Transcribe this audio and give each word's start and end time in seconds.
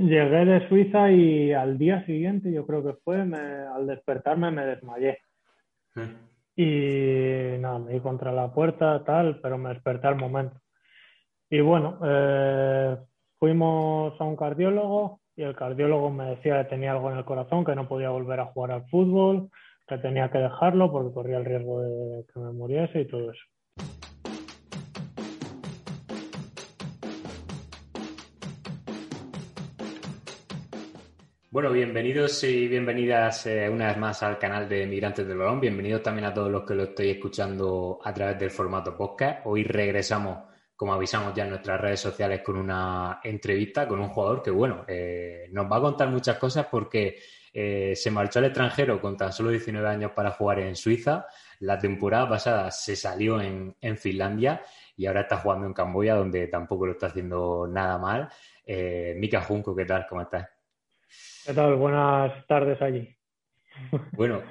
Llegué 0.00 0.46
de 0.46 0.66
Suiza 0.66 1.10
y 1.10 1.52
al 1.52 1.76
día 1.76 2.04
siguiente, 2.06 2.50
yo 2.50 2.66
creo 2.66 2.82
que 2.82 2.94
fue, 3.04 3.20
al 3.20 3.86
despertarme 3.86 4.50
me 4.50 4.64
desmayé. 4.64 5.18
Y 6.56 7.58
nada, 7.58 7.78
me 7.78 7.92
di 7.92 8.00
contra 8.00 8.32
la 8.32 8.50
puerta, 8.50 9.04
tal, 9.04 9.40
pero 9.42 9.58
me 9.58 9.68
desperté 9.68 10.06
al 10.06 10.16
momento. 10.16 10.56
Y 11.50 11.60
bueno, 11.60 11.98
eh, 12.02 12.96
fuimos 13.38 14.18
a 14.18 14.24
un 14.24 14.36
cardiólogo 14.36 15.20
y 15.36 15.42
el 15.42 15.54
cardiólogo 15.54 16.10
me 16.10 16.30
decía 16.30 16.62
que 16.62 16.70
tenía 16.70 16.92
algo 16.92 17.10
en 17.10 17.18
el 17.18 17.24
corazón, 17.26 17.66
que 17.66 17.74
no 17.74 17.86
podía 17.86 18.08
volver 18.08 18.40
a 18.40 18.46
jugar 18.46 18.70
al 18.70 18.88
fútbol, 18.88 19.50
que 19.86 19.98
tenía 19.98 20.30
que 20.30 20.38
dejarlo 20.38 20.90
porque 20.90 21.12
corría 21.12 21.36
el 21.36 21.44
riesgo 21.44 21.82
de 21.82 22.24
que 22.32 22.40
me 22.40 22.52
muriese 22.52 23.02
y 23.02 23.06
todo 23.06 23.32
eso. 23.32 23.42
Bueno, 31.52 31.72
bienvenidos 31.72 32.44
y 32.44 32.68
bienvenidas 32.68 33.44
eh, 33.46 33.68
una 33.68 33.88
vez 33.88 33.96
más 33.96 34.22
al 34.22 34.38
canal 34.38 34.68
de 34.68 34.86
Migrantes 34.86 35.26
del 35.26 35.36
Balón. 35.36 35.58
Bienvenidos 35.58 36.00
también 36.00 36.26
a 36.26 36.32
todos 36.32 36.48
los 36.48 36.62
que 36.62 36.76
lo 36.76 36.84
estoy 36.84 37.10
escuchando 37.10 37.98
a 38.04 38.14
través 38.14 38.38
del 38.38 38.52
formato 38.52 38.96
podcast. 38.96 39.40
Hoy 39.46 39.64
regresamos, 39.64 40.44
como 40.76 40.94
avisamos 40.94 41.34
ya 41.34 41.42
en 41.42 41.50
nuestras 41.50 41.80
redes 41.80 41.98
sociales, 41.98 42.42
con 42.44 42.56
una 42.56 43.18
entrevista 43.24 43.88
con 43.88 43.98
un 43.98 44.10
jugador 44.10 44.44
que, 44.44 44.52
bueno, 44.52 44.84
eh, 44.86 45.48
nos 45.50 45.66
va 45.66 45.78
a 45.78 45.80
contar 45.80 46.08
muchas 46.08 46.38
cosas 46.38 46.66
porque 46.70 47.18
eh, 47.52 47.96
se 47.96 48.12
marchó 48.12 48.38
al 48.38 48.44
extranjero 48.44 49.00
con 49.00 49.16
tan 49.16 49.32
solo 49.32 49.50
19 49.50 49.88
años 49.88 50.12
para 50.14 50.30
jugar 50.30 50.60
en 50.60 50.76
Suiza. 50.76 51.26
La 51.58 51.80
temporada 51.80 52.28
pasada 52.28 52.70
se 52.70 52.94
salió 52.94 53.40
en, 53.40 53.74
en 53.80 53.98
Finlandia 53.98 54.62
y 54.96 55.06
ahora 55.06 55.22
está 55.22 55.38
jugando 55.38 55.66
en 55.66 55.72
Camboya, 55.74 56.14
donde 56.14 56.46
tampoco 56.46 56.86
lo 56.86 56.92
está 56.92 57.08
haciendo 57.08 57.66
nada 57.66 57.98
mal. 57.98 58.28
Mika 59.16 59.40
Junco, 59.40 59.74
¿qué 59.74 59.84
tal? 59.84 60.06
¿Cómo 60.08 60.22
estás? 60.22 60.59
¿Qué 61.46 61.54
tal? 61.54 61.76
Buenas 61.76 62.46
tardes 62.46 62.80
allí. 62.80 63.08
Bueno, 64.12 64.42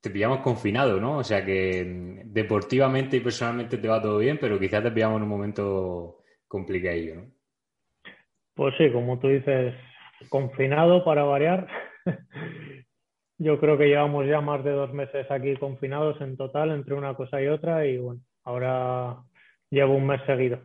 te 0.00 0.10
pillamos 0.10 0.40
confinado, 0.40 1.00
¿no? 1.00 1.18
O 1.18 1.24
sea 1.24 1.44
que 1.44 1.84
mm, 1.84 2.32
deportivamente 2.32 3.16
y 3.16 3.20
personalmente 3.20 3.78
te 3.78 3.88
va 3.88 4.02
todo 4.02 4.18
bien, 4.18 4.38
pero 4.40 4.58
quizás 4.58 4.82
te 4.82 4.90
pillamos 4.90 5.18
en 5.18 5.22
un 5.24 5.28
momento 5.28 6.18
complicadillo, 6.46 7.16
¿no? 7.16 7.22
Pues 8.54 8.74
sí, 8.76 8.90
como 8.92 9.18
tú 9.18 9.28
dices, 9.28 9.74
confinado 10.28 11.04
para 11.04 11.22
variar. 11.22 11.68
Yo 13.38 13.60
creo 13.60 13.78
que 13.78 13.86
llevamos 13.86 14.26
ya 14.26 14.40
más 14.40 14.64
de 14.64 14.72
dos 14.72 14.92
meses 14.92 15.30
aquí 15.30 15.54
confinados 15.56 16.20
en 16.20 16.36
total 16.36 16.72
entre 16.72 16.94
una 16.94 17.14
cosa 17.14 17.40
y 17.40 17.46
otra 17.46 17.86
y 17.86 17.98
bueno, 17.98 18.20
ahora 18.42 19.18
llevo 19.70 19.94
un 19.94 20.08
mes 20.08 20.20
seguido. 20.26 20.60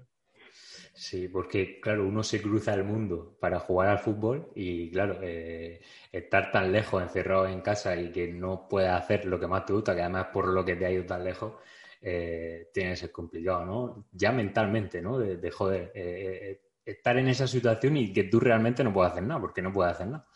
Sí, 0.96 1.28
porque 1.28 1.80
claro, 1.80 2.08
uno 2.08 2.22
se 2.22 2.40
cruza 2.40 2.74
el 2.76 2.84
mundo 2.84 3.36
para 3.40 3.60
jugar 3.60 3.90
al 3.90 3.98
fútbol 3.98 4.52
y 4.54 4.92
claro, 4.92 5.18
eh, 5.24 5.82
estar 6.12 6.52
tan 6.52 6.72
lejos, 6.72 7.02
encerrado 7.02 7.48
en 7.48 7.62
casa 7.62 7.96
y 7.96 8.12
que 8.12 8.28
no 8.28 8.68
puedas 8.70 9.02
hacer 9.02 9.26
lo 9.26 9.40
que 9.40 9.48
más 9.48 9.66
te 9.66 9.74
gusta, 9.74 9.96
que 9.96 10.02
además 10.02 10.28
por 10.32 10.48
lo 10.50 10.64
que 10.64 10.76
te 10.76 10.86
ha 10.86 10.92
ido 10.92 11.04
tan 11.06 11.24
lejos, 11.24 11.54
eh, 12.00 12.70
tiene 12.72 12.92
que 12.92 12.96
ser 12.98 13.12
complicado, 13.12 13.66
¿no? 13.66 14.06
Ya 14.12 14.32
mentalmente, 14.32 15.02
¿no? 15.02 15.18
De, 15.18 15.50
joder, 15.50 15.92
eh, 15.96 16.62
estar 16.86 17.18
en 17.18 17.28
esa 17.28 17.48
situación 17.48 17.98
y 17.98 18.14
que 18.14 18.26
tú 18.26 18.40
realmente 18.40 18.84
no 18.84 18.94
puedas 18.94 19.14
hacer 19.14 19.24
nada, 19.24 19.42
porque 19.42 19.64
no 19.64 19.74
puedes 19.74 19.94
hacer 19.94 20.08
nada. 20.08 20.28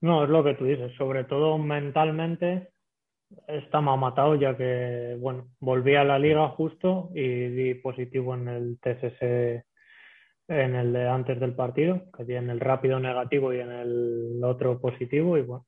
No, 0.00 0.24
es 0.24 0.30
lo 0.30 0.44
que 0.44 0.54
tú 0.54 0.64
dices, 0.64 0.94
sobre 0.96 1.24
todo 1.24 1.58
mentalmente 1.58 2.70
está 3.48 3.80
más 3.80 3.98
matado 3.98 4.34
ya 4.36 4.56
que, 4.56 5.16
bueno, 5.20 5.48
volví 5.60 5.94
a 5.96 6.04
la 6.04 6.18
liga 6.18 6.48
justo 6.50 7.10
y 7.14 7.48
di 7.48 7.74
positivo 7.74 8.34
en 8.34 8.48
el 8.48 8.78
TSS 8.80 9.64
en 10.48 10.74
el 10.76 10.92
de 10.92 11.08
antes 11.08 11.40
del 11.40 11.54
partido, 11.54 12.02
que 12.16 12.24
di 12.24 12.34
en 12.34 12.50
el 12.50 12.60
rápido 12.60 13.00
negativo 13.00 13.52
y 13.52 13.60
en 13.60 13.72
el 13.72 14.40
otro 14.44 14.80
positivo. 14.80 15.36
Y 15.36 15.42
bueno, 15.42 15.66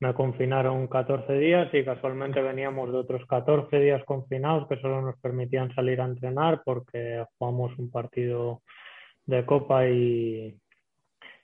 me 0.00 0.14
confinaron 0.14 0.86
14 0.86 1.32
días 1.34 1.68
y 1.74 1.84
casualmente 1.84 2.40
veníamos 2.40 2.90
de 2.90 2.98
otros 2.98 3.26
14 3.26 3.78
días 3.78 4.02
confinados 4.04 4.66
que 4.68 4.80
solo 4.80 5.02
nos 5.02 5.18
permitían 5.20 5.74
salir 5.74 6.00
a 6.00 6.06
entrenar 6.06 6.62
porque 6.64 7.24
jugamos 7.38 7.76
un 7.78 7.90
partido 7.90 8.62
de 9.26 9.44
copa 9.44 9.86
y, 9.88 10.58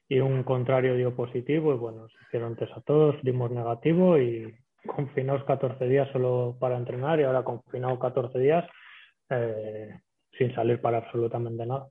y 0.08 0.18
un 0.20 0.42
contrario 0.42 0.96
dio 0.96 1.14
positivo. 1.14 1.74
Y 1.74 1.76
bueno, 1.76 2.08
se 2.08 2.16
hicieron 2.26 2.56
test 2.56 2.72
a 2.72 2.80
todos, 2.80 3.16
dimos 3.22 3.50
negativo 3.50 4.18
y 4.18 4.54
confinados 4.86 5.44
14 5.44 5.86
días 5.86 6.08
solo 6.12 6.56
para 6.58 6.76
entrenar 6.76 7.20
y 7.20 7.24
ahora 7.24 7.44
confinado 7.44 7.98
14 7.98 8.38
días 8.38 8.64
eh, 9.30 10.00
sin 10.36 10.54
salir 10.54 10.80
para 10.80 10.98
absolutamente 10.98 11.66
nada. 11.66 11.88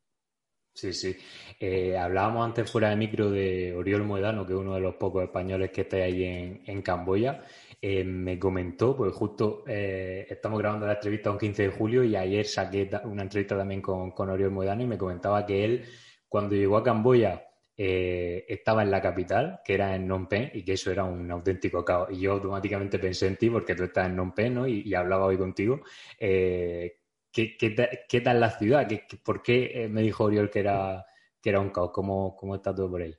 Sí, 0.75 0.91
sí. 0.91 1.15
Eh, 1.59 1.95
hablábamos 1.95 2.43
antes 2.43 2.71
fuera 2.71 2.89
de 2.89 2.95
micro 2.95 3.29
de 3.29 3.75
Oriol 3.75 4.03
Moedano, 4.03 4.45
que 4.45 4.53
es 4.53 4.59
uno 4.59 4.73
de 4.73 4.81
los 4.81 4.95
pocos 4.95 5.23
españoles 5.23 5.69
que 5.69 5.81
está 5.81 5.97
ahí 5.97 6.23
en, 6.23 6.63
en 6.65 6.81
Camboya. 6.81 7.43
Eh, 7.79 8.03
me 8.03 8.39
comentó, 8.39 8.97
pues 8.97 9.13
justo 9.13 9.63
estamos 9.67 10.57
grabando 10.57 10.87
la 10.87 10.93
entrevista 10.93 11.29
un 11.29 11.37
15 11.37 11.63
de 11.63 11.69
julio 11.69 12.03
y 12.03 12.15
ayer 12.15 12.45
saqué 12.45 12.89
una 13.03 13.21
entrevista 13.21 13.55
también 13.55 13.81
con, 13.81 14.11
con 14.11 14.29
Oriol 14.29 14.51
Moedano 14.51 14.81
y 14.81 14.87
me 14.87 14.97
comentaba 14.97 15.45
que 15.45 15.63
él, 15.63 15.85
cuando 16.27 16.55
llegó 16.55 16.77
a 16.77 16.83
Camboya, 16.83 17.52
eh, 17.75 18.45
estaba 18.47 18.83
en 18.83 18.91
la 18.91 19.01
capital, 19.01 19.61
que 19.65 19.73
era 19.73 19.95
en 19.95 20.03
Phnom 20.03 20.27
Penh, 20.27 20.51
y 20.53 20.63
que 20.63 20.73
eso 20.73 20.91
era 20.91 21.03
un 21.03 21.29
auténtico 21.31 21.83
caos. 21.83 22.09
Y 22.11 22.21
yo 22.21 22.33
automáticamente 22.33 22.99
pensé 22.99 23.27
en 23.27 23.37
ti, 23.37 23.49
porque 23.49 23.75
tú 23.75 23.83
estás 23.83 24.05
en 24.07 24.13
Phnom 24.13 24.33
Penh, 24.33 24.53
¿no? 24.53 24.67
Y, 24.67 24.93
hablaba 24.93 25.25
hoy 25.25 25.37
contigo. 25.37 25.81
Eh, 26.19 26.97
¿qué, 27.31 27.57
qué, 27.57 28.21
tal 28.21 28.39
la 28.39 28.51
ciudad? 28.51 28.87
¿Qué, 28.87 29.03
por 29.23 29.41
qué 29.41 29.83
eh, 29.83 29.87
me 29.89 30.01
dijo 30.01 30.25
Oriol 30.25 30.49
que 30.49 30.59
era, 30.59 31.05
que 31.41 31.49
era 31.49 31.59
un 31.59 31.71
caos? 31.71 31.91
¿Cómo, 31.91 32.35
¿Cómo 32.35 32.55
está 32.55 32.73
todo 32.75 32.91
por 32.91 33.01
ahí? 33.01 33.15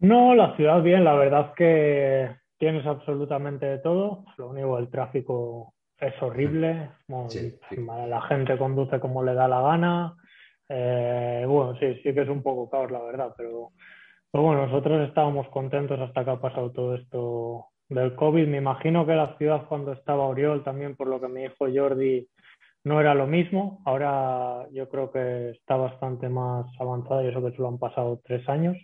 No, 0.00 0.34
la 0.34 0.54
ciudad 0.56 0.82
bien, 0.82 1.04
la 1.04 1.14
verdad 1.14 1.48
es 1.48 1.54
que 1.56 2.36
tienes 2.58 2.86
absolutamente 2.86 3.64
de 3.64 3.78
todo. 3.78 4.24
Lo 4.36 4.50
único, 4.50 4.78
el 4.78 4.90
tráfico 4.90 5.74
es 5.98 6.14
horrible. 6.22 6.90
La 8.06 8.22
gente 8.22 8.58
conduce 8.58 9.00
como 9.00 9.22
le 9.22 9.34
da 9.34 9.48
la 9.48 9.62
gana. 9.62 10.16
Eh, 10.68 11.44
bueno, 11.46 11.76
sí, 11.78 11.94
sí 12.02 12.14
que 12.14 12.22
es 12.22 12.28
un 12.28 12.42
poco 12.42 12.70
caos, 12.70 12.90
la 12.90 13.02
verdad, 13.02 13.34
pero, 13.36 13.72
bueno, 14.32 14.66
nosotros 14.66 15.06
estábamos 15.08 15.48
contentos 15.48 16.00
hasta 16.00 16.24
que 16.24 16.30
ha 16.30 16.40
pasado 16.40 16.72
todo 16.72 16.94
esto 16.94 17.66
del 17.88 18.14
COVID. 18.14 18.46
Me 18.46 18.58
imagino 18.58 19.06
que 19.06 19.14
la 19.14 19.36
ciudad 19.36 19.66
cuando 19.68 19.92
estaba 19.92 20.26
Oriol, 20.26 20.64
también 20.64 20.96
por 20.96 21.08
lo 21.08 21.20
que 21.20 21.28
me 21.28 21.42
dijo 21.42 21.66
Jordi, 21.72 22.28
no 22.84 23.00
era 23.00 23.14
lo 23.14 23.26
mismo. 23.26 23.82
Ahora 23.84 24.66
yo 24.72 24.88
creo 24.88 25.10
que 25.10 25.50
está 25.50 25.76
bastante 25.76 26.28
más 26.28 26.66
avanzada 26.78 27.22
y 27.22 27.28
eso 27.28 27.42
que 27.42 27.54
solo 27.56 27.68
han 27.68 27.78
pasado 27.78 28.20
tres 28.24 28.48
años, 28.48 28.76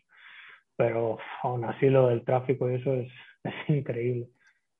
pero 0.76 1.18
aún 1.42 1.64
así 1.64 1.88
lo 1.88 2.08
del 2.08 2.24
tráfico 2.24 2.70
y 2.70 2.76
eso 2.76 2.94
es, 2.94 3.10
increíble. 3.68 4.28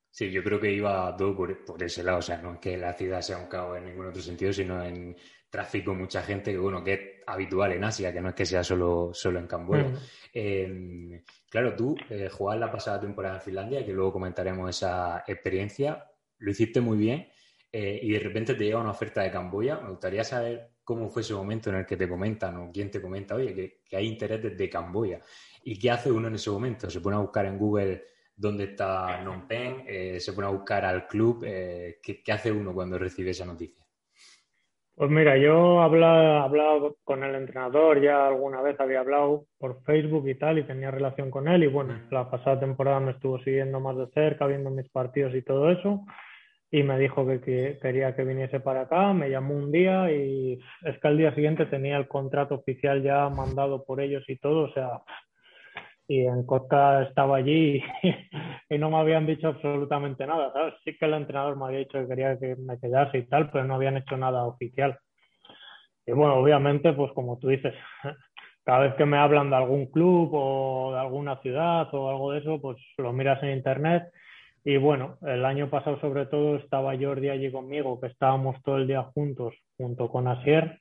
Sí, 0.09 0.29
yo 0.29 0.43
creo 0.43 0.59
que 0.59 0.71
iba 0.71 1.15
todo 1.15 1.35
por, 1.35 1.63
por, 1.63 1.81
ese 1.81 2.03
lado, 2.03 2.17
o 2.17 2.21
sea, 2.21 2.41
no 2.41 2.53
es 2.53 2.59
que 2.59 2.75
la 2.77 2.93
ciudad 2.93 3.21
sea 3.21 3.37
un 3.37 3.47
caos 3.47 3.77
en 3.77 3.85
ningún 3.85 4.07
otro 4.07 4.21
sentido, 4.21 4.51
sino 4.51 4.83
en 4.83 5.15
tráfico, 5.51 5.93
mucha 5.93 6.23
gente, 6.23 6.51
que 6.51 6.57
bueno, 6.57 6.83
que 6.83 6.93
es 6.93 6.99
habitual 7.27 7.73
en 7.73 7.83
Asia, 7.83 8.11
que 8.11 8.21
no 8.21 8.29
es 8.29 8.35
que 8.35 8.45
sea 8.45 8.63
solo, 8.63 9.11
solo 9.13 9.37
en 9.37 9.47
Camboya. 9.47 9.83
Mm. 9.83 9.97
Em, 10.33 11.23
claro, 11.49 11.75
tú 11.75 11.95
eh, 12.09 12.29
la 12.57 12.71
pasada 12.71 13.01
temporada 13.01 13.35
en 13.35 13.41
Finlandia, 13.41 13.85
que 13.85 13.91
luego 13.91 14.13
comentaremos 14.13 14.69
esa 14.69 15.23
experiencia, 15.27 16.09
lo 16.39 16.51
hiciste 16.51 16.79
muy 16.81 16.97
bien 16.97 17.27
eh, 17.71 17.99
y 18.01 18.11
de 18.11 18.19
repente 18.19 18.55
te 18.55 18.63
llega 18.63 18.79
una 18.79 18.91
oferta 18.91 19.21
de 19.21 19.29
Camboya. 19.29 19.79
Me 19.81 19.89
gustaría 19.89 20.23
saber 20.23 20.71
cómo 20.83 21.09
fue 21.09 21.21
ese 21.21 21.33
momento 21.33 21.69
en 21.69 21.77
el 21.77 21.85
que 21.85 21.97
te 21.97 22.07
comentan 22.07 22.55
o 22.57 22.71
quién 22.71 22.89
te 22.89 23.01
comenta, 23.01 23.35
oye, 23.35 23.53
que, 23.85 23.95
hay 23.95 24.07
interés 24.07 24.41
desde 24.41 24.69
Camboya. 24.69 25.19
¿Y 25.63 25.77
qué 25.77 25.91
hace 25.91 26.11
uno 26.11 26.29
en 26.29 26.35
ese 26.35 26.49
momento? 26.49 26.89
¿Se 26.89 27.01
pone 27.01 27.17
a 27.17 27.19
buscar 27.19 27.45
en 27.45 27.57
Google 27.57 28.05
dónde 28.35 28.63
está 28.63 29.19
Phnom 29.19 29.47
Penh? 29.47 29.83
Eh, 29.85 30.19
¿Se 30.19 30.31
pone 30.31 30.47
a 30.47 30.51
buscar 30.51 30.85
al 30.85 31.07
club? 31.07 31.43
Eh, 31.45 31.99
¿qué, 32.01 32.23
¿Qué 32.23 32.31
hace 32.31 32.51
uno 32.51 32.73
cuando 32.73 32.97
recibe 32.97 33.31
esa 33.31 33.45
noticia? 33.45 33.80
Pues 35.01 35.09
mira, 35.09 35.35
yo 35.35 35.81
he 35.81 35.83
hablado 35.83 36.97
con 37.03 37.23
el 37.23 37.33
entrenador, 37.33 37.99
ya 37.99 38.27
alguna 38.27 38.61
vez 38.61 38.79
había 38.79 38.99
hablado 38.99 39.45
por 39.57 39.81
Facebook 39.81 40.27
y 40.27 40.35
tal, 40.35 40.59
y 40.59 40.63
tenía 40.63 40.91
relación 40.91 41.31
con 41.31 41.47
él, 41.47 41.63
y 41.63 41.67
bueno, 41.67 41.99
la 42.11 42.29
pasada 42.29 42.59
temporada 42.59 42.99
me 42.99 43.13
estuvo 43.13 43.39
siguiendo 43.39 43.79
más 43.79 43.97
de 43.97 44.05
cerca, 44.13 44.45
viendo 44.45 44.69
mis 44.69 44.87
partidos 44.89 45.33
y 45.33 45.41
todo 45.41 45.71
eso, 45.71 46.05
y 46.69 46.83
me 46.83 46.99
dijo 46.99 47.25
que, 47.25 47.79
quería 47.81 48.15
que 48.15 48.23
viniese 48.23 48.59
para 48.59 48.81
acá, 48.81 49.11
me 49.11 49.31
llamó 49.31 49.55
un 49.55 49.71
día 49.71 50.11
y 50.11 50.59
es 50.83 50.99
que 50.99 51.07
al 51.07 51.17
día 51.17 51.33
siguiente 51.33 51.65
tenía 51.65 51.97
el 51.97 52.07
contrato 52.07 52.53
oficial 52.53 53.01
ya 53.01 53.27
mandado 53.27 53.83
por 53.83 54.01
ellos 54.01 54.23
y 54.27 54.37
todo, 54.37 54.65
o 54.65 54.73
sea, 54.73 55.01
y 56.07 56.25
en 56.25 56.45
Costa 56.45 57.03
estaba 57.03 57.37
allí 57.37 57.81
y, 58.69 58.77
no 58.77 58.89
me 58.89 58.97
habían 58.97 59.25
dicho 59.25 59.47
absolutamente 59.47 60.25
nada, 60.25 60.51
¿sabes? 60.53 60.73
Sí 60.83 60.97
que 60.97 61.05
el 61.05 61.13
entrenador 61.13 61.57
me 61.57 61.65
había 61.65 61.79
dicho 61.79 61.99
que 61.99 62.07
quería 62.07 62.37
que 62.37 62.55
me 62.55 62.79
quedase 62.79 63.19
y 63.19 63.27
tal, 63.27 63.49
pero 63.51 63.65
no 63.65 63.75
habían 63.75 63.97
hecho 63.97 64.17
nada 64.17 64.45
oficial. 64.45 64.97
Y 66.05 66.11
bueno, 66.11 66.35
obviamente, 66.35 66.93
pues 66.93 67.11
como 67.13 67.37
tú 67.37 67.47
dices, 67.49 67.73
cada 68.65 68.79
vez 68.79 68.95
que 68.95 69.05
me 69.05 69.17
hablan 69.17 69.49
de 69.49 69.55
algún 69.55 69.85
club 69.87 70.29
o 70.33 70.91
de 70.93 70.99
alguna 70.99 71.37
ciudad 71.41 71.87
o 71.93 72.09
algo 72.09 72.31
de 72.31 72.39
eso, 72.39 72.59
pues 72.61 72.77
lo 72.97 73.13
miras 73.13 73.41
en 73.43 73.51
internet. 73.51 74.03
Y 74.63 74.77
bueno, 74.77 75.17
el 75.21 75.45
año 75.45 75.69
pasado 75.69 75.99
sobre 76.01 76.25
todo 76.25 76.57
estaba 76.57 76.97
Jordi 76.99 77.29
allí 77.29 77.51
conmigo, 77.51 77.99
que 77.99 78.07
estábamos 78.07 78.61
todo 78.63 78.77
el 78.77 78.87
día 78.87 79.03
juntos, 79.03 79.55
junto 79.77 80.09
con 80.09 80.27
Asier 80.27 80.80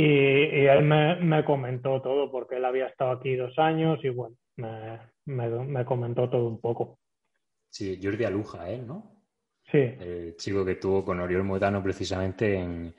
Y, 0.00 0.64
él 0.66 0.84
me, 0.84 1.44
comentó 1.44 2.00
todo, 2.00 2.30
porque 2.30 2.54
él 2.54 2.64
había 2.64 2.86
estado 2.86 3.10
aquí 3.10 3.34
dos 3.34 3.58
años 3.58 3.98
y 4.04 4.10
bueno, 4.10 4.36
me, 5.24 5.84
comentó 5.84 6.30
todo 6.30 6.46
un 6.46 6.60
poco. 6.60 7.00
Sí, 7.68 7.98
Jordi 8.00 8.24
Aluja, 8.24 8.70
¿eh? 8.70 8.78
¿No? 8.78 9.24
Sí. 9.64 9.78
El 9.78 10.36
chico 10.36 10.64
que 10.64 10.76
tuvo 10.76 11.04
con 11.04 11.18
Oriol 11.18 11.42
Moetano 11.42 11.82
precisamente 11.82 12.54
en, 12.54 12.94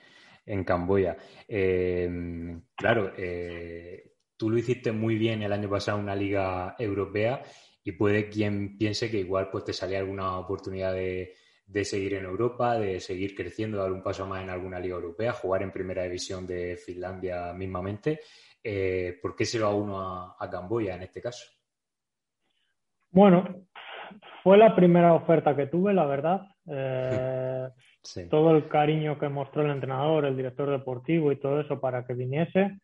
en 0.46 0.63
Camboya. 0.66 1.16
Eh, 1.48 2.60
claro, 2.75 3.13
eh, 3.18 4.16
tú 4.36 4.50
lo 4.50 4.57
hiciste 4.57 4.92
muy 4.92 5.16
bien 5.16 5.42
el 5.42 5.54
año 5.54 5.69
pasado 5.69 6.00
en 6.00 6.04
una 6.04 6.16
liga 6.18 6.75
europea 6.78 7.42
y 7.81 7.94
puede 7.94 8.28
quien 8.28 8.78
piense 8.78 9.10
que 9.10 9.19
igual 9.19 9.48
pues 9.50 9.63
te 9.63 9.72
salía 9.72 10.00
alguna 10.00 10.38
oportunidad 10.38 10.94
de, 10.94 11.34
seguir 11.83 12.16
en 12.16 12.25
Europa, 12.25 12.77
de 12.77 13.00
seguir 13.00 13.36
creciendo, 13.36 13.77
dar 13.77 13.92
un 13.92 14.04
paso 14.04 14.25
más 14.25 14.44
en 14.44 14.50
alguna 14.50 14.80
liga 14.80 14.95
europea, 14.95 15.33
jugar 15.33 15.63
en 15.63 15.71
primera 15.71 16.04
división 16.04 16.45
de 16.45 16.77
Finlandia 16.77 17.54
mismamente. 17.54 18.19
Eh, 18.63 19.18
¿Por 19.21 19.36
qué 19.36 19.45
se 19.45 19.60
va 19.60 19.74
uno 19.74 20.00
a, 20.01 20.36
a 20.39 20.50
Camboya 20.50 20.95
en 20.95 21.04
este 21.04 21.21
caso? 21.21 21.45
Bueno, 23.12 23.66
fue 24.44 24.57
la 24.57 24.75
primera 24.75 25.13
oferta 25.13 25.56
que 25.56 25.68
tuve, 25.68 25.94
la 25.94 26.06
verdad. 26.06 26.42
todo 28.30 28.56
el 28.56 28.68
cariño 28.68 29.18
que 29.19 29.30
mostró 29.30 29.63
el 29.63 29.72
entrenador, 29.72 30.25
el 30.25 30.38
director 30.38 30.69
deportivo 30.69 31.31
y 31.31 31.39
todo 31.39 31.62
eso 31.62 31.80
para 31.80 32.06
que 32.06 32.13
viniese. 32.13 32.80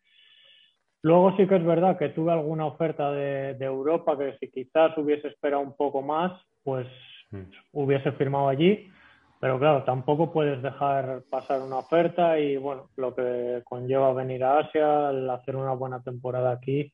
Luego 1.02 1.36
sí 1.36 1.46
que 1.46 1.56
es 1.56 1.64
verdad 1.64 1.98
que 1.98 2.08
tuve 2.08 2.32
alguna 2.32 2.66
oferta 2.66 3.12
de, 3.12 3.56
Europa 3.60 4.18
que 4.18 4.36
si 4.38 4.50
quizás 4.50 4.96
hubiese 4.98 5.28
esperado 5.28 5.62
un 5.62 5.76
poco 5.76 6.02
más, 6.02 6.32
pues 6.64 6.86
mm. 7.30 7.42
hubiese 7.72 8.12
firmado 8.12 8.48
allí. 8.48 8.90
Pero 9.38 9.58
claro, 9.58 9.84
tampoco 9.84 10.32
puedes 10.32 10.62
dejar 10.62 11.22
pasar 11.30 11.60
una 11.60 11.76
oferta 11.76 12.38
y 12.38 12.56
bueno, 12.56 12.88
lo 12.96 13.14
que 13.14 13.62
conlleva 13.64 14.14
venir 14.14 14.42
a 14.42 14.60
Asia, 14.60 15.10
el 15.10 15.28
hacer 15.28 15.56
una 15.56 15.72
buena 15.72 16.02
temporada 16.02 16.52
aquí, 16.52 16.90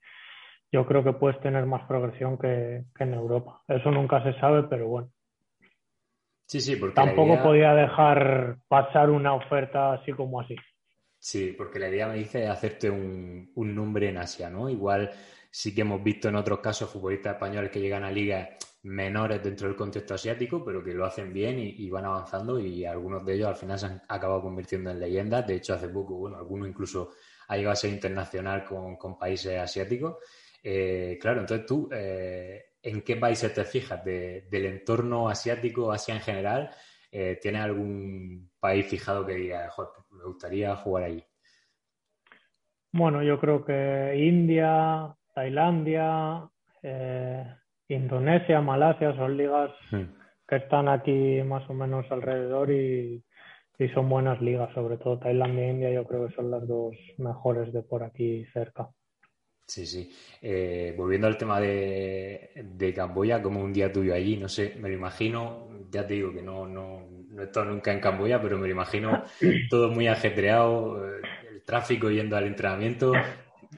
yo 0.72 0.84
creo 0.84 1.04
que 1.04 1.12
puedes 1.12 1.40
tener 1.40 1.66
más 1.66 1.86
progresión 1.86 2.36
que 2.38 2.82
en 2.98 3.14
Europa. 3.14 3.62
Eso 3.68 3.92
nunca 3.92 4.22
se 4.24 4.38
sabe, 4.40 4.64
pero 4.64 4.88
bueno, 4.88 5.08
Sí, 6.52 6.60
sí, 6.60 6.76
porque 6.76 6.96
tampoco 6.96 7.42
podía 7.42 7.72
dejar 7.72 8.58
pasar 8.68 9.08
una 9.08 9.32
oferta 9.32 9.94
así 9.94 10.12
como 10.12 10.38
así. 10.38 10.54
Sí, 11.18 11.54
porque 11.56 11.78
la 11.78 11.88
idea 11.88 12.08
me 12.08 12.18
dice 12.18 12.46
hacerte 12.46 12.90
un, 12.90 13.50
nombre 13.54 14.10
en 14.10 14.18
Asia, 14.18 14.50
¿no? 14.50 14.68
Igual 14.68 15.10
sí 15.50 15.74
que 15.74 15.80
hemos 15.80 16.04
visto 16.04 16.28
en 16.28 16.36
otros 16.36 16.58
casos 16.58 16.90
futbolistas 16.90 17.36
españoles 17.36 17.70
que 17.70 17.80
llegan 17.80 18.04
a 18.04 18.10
ligas 18.10 18.50
menores 18.84 19.42
dentro 19.42 19.68
del 19.68 19.76
contexto 19.76 20.14
asiático, 20.14 20.64
pero 20.64 20.82
que 20.82 20.92
lo 20.92 21.04
hacen 21.04 21.32
bien 21.32 21.58
y, 21.58 21.88
van 21.90 22.04
avanzando 22.04 22.58
y 22.58 22.84
algunos 22.84 23.24
de 23.24 23.34
ellos 23.34 23.48
al 23.48 23.56
final 23.56 23.78
se 23.78 23.86
han 23.86 24.02
acabado 24.08 24.42
convirtiendo 24.42 24.90
en 24.90 25.00
leyendas. 25.00 25.46
De 25.46 25.56
hecho, 25.56 25.74
hace 25.74 25.88
poco, 25.88 26.14
bueno, 26.14 26.36
alguno 26.36 26.66
incluso 26.66 27.10
ha 27.48 27.56
llegado 27.56 27.72
a 27.72 27.76
ser 27.76 27.90
internacional 27.90 28.64
con, 28.64 29.18
países 29.18 29.58
asiáticos. 29.58 30.16
Eh, 30.62 31.18
claro, 31.20 31.40
entonces 31.40 31.66
tú, 31.66 31.88
eh, 31.92 32.72
en 32.82 33.02
qué 33.02 33.16
países 33.16 33.54
te 33.54 33.64
fijas 33.64 34.04
del 34.04 34.66
entorno 34.66 35.28
asiático, 35.28 35.92
Asia 35.92 36.14
en 36.14 36.20
general. 36.20 36.70
Eh, 37.10 37.38
¿Tienes 37.40 37.62
algún 37.62 38.50
país 38.58 38.86
fijado 38.86 39.26
que 39.26 39.34
diga, 39.34 39.70
me 40.10 40.24
gustaría 40.24 40.74
jugar 40.76 41.04
ahí? 41.04 41.24
Bueno, 42.90 43.22
yo 43.22 43.38
creo 43.38 43.64
que 43.64 44.14
India, 44.16 45.14
Tailandia, 45.34 46.48
eh, 46.82 47.44
Indonesia, 47.94 48.60
Malasia 48.60 49.14
son 49.16 49.36
ligas 49.36 49.70
que 50.48 50.56
están 50.56 50.88
aquí 50.88 51.42
más 51.42 51.68
o 51.68 51.74
menos 51.74 52.06
alrededor 52.10 52.70
y, 52.70 53.24
y, 53.78 53.88
son 53.88 54.08
buenas 54.08 54.40
ligas, 54.40 54.72
sobre 54.74 54.98
todo 54.98 55.18
Tailandia 55.18 55.64
e 55.64 55.70
India, 55.70 55.90
yo 55.90 56.06
creo 56.06 56.26
que 56.26 56.34
son 56.34 56.50
las 56.50 56.66
dos 56.66 56.94
mejores 57.18 57.72
de 57.72 57.82
por 57.82 58.02
aquí 58.02 58.44
cerca. 58.52 58.88
Sí, 59.66 59.86
sí. 59.86 60.12
Eh, 60.42 60.94
volviendo 60.96 61.26
al 61.26 61.38
tema 61.38 61.60
de, 61.60 62.50
de, 62.54 62.92
Camboya, 62.92 63.40
como 63.40 63.62
un 63.62 63.72
día 63.72 63.92
tuyo 63.92 64.12
allí, 64.12 64.36
no 64.36 64.48
sé, 64.48 64.76
me 64.78 64.88
lo 64.88 64.94
imagino, 64.94 65.68
ya 65.90 66.06
te 66.06 66.14
digo 66.14 66.32
que 66.32 66.42
no, 66.42 66.66
no, 66.66 67.08
no 67.30 67.42
he 67.42 67.44
estado 67.46 67.66
nunca 67.66 67.92
en 67.92 68.00
Camboya, 68.00 68.40
pero 68.42 68.58
me 68.58 68.66
lo 68.66 68.72
imagino 68.72 69.24
todo 69.70 69.90
muy 69.90 70.08
ajetreado, 70.08 71.06
eh, 71.06 71.22
el 71.50 71.62
tráfico 71.62 72.10
yendo 72.10 72.36
al 72.36 72.46
entrenamiento, 72.46 73.12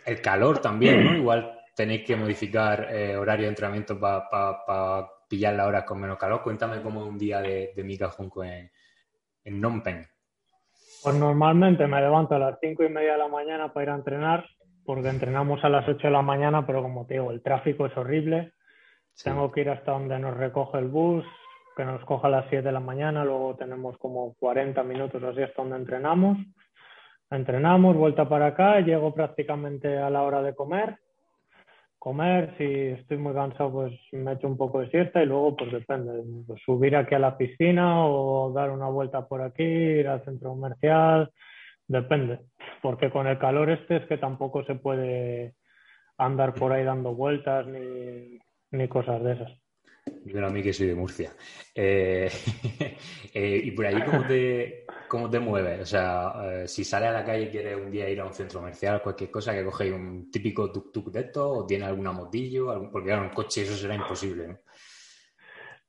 el 0.04 0.20
calor 0.20 0.58
también, 0.58 1.04
¿no? 1.04 1.16
Igual 1.16 1.63
tenéis 1.74 2.04
que 2.06 2.16
modificar 2.16 2.88
eh, 2.94 3.16
horario 3.16 3.44
de 3.44 3.50
entrenamiento 3.50 3.98
para 3.98 5.08
pillar 5.28 5.54
las 5.54 5.66
horas 5.66 5.84
con 5.84 6.00
menos 6.00 6.18
calor. 6.18 6.42
Cuéntame 6.42 6.82
cómo 6.82 7.04
un 7.04 7.18
día 7.18 7.40
de, 7.40 7.72
de 7.74 7.84
Mika 7.84 8.10
Junco 8.10 8.44
en, 8.44 8.70
en 9.44 9.54
Phnom 9.54 9.82
Penh. 9.82 10.06
Pues 11.02 11.16
normalmente 11.16 11.86
me 11.86 12.00
levanto 12.00 12.34
a 12.34 12.38
las 12.38 12.58
cinco 12.60 12.84
y 12.84 12.88
media 12.88 13.12
de 13.12 13.18
la 13.18 13.28
mañana 13.28 13.72
para 13.72 13.84
ir 13.84 13.90
a 13.90 13.94
entrenar 13.96 14.44
porque 14.84 15.08
entrenamos 15.08 15.62
a 15.64 15.68
las 15.68 15.88
8 15.88 16.06
de 16.06 16.12
la 16.12 16.22
mañana, 16.22 16.66
pero 16.66 16.82
como 16.82 17.06
te 17.06 17.14
digo, 17.14 17.30
el 17.30 17.42
tráfico 17.42 17.86
es 17.86 17.96
horrible. 17.96 18.52
Tengo 19.22 19.50
que 19.50 19.62
ir 19.62 19.70
hasta 19.70 19.92
donde 19.92 20.18
nos 20.18 20.36
recoge 20.36 20.78
el 20.78 20.88
bus, 20.88 21.24
que 21.76 21.84
nos 21.84 22.04
coja 22.04 22.28
a 22.28 22.30
las 22.30 22.46
7 22.50 22.62
de 22.62 22.72
la 22.72 22.80
mañana, 22.80 23.24
luego 23.24 23.56
tenemos 23.56 23.96
como 23.98 24.34
40 24.34 24.82
minutos 24.82 25.22
así 25.22 25.42
hasta 25.42 25.62
donde 25.62 25.76
entrenamos. 25.78 26.38
Entrenamos, 27.30 27.96
vuelta 27.96 28.28
para 28.28 28.48
acá, 28.48 28.80
llego 28.80 29.14
prácticamente 29.14 29.98
a 29.98 30.10
la 30.10 30.22
hora 30.22 30.42
de 30.42 30.54
comer. 30.54 30.98
Comer, 32.04 32.54
si 32.58 32.64
estoy 32.64 33.16
muy 33.16 33.32
cansado, 33.32 33.72
pues 33.72 33.94
me 34.12 34.34
echo 34.34 34.46
un 34.46 34.58
poco 34.58 34.80
de 34.80 34.90
siesta 34.90 35.22
y 35.22 35.26
luego, 35.26 35.56
pues 35.56 35.72
depende, 35.72 36.12
pues 36.46 36.60
subir 36.62 36.94
aquí 36.96 37.14
a 37.14 37.18
la 37.18 37.38
piscina 37.38 38.06
o 38.06 38.52
dar 38.52 38.70
una 38.70 38.88
vuelta 38.88 39.26
por 39.26 39.40
aquí, 39.40 39.62
ir 39.62 40.08
al 40.08 40.22
centro 40.22 40.50
comercial, 40.50 41.30
Depende, 41.86 42.40
porque 42.80 43.10
con 43.10 43.26
el 43.26 43.38
calor 43.38 43.70
este 43.70 43.96
es 43.96 44.06
que 44.06 44.16
tampoco 44.16 44.64
se 44.64 44.74
puede 44.74 45.54
andar 46.16 46.54
por 46.54 46.72
ahí 46.72 46.82
dando 46.82 47.14
vueltas 47.14 47.66
ni, 47.66 48.88
cosas 48.88 49.22
de 49.22 49.32
esas. 49.32 49.52
Yo 50.24 50.44
a 50.44 50.50
mí 50.50 50.62
que 50.62 50.72
soy 50.72 50.88
de 50.88 50.94
Murcia. 50.94 51.30
Eh, 51.74 52.30
eh, 53.34 53.60
¿Y 53.64 53.70
por 53.72 53.86
ahí 53.86 54.00
cómo 54.02 54.26
te, 54.26 54.83
cómo 55.14 55.30
te 55.30 55.40
mueves? 55.40 55.80
O 55.80 55.86
sea, 55.86 56.32
eh, 56.44 56.68
si 56.68 56.84
sales 56.84 57.08
a 57.08 57.12
la 57.12 57.24
calle 57.24 57.44
y 57.44 57.48
quieres 57.48 57.76
un 57.76 57.90
día 57.90 58.08
ir 58.08 58.20
a 58.20 58.26
un 58.26 58.32
centro 58.32 58.60
comercial, 58.60 59.00
cualquier 59.02 59.30
cosa, 59.30 59.54
que 59.54 59.64
cogéis 59.64 59.94
un 59.94 60.30
típico 60.30 60.70
tuk-tuk 60.72 61.10
de 61.10 61.20
esto 61.20 61.48
o 61.48 61.66
tiene 61.66 61.84
alguna 61.84 62.12
motillo, 62.12 62.90
porque 62.90 63.08
claro, 63.08 63.22
un 63.22 63.30
coche 63.30 63.62
eso 63.62 63.74
será 63.74 63.94
imposible, 63.94 64.48
¿no? 64.48 64.58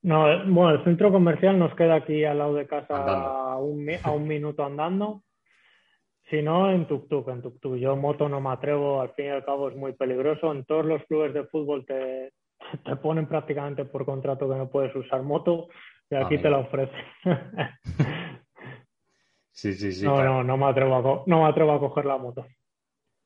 No, 0.02 0.22
bueno, 0.46 0.70
el 0.70 0.84
centro 0.84 1.10
comercial 1.10 1.58
nos 1.58 1.74
queda 1.74 1.96
aquí 1.96 2.24
al 2.24 2.38
lado 2.38 2.54
de 2.54 2.66
casa 2.66 2.94
a 2.96 3.58
un, 3.58 3.88
a 4.02 4.10
un 4.12 4.28
minuto 4.28 4.64
andando 4.64 5.22
si 6.30 6.42
no, 6.42 6.70
en 6.70 6.86
tuk-tuk, 6.86 7.28
en 7.28 7.42
tuk-tuk. 7.42 7.76
Yo 7.76 7.96
moto 7.96 8.28
no 8.28 8.40
me 8.40 8.50
atrevo, 8.50 9.00
al 9.00 9.10
fin 9.10 9.26
y 9.26 9.28
al 9.28 9.44
cabo 9.44 9.68
es 9.68 9.76
muy 9.76 9.92
peligroso. 9.92 10.52
En 10.52 10.64
todos 10.64 10.84
los 10.84 11.04
clubes 11.04 11.32
de 11.32 11.44
fútbol 11.44 11.86
te, 11.86 12.32
te 12.84 12.96
ponen 12.96 13.26
prácticamente 13.26 13.84
por 13.84 14.04
contrato 14.04 14.48
que 14.48 14.56
no 14.56 14.68
puedes 14.68 14.94
usar 14.96 15.22
moto 15.22 15.68
y 16.10 16.16
aquí 16.16 16.38
te 16.38 16.50
la 16.50 16.58
ofrecen. 16.58 17.04
sí, 19.56 19.72
sí, 19.72 19.92
sí. 19.92 20.04
No, 20.04 20.22
no, 20.22 20.44
no 20.44 20.56
me, 20.56 20.66
atrevo 20.66 20.96
a, 20.96 21.24
no 21.26 21.42
me 21.42 21.48
atrevo 21.48 21.72
a 21.72 21.80
coger 21.80 22.04
la 22.04 22.18
moto. 22.18 22.46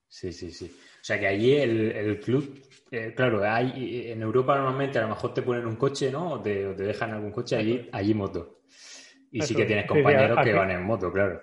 Sí, 0.09 0.33
sí, 0.33 0.51
sí. 0.53 0.67
O 0.67 1.05
sea 1.05 1.19
que 1.19 1.27
allí 1.27 1.57
el, 1.57 1.93
el 1.93 2.21
club, 2.21 2.63
eh, 2.91 3.13
claro, 3.15 3.43
hay, 3.43 4.11
en 4.11 4.23
Europa 4.23 4.57
normalmente 4.57 4.99
a 4.99 5.03
lo 5.03 5.09
mejor 5.09 5.35
te 5.35 5.43
ponen 5.43 5.67
un 5.67 5.77
coche, 5.77 6.11
¿no? 6.11 6.35
O 6.35 6.41
te, 6.41 6.75
dejan 6.75 7.13
algún 7.13 7.33
coche, 7.33 7.57
allí, 7.57 7.89
allí 7.93 8.15
moto. 8.15 8.61
Y 9.33 9.43
sí 9.43 9.55
que 9.55 9.65
tienes 9.65 9.87
compañeros 9.87 10.39
que 10.43 10.53
van 10.53 10.71
en 10.71 10.85
moto, 10.85 11.13
claro. 11.13 11.43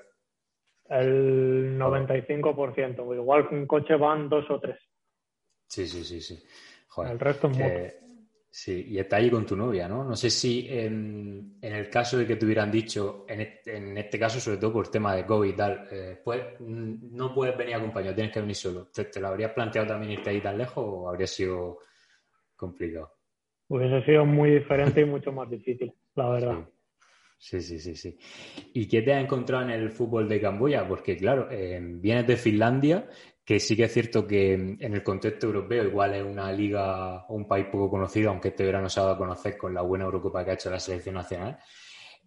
El 0.89 1.77
95%, 1.77 3.15
igual 3.15 3.49
que 3.49 3.55
un 3.55 3.67
coche 3.67 3.95
van 3.95 4.29
dos 4.29 4.49
o 4.49 4.59
tres. 4.59 4.79
Sí, 5.67 5.85
sí, 5.85 6.03
sí, 6.03 6.21
sí. 6.21 6.41
el 7.03 7.19
resto 7.19 7.49
es 7.49 7.57
moto. 7.57 8.06
Sí, 8.49 8.87
y 8.89 8.97
está 8.97 9.17
ahí 9.17 9.29
con 9.29 9.45
tu 9.45 9.55
novia, 9.55 9.87
¿no? 9.87 10.03
No 10.03 10.15
sé 10.15 10.29
si 10.29 10.67
en, 10.69 11.57
el 11.61 11.89
caso 11.89 12.17
de 12.17 12.25
que 12.25 12.37
te 12.37 12.45
hubieran 12.45 12.71
dicho, 12.71 13.25
en, 13.27 13.97
este 13.97 14.17
caso, 14.17 14.39
sobre 14.39 14.57
todo 14.57 14.73
por 14.73 14.85
el 14.85 14.91
tema 14.91 15.15
de 15.15 15.25
COVID 15.25 15.49
y 15.49 15.55
tal, 15.55 15.87
eh, 15.91 16.21
pues 16.23 16.41
no 16.59 17.33
puedes 17.33 17.55
venir 17.57 17.75
acompañado, 17.75 18.15
tienes 18.15 18.33
que 18.33 18.39
venir 18.39 18.55
solo. 18.55 18.87
¿Te, 18.87 19.19
lo 19.19 19.27
habrías 19.27 19.51
planteado 19.51 19.87
también 19.87 20.13
irte 20.13 20.29
ahí 20.29 20.41
tan 20.41 20.57
lejos 20.57 20.83
o 20.87 21.09
habría 21.09 21.27
sido 21.27 21.79
complicado? 22.55 23.13
Hubiese 23.67 24.03
sido 24.05 24.25
muy 24.25 24.51
diferente 24.51 25.01
y 25.01 25.05
mucho 25.05 25.31
más 25.31 25.49
difícil, 25.49 25.93
la 26.15 26.29
verdad. 26.29 26.69
Sí, 27.37 27.61
sí, 27.61 27.79
sí, 27.79 27.95
sí. 27.95 28.17
¿Y 28.73 28.87
qué 28.87 29.03
te 29.03 29.13
has 29.13 29.23
encontrado 29.23 29.63
en 29.65 29.69
el 29.69 29.91
fútbol 29.91 30.27
de 30.27 30.41
Camboya? 30.41 30.87
Porque, 30.87 31.15
claro, 31.15 31.47
eh, 31.51 31.79
vienes 31.79 32.25
de 32.25 32.37
Finlandia, 32.37 33.07
que 33.47 33.61
sí 33.61 33.77
que 33.77 33.85
es 33.85 33.93
cierto 33.93 34.27
que 34.27 34.55
en 34.55 34.93
el 34.93 35.01
contexto 35.01 35.47
europeo 35.47 35.85
igual 35.85 36.13
es 36.15 36.21
una 36.21 36.51
liga 36.51 37.25
o 37.27 37.35
un 37.35 37.47
país 37.47 37.67
poco 37.71 37.89
conocido, 37.89 38.29
aunque 38.29 38.49
este 38.49 38.65
verano 38.65 38.89
se 38.89 38.99
ha 38.99 39.03
dado 39.03 39.15
a 39.15 39.17
conocer 39.17 39.57
con 39.57 39.73
la 39.73 39.83
buena 39.83 40.03
Eurocopa 40.03 40.43
que 40.43 40.51
ha 40.51 40.55
hecho 40.55 40.69
la 40.69 40.81
selección 40.81 41.15
nacional. 41.15 41.57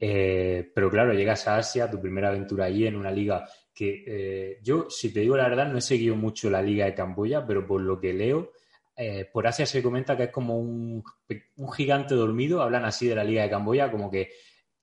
Eh, 0.01 0.73
pero 0.75 0.91
claro, 0.91 1.13
llegas 1.13 1.47
a 1.47 1.59
Asia, 1.59 1.91
tu 1.91 2.01
primera 2.01 2.29
aventura 2.29 2.65
allí 2.65 2.87
en 2.87 2.97
una 2.97 3.11
liga 3.11 3.47
que 3.75 4.03
eh, 4.07 4.61
yo, 4.63 4.89
si 4.89 5.13
te 5.13 5.21
digo 5.21 5.37
la 5.37 5.47
verdad, 5.47 5.69
no 5.71 5.77
he 5.77 5.83
seguido 5.83 6.17
mucho 6.17 6.49
la 6.49 6.63
liga 6.63 6.87
de 6.87 6.95
Camboya, 6.95 7.47
pero 7.47 7.67
por 7.67 7.83
lo 7.83 8.01
que 8.01 8.15
leo, 8.15 8.53
por 9.31 9.47
Asia 9.47 9.67
se 9.67 9.83
comenta 9.83 10.17
que 10.17 10.25
es 10.25 10.31
como 10.31 10.59
un, 10.59 11.05
un 11.57 11.73
gigante 11.73 12.15
dormido, 12.15 12.63
hablan 12.63 12.87
así 12.87 13.07
de 13.07 13.15
la 13.15 13.25
liga 13.25 13.43
de 13.43 13.51
Camboya, 13.51 13.91
como 13.91 14.11
que 14.11 14.31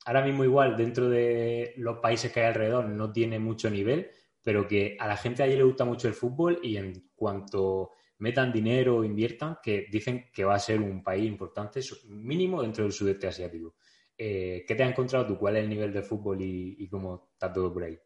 ahora 0.05 0.23
mismo 0.23 0.43
igual 0.43 0.77
dentro 0.77 1.09
de 1.09 1.73
los 1.77 1.97
países 1.97 2.31
que 2.31 2.41
hay 2.41 2.47
alrededor 2.47 2.85
no 2.85 3.11
tiene 3.11 3.39
mucho 3.39 3.71
nivel, 3.71 4.11
pero 4.47 4.65
que 4.65 4.95
a 4.97 5.07
la 5.07 5.17
gente 5.17 5.43
allí 5.43 5.57
le 5.57 5.63
gusta 5.63 5.83
mucho 5.83 6.07
el 6.07 6.13
fútbol 6.13 6.59
y 6.63 6.77
en 6.77 6.93
cuanto 7.17 7.91
metan 8.19 8.53
dinero 8.53 8.95
o 8.95 9.03
inviertan, 9.03 9.57
que 9.61 9.87
dicen 9.91 10.29
que 10.33 10.45
va 10.45 10.55
a 10.55 10.59
ser 10.59 10.79
un 10.79 11.03
país 11.03 11.27
importante, 11.27 11.81
mínimo 12.07 12.61
dentro 12.61 12.85
del 12.85 12.93
sudeste 12.93 13.27
asiático. 13.27 13.75
Eh, 14.17 14.63
¿Qué 14.65 14.73
te 14.73 14.83
has 14.83 14.91
encontrado 14.91 15.27
tú? 15.27 15.37
¿Cuál 15.37 15.57
es 15.57 15.63
el 15.63 15.69
nivel 15.69 15.91
de 15.91 16.01
fútbol 16.01 16.37
y, 16.39 16.87
cómo 16.87 17.27
está 17.33 17.51
todo 17.51 17.73
por 17.73 17.83
ahí? 17.83 17.97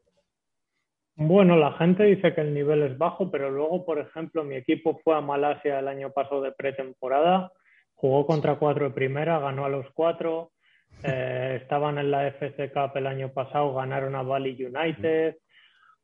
Bueno, 1.14 1.56
la 1.58 1.74
gente 1.74 2.06
dice 2.06 2.34
que 2.34 2.42
el 2.42 2.56
nivel 2.56 2.82
es 2.82 2.98
bajo, 2.98 3.30
pero 3.30 3.52
luego, 3.52 3.86
por 3.86 4.00
ejemplo, 4.00 4.44
mi 4.44 4.56
equipo 4.56 5.00
fue 5.04 5.16
a 5.16 5.22
Malasia 5.22 5.78
el 5.78 5.88
año 5.88 6.12
pasado 6.12 6.42
de 6.42 6.54
pretemporada, 6.54 7.52
jugó 7.94 8.26
contra 8.26 8.58
cuatro 8.58 8.86
de 8.86 8.96
primera, 8.96 9.38
ganó 9.38 9.66
a 9.66 9.70
los 9.70 9.86
cuatro, 9.94 10.54
eh, 11.04 11.60
estaban 11.62 12.00
en 12.00 12.10
la 12.10 12.26
FC 12.30 12.72
Cup 12.72 12.94
el 12.96 13.06
año 13.06 13.32
pasado, 13.32 13.76
ganaron 13.76 14.16
a 14.16 14.24
Bali 14.24 14.58
United, 14.60 15.36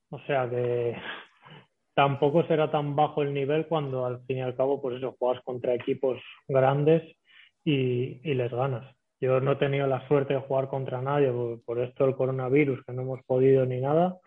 o 0.09 0.19
sea 0.19 0.49
que 0.49 0.95
tampoco 1.93 2.43
será 2.47 2.71
tan 2.71 2.95
bajo 2.95 3.21
el 3.21 3.33
nivel 3.33 3.67
cuando 3.67 4.05
al 4.05 4.21
fin 4.25 4.37
y 4.37 4.41
al 4.41 4.55
cabo, 4.55 4.81
pues 4.81 4.97
eso, 4.97 5.15
juegas 5.19 5.43
contra 5.43 5.73
equipos 5.73 6.21
grandes 6.47 7.03
y 7.63 8.33
les 8.33 8.51
ganas. 8.51 8.97
Yo 9.19 9.39
no 9.39 9.53
he 9.53 9.55
tenido 9.55 9.87
la 9.87 10.07
suerte 10.07 10.35
de 10.35 10.41
jugar 10.41 10.67
contra 10.67 11.01
nadie 11.01 11.31
por, 11.65 11.79
esto 11.79 12.05
del 12.05 12.15
coronavirus, 12.15 12.83
que 12.85 12.93
no 12.93 13.01
hemos 13.01 13.23
podido 13.23 13.65
ni 13.65 13.81
nada. 13.81 14.17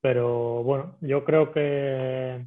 Pero 0.00 0.62
bueno, 0.62 0.96
yo 1.00 1.24
creo 1.24 1.52
que 1.52 2.44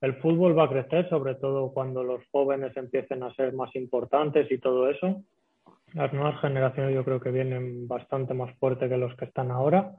el 0.00 0.14
fútbol 0.16 0.58
va 0.58 0.64
a 0.64 0.68
crecer, 0.68 1.08
sobre 1.08 1.34
todo 1.34 1.72
cuando 1.72 2.02
los 2.02 2.22
jóvenes 2.30 2.74
empiecen 2.76 3.22
a 3.22 3.34
ser 3.34 3.52
más 3.52 3.74
importantes 3.76 4.50
y 4.50 4.58
todo 4.58 4.88
eso. 4.88 5.22
Las 5.92 6.12
nuevas 6.12 6.40
generaciones 6.40 6.94
yo 6.94 7.04
creo 7.04 7.20
que 7.20 7.30
vienen 7.30 7.86
bastante 7.86 8.32
más 8.32 8.54
fuertes 8.58 8.88
que 8.88 8.96
los 8.96 9.14
que 9.16 9.26
están 9.26 9.50
ahora. 9.50 9.94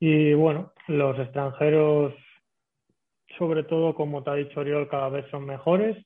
Y 0.00 0.34
bueno, 0.34 0.72
los 0.88 1.18
extranjeros, 1.18 2.14
sobre 3.38 3.62
todo 3.64 3.94
como 3.94 4.24
te 4.24 4.30
ha 4.30 4.34
dicho 4.34 4.60
Oriol, 4.60 4.88
cada 4.88 5.10
vez 5.10 5.30
son 5.30 5.46
mejores 5.46 6.04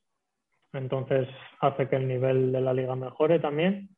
entonces 0.79 1.29
hace 1.61 1.89
que 1.89 1.97
el 1.97 2.09
nivel 2.09 2.53
de 2.53 2.61
la 2.61 2.75
liga 2.75 2.95
mejore 2.97 3.39
también. 3.39 3.89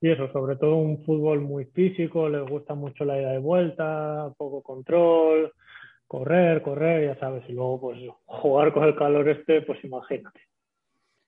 Y 0.00 0.10
eso, 0.10 0.32
sobre 0.32 0.56
todo 0.56 0.76
un 0.76 1.04
fútbol 1.04 1.40
muy 1.40 1.66
físico, 1.66 2.28
les 2.28 2.48
gusta 2.48 2.74
mucho 2.74 3.04
la 3.04 3.20
ida 3.20 3.32
de 3.32 3.38
vuelta, 3.38 4.32
poco 4.38 4.62
control, 4.62 5.52
correr, 6.06 6.62
correr, 6.62 7.06
ya 7.06 7.20
sabes, 7.20 7.44
y 7.48 7.52
luego 7.52 7.80
pues 7.80 7.98
jugar 8.24 8.72
con 8.72 8.84
el 8.84 8.96
calor 8.96 9.28
este, 9.28 9.60
pues 9.62 9.84
imagínate. 9.84 10.40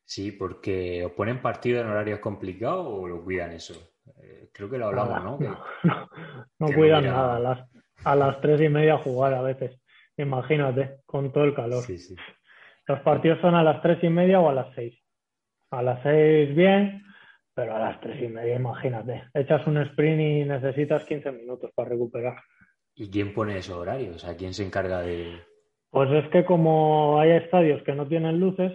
Sí, 0.04 0.33
porque 0.33 1.04
os 1.04 1.12
ponen 1.12 1.42
partido 1.42 1.81
en 1.81 1.88
horarios 1.88 2.21
complicados 2.21 2.87
o 2.88 3.07
lo 3.07 3.23
cuidan 3.23 3.52
eso. 3.52 3.91
Eh, 4.23 4.50
creo 4.52 4.71
que 4.71 4.78
lo 4.78 4.87
hablamos, 4.87 5.40
¿no? 5.40 6.09
No, 6.59 6.66
cuidan 6.75 7.04
nada. 7.04 7.37
A 7.37 7.38
las, 7.38 7.68
a 8.04 8.16
las 8.16 8.40
tres 8.40 8.61
y 8.61 8.68
media 8.68 8.99
jugar 8.99 9.35
a 9.35 9.42
veces. 9.42 9.80
Imagínate, 10.16 10.99
con 11.06 11.32
todo 11.32 11.44
el 11.44 11.54
calor. 11.54 11.82
Sí, 11.82 11.99
sí. 11.99 12.14
Los 12.87 13.00
partidos 13.00 13.40
son 13.40 13.54
a 13.54 13.62
las 13.62 13.80
tres 13.82 14.02
y 14.02 14.09
media 14.09 14.40
o 14.40 14.49
a 14.49 14.54
las 14.54 14.75
seis. 14.75 14.99
A 15.71 15.82
las 15.82 16.02
seis 16.02 16.54
bien, 16.54 17.02
pero 17.54 17.75
a 17.75 17.78
las 17.78 18.00
tres 18.00 18.23
y 18.23 18.28
media, 18.28 18.56
imagínate. 18.56 19.25
Echas 19.35 19.66
un 19.66 19.78
sprint 19.78 20.21
y 20.21 20.44
necesitas 20.44 21.04
15 21.04 21.32
minutos 21.32 21.71
para 21.75 21.90
recuperar. 21.90 22.37
¿Y 22.94 23.11
quién 23.11 23.32
pone 23.32 23.56
esos 23.56 23.76
horarios? 23.76 24.16
O 24.16 24.18
sea, 24.18 24.37
¿quién 24.37 24.52
se 24.52 24.64
encarga 24.64 25.00
de...? 25.00 25.40
Pues 25.90 26.11
es 26.11 26.30
que 26.30 26.44
como 26.44 27.18
hay 27.18 27.30
estadios 27.32 27.82
que 27.82 27.94
no 27.94 28.06
tienen 28.06 28.40
luces, 28.40 28.73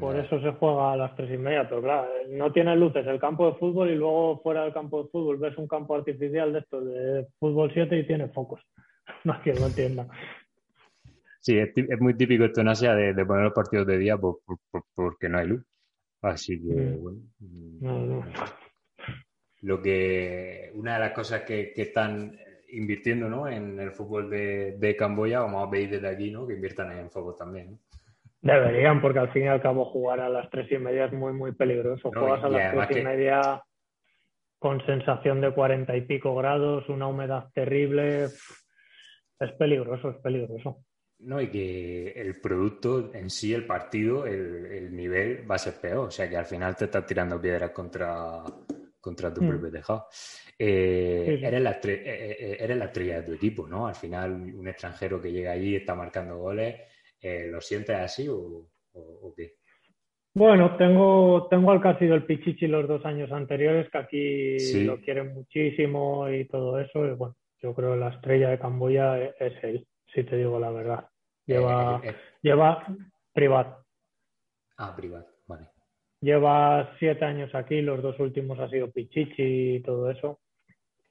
por 0.00 0.16
eso 0.16 0.40
se 0.40 0.52
juega 0.52 0.92
a 0.92 0.96
las 0.96 1.14
tres 1.16 1.30
y 1.32 1.38
media, 1.38 1.68
pero 1.68 1.82
claro, 1.82 2.08
no 2.30 2.52
tiene 2.52 2.76
luces 2.76 3.06
el 3.06 3.18
campo 3.18 3.46
de 3.46 3.58
fútbol 3.58 3.90
y 3.90 3.94
luego 3.94 4.40
fuera 4.42 4.64
del 4.64 4.72
campo 4.72 5.02
de 5.02 5.08
fútbol 5.10 5.38
ves 5.38 5.56
un 5.58 5.68
campo 5.68 5.94
artificial 5.94 6.52
de 6.52 6.58
estos 6.60 6.84
de 6.84 7.26
fútbol 7.38 7.70
7 7.72 7.98
y 7.98 8.06
tiene 8.06 8.28
focos. 8.28 8.60
No 9.24 9.34
es 9.34 9.40
que 9.40 9.52
no 9.54 9.66
entienda. 9.66 10.06
Sí, 11.40 11.58
es, 11.58 12.00
muy 12.00 12.14
típico 12.14 12.44
esto 12.44 12.60
en 12.60 12.68
Asia 12.68 12.94
de, 12.94 13.24
poner 13.24 13.44
los 13.44 13.54
partidos 13.54 13.86
de 13.86 13.98
día 13.98 14.18
porque 14.18 15.28
no 15.28 15.38
hay 15.38 15.46
luz. 15.46 15.64
Así 16.20 16.60
que, 16.60 16.74
mm. 16.74 17.02
bueno. 17.02 17.18
Mm, 17.40 18.20
lo 19.62 19.82
que, 19.82 20.70
una 20.74 20.94
de 20.94 21.00
las 21.00 21.12
cosas 21.12 21.42
que, 21.42 21.72
están 21.76 22.38
invirtiendo 22.70 23.28
¿no? 23.28 23.48
en 23.48 23.80
el 23.80 23.92
fútbol 23.92 24.30
de, 24.30 24.96
Camboya, 24.98 25.40
vamos 25.40 25.66
a 25.66 25.70
pedir 25.70 25.90
desde 25.90 26.08
aquí 26.08 26.30
¿no? 26.30 26.46
que 26.46 26.54
inviertan 26.54 26.96
en 26.96 27.10
fútbol 27.10 27.34
también. 27.36 27.78
Deberían, 28.40 29.00
porque 29.00 29.18
al 29.18 29.32
fin 29.32 29.44
y 29.44 29.48
al 29.48 29.60
cabo 29.60 29.84
jugar 29.86 30.20
a 30.20 30.28
las 30.28 30.48
tres 30.50 30.70
y 30.70 30.78
media 30.78 31.06
es 31.06 31.12
muy, 31.12 31.32
muy 31.32 31.52
peligroso. 31.52 32.10
Juegas 32.12 32.44
a 32.44 32.48
las 32.48 32.88
tres 32.88 32.98
y 32.98 33.04
media 33.04 33.62
con 34.58 34.84
sensación 34.86 35.40
de 35.40 35.52
cuarenta 35.52 35.96
y 35.96 36.02
pico 36.02 36.34
grados, 36.34 36.88
una 36.88 37.06
humedad 37.06 37.48
terrible. 37.52 38.24
Es 38.24 39.52
peligroso, 39.58 40.10
es 40.10 40.16
peligroso. 40.16 40.84
No, 41.20 41.40
y 41.40 41.48
que 41.48 42.12
el 42.12 42.40
producto 42.40 43.12
en 43.12 43.28
sí, 43.28 43.52
el 43.52 43.66
partido, 43.66 44.24
el, 44.24 44.94
nivel 44.94 45.48
va 45.50 45.56
a 45.56 45.58
ser 45.58 45.74
peor. 45.74 46.08
O 46.08 46.10
sea 46.10 46.28
que 46.28 46.36
al 46.36 46.46
final 46.46 46.76
te 46.76 46.84
estás 46.84 47.04
tirando 47.06 47.40
piedras 47.40 47.72
contra, 47.72 48.42
contra 49.00 49.32
tu 49.32 49.42
mm. 49.42 49.48
propio 49.48 49.70
tejado. 49.70 50.06
Eh, 50.56 51.40
eres, 51.42 51.60
la 51.60 51.72
eh, 51.72 51.80
eh, 51.84 52.56
eres 52.60 52.76
la 52.76 52.86
estrella 52.86 53.20
de 53.20 53.26
tu 53.26 53.32
equipo, 53.32 53.66
¿no? 53.66 53.88
Al 53.88 53.96
final, 53.96 54.32
un 54.32 54.68
extranjero 54.68 55.20
que 55.20 55.32
llega 55.32 55.52
allí 55.52 55.70
y 55.70 55.76
está 55.76 55.94
marcando 55.94 56.36
goles, 56.38 56.76
¿lo 57.22 57.60
sientes 57.60 57.96
así 57.96 58.28
o, 58.28 58.68
qué? 59.36 59.54
Bueno, 60.34 60.76
tengo, 60.76 61.48
tengo 61.48 61.72
al 61.72 61.82
que 61.82 61.88
ha 61.88 61.98
sido 61.98 62.14
el 62.14 62.24
Pichichi 62.24 62.66
los 62.68 62.86
dos 62.86 63.04
años 63.04 63.32
anteriores, 63.32 63.90
que 63.90 63.98
aquí 63.98 64.84
lo 64.84 65.00
quieren 65.00 65.34
muchísimo 65.34 66.28
y 66.30 66.46
todo 66.46 66.78
eso. 66.78 67.04
Y 67.06 67.10
bueno, 67.10 67.34
yo 67.60 67.74
creo 67.74 67.92
que 67.92 67.98
la 67.98 68.10
estrella 68.10 68.50
de 68.50 68.58
Camboya 68.58 69.18
es 69.18 69.64
él 69.64 69.86
si 70.14 70.24
te 70.24 70.36
digo 70.36 70.58
la 70.58 70.70
verdad. 70.70 71.08
Lleva, 71.46 72.00
eh, 72.02 72.08
eh, 72.08 72.10
eh. 72.10 72.16
lleva 72.42 72.86
privado. 73.32 73.84
Ah, 74.76 74.94
privado, 74.94 75.26
vale. 75.46 75.68
Lleva 76.20 76.94
siete 76.98 77.24
años 77.24 77.54
aquí, 77.54 77.80
los 77.80 78.02
dos 78.02 78.18
últimos 78.18 78.58
ha 78.58 78.68
sido 78.68 78.90
Pichichi 78.90 79.76
y 79.76 79.82
todo 79.82 80.10
eso. 80.10 80.40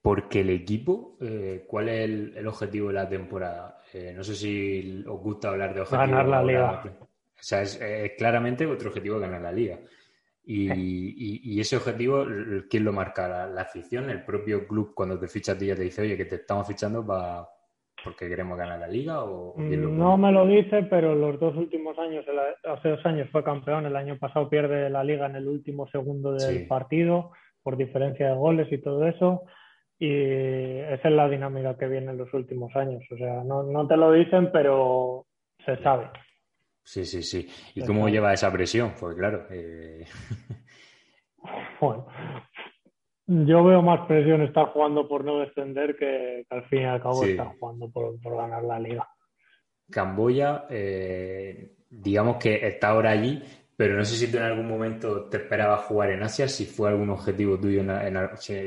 Porque 0.08 0.40
el 0.40 0.50
equipo, 0.52 1.18
¿cuál 1.68 1.90
es 1.90 2.06
el, 2.38 2.48
objetivo 2.48 2.88
de 2.88 2.94
la 2.94 3.10
temporada? 3.10 3.78
no 4.16 4.24
sé 4.24 4.36
si 4.36 5.04
os 5.06 5.20
gusta 5.20 5.50
hablar 5.50 5.74
de 5.74 5.82
objetivo. 5.82 6.02
Ganar 6.02 6.28
la 6.30 6.44
liga. 6.44 6.82
O 6.86 7.44
sea, 7.44 7.62
es, 7.62 7.78
claramente 8.18 8.66
vuestro 8.66 8.88
objetivo 8.88 9.20
ganar 9.20 9.42
la 9.42 9.52
liga. 9.52 9.80
Y, 10.46 11.60
ese 11.60 11.76
objetivo, 11.76 12.26
¿quién 12.70 12.86
lo 12.86 12.94
marca? 12.94 13.48
¿La, 13.48 13.62
afición? 13.62 14.10
¿El 14.10 14.24
propio 14.24 14.66
club 14.66 14.94
cuando 14.96 15.20
te 15.20 15.28
ficha 15.28 15.52
a 15.52 15.58
ti 15.58 15.66
ya 15.68 15.76
te 15.76 15.84
dice, 15.84 16.04
oye, 16.04 16.16
que 16.16 16.24
te 16.24 16.36
estamos 16.36 16.66
fichando 16.66 17.06
para 17.06 17.46
porque 18.02 18.30
queremos 18.30 18.58
ganar 18.58 18.80
la 18.80 18.88
liga? 18.88 19.26
O 19.26 19.56
no 19.58 20.18
me 20.18 20.32
lo 20.32 20.48
dice, 20.48 20.84
pero 20.84 21.16
los 21.16 21.38
dos 21.38 21.54
últimos 21.58 22.00
años, 22.00 22.24
hace 22.64 22.90
dos 22.90 23.06
años 23.06 23.28
fue 23.30 23.44
campeón, 23.44 23.86
el 23.86 23.96
año 23.98 24.18
pasado 24.18 24.50
pierde 24.50 24.90
la 24.90 25.04
liga 25.04 25.26
en 25.26 25.36
el 25.36 25.50
último 25.50 25.86
segundo 25.90 26.32
del 26.32 26.66
partido 26.66 27.32
por 27.62 27.76
diferencia 27.76 28.30
de 28.30 28.36
goles 28.36 28.72
y 28.72 28.78
todo 28.78 29.06
eso. 29.06 29.44
Y 30.00 30.80
esa 30.80 31.08
es 31.08 31.14
la 31.14 31.28
dinámica 31.28 31.78
que 31.78 31.88
viene 31.88 32.12
en 32.12 32.18
los 32.18 32.32
últimos 32.34 32.76
años. 32.76 33.04
O 33.12 33.18
sea, 33.18 33.44
no, 33.44 33.88
te 33.88 33.98
lo 33.98 34.12
dicen, 34.12 34.52
pero 34.52 35.26
se 35.66 35.78
sabe. 35.82 36.10
Sí, 36.84 37.04
sí, 37.04 37.24
sí. 37.24 37.48
¿Y 37.76 37.86
cómo 37.86 38.08
lleva 38.08 38.34
esa 38.34 38.52
presión? 38.52 38.94
Pues 39.00 39.16
claro. 39.16 39.48
Eh... 39.50 40.06
Bueno, 41.80 42.08
yo 43.28 43.64
veo 43.64 43.82
más 43.82 44.08
presión 44.08 44.42
estar 44.42 44.68
jugando 44.68 45.08
por 45.08 45.24
no 45.24 45.40
descender 45.40 45.96
que, 45.96 46.46
al 46.50 46.64
fin 46.66 46.82
y 46.82 46.86
al 46.86 47.02
cabo 47.02 47.24
estar 47.24 47.56
jugando 47.60 47.90
por, 47.90 48.20
ganar 48.22 48.64
la 48.64 48.80
liga. 48.80 49.08
Camboya, 49.90 50.66
eh, 50.70 51.76
digamos 51.90 52.38
que 52.38 52.68
está 52.68 52.90
ahora 52.90 53.12
allí, 53.12 53.42
pero 53.78 53.96
no 53.96 54.04
sé 54.04 54.16
si 54.16 54.32
tú 54.32 54.38
en 54.38 54.44
algún 54.44 54.68
momento 54.68 55.26
te 55.26 55.38
esperabas 55.38 55.86
jugar 55.86 56.10
en 56.10 56.24
Asia, 56.24 56.48
si 56.48 56.66
fue 56.66 56.90
algún 56.90 57.12
objetivo 57.12 57.60
tuyo, 57.60 57.84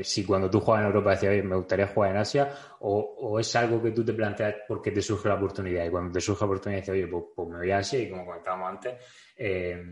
si, 0.03 0.25
cuando 0.25 0.49
tú 0.49 0.61
juegas 0.61 0.83
en 0.83 0.87
Europa 0.87 1.11
decías, 1.11 1.43
me 1.43 1.57
gustaría 1.57 1.87
jugar 1.87 2.11
en 2.11 2.17
Asia, 2.17 2.49
o, 2.79 3.37
es 3.37 3.53
algo 3.57 3.83
que 3.83 3.91
tú 3.91 4.05
te 4.05 4.13
planteas 4.13 4.55
porque 4.65 4.89
te 4.91 5.01
surge 5.01 5.27
la 5.27 5.35
oportunidad, 5.35 5.85
y 5.85 5.89
cuando 5.89 6.13
te 6.13 6.21
surge 6.21 6.45
la 6.45 6.45
oportunidad 6.45 6.81
dices, 6.81 6.93
oye, 6.93 7.07
pues, 7.07 7.25
pues, 7.35 7.49
me 7.49 7.57
voy 7.57 7.71
a 7.71 7.79
Asia, 7.79 7.99
y 7.99 8.09
como 8.09 8.25
comentábamos 8.25 8.69
antes, 8.69 8.93
eh, 9.35 9.83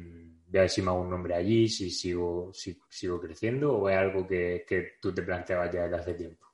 voy 0.47 0.57
a 0.57 0.61
ver 0.61 0.69
si 0.69 0.81
me 0.81 0.89
hago 0.89 1.01
un 1.01 1.09
nombre 1.09 1.35
allí, 1.35 1.67
si 1.67 1.89
sigo, 1.89 2.51
si, 2.53 2.79
sigo 2.87 3.19
creciendo 3.19 3.77
o 3.77 3.89
es 3.89 3.97
algo 3.97 4.25
que, 4.25 4.63
tú 5.01 5.13
te 5.13 5.21
planteabas 5.21 5.69
ya 5.69 5.83
desde 5.83 5.97
hace 5.97 6.13
tiempo. 6.13 6.45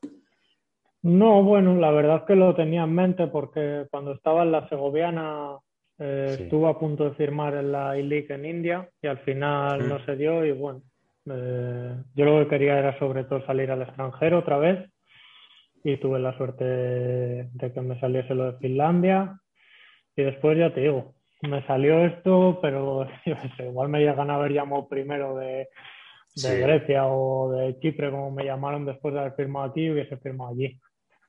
No, 1.03 1.43
bueno, 1.43 1.75
la 1.75 1.91
verdad 1.91 2.17
es 2.17 2.23
que 2.23 2.35
lo 2.35 2.55
tenía 2.55 2.83
en 2.83 2.95
mente 2.95 3.27
porque 3.27 3.85
cuando 3.91 4.13
estaba 4.13 4.41
en 4.41 4.51
la 4.51 4.67
Segoviana 4.69 5.59
eh, 5.99 6.37
estuve 6.39 6.69
a 6.69 6.77
punto 6.77 7.05
de 7.05 7.15
firmar 7.15 7.55
en 7.55 7.71
la 7.71 7.97
I-League 7.97 8.33
en 8.33 8.45
India 8.45 8.89
y 9.01 9.07
al 9.07 9.19
final 9.19 9.87
no 9.87 10.03
se 10.05 10.15
dio 10.15 10.45
y 10.45 10.51
bueno, 10.51 10.81
eh, 11.29 11.95
yo 12.15 12.25
lo 12.25 12.39
que 12.39 12.49
quería 12.49 12.77
era 12.77 12.97
sobre 12.99 13.23
todo 13.23 13.45
salir 13.45 13.71
al 13.71 13.81
extranjero 13.81 14.39
otra 14.39 14.57
vez 14.57 14.89
y 15.83 15.97
tuve 15.97 16.19
la 16.19 16.35
suerte 16.37 16.65
de 16.65 17.73
que 17.73 17.81
me 17.81 17.99
saliese 17.99 18.35
lo 18.35 18.51
de 18.51 18.57
Finlandia 18.59 19.39
y 20.15 20.23
después 20.23 20.57
ya 20.57 20.73
te 20.73 20.81
digo, 20.81 21.15
me 21.41 21.65
salió 21.65 22.05
esto, 22.05 22.59
pero 22.61 23.07
igual 23.59 23.89
me 23.89 23.99
llegan 23.99 24.29
a 24.29 24.35
haber 24.35 24.53
llamado 24.53 24.87
primero 24.87 25.35
de, 25.35 25.67
Grecia 26.35 27.07
o 27.07 27.51
de 27.51 27.79
Chipre, 27.79 28.11
como 28.11 28.31
me 28.31 28.43
llamaron 28.43 28.85
después 28.85 29.13
de 29.13 29.21
haber 29.21 29.35
firmado 29.35 29.67
aquí 29.67 29.85
y 29.85 29.91
hubiese 29.91 30.17
firmado 30.17 30.51
allí. 30.51 30.79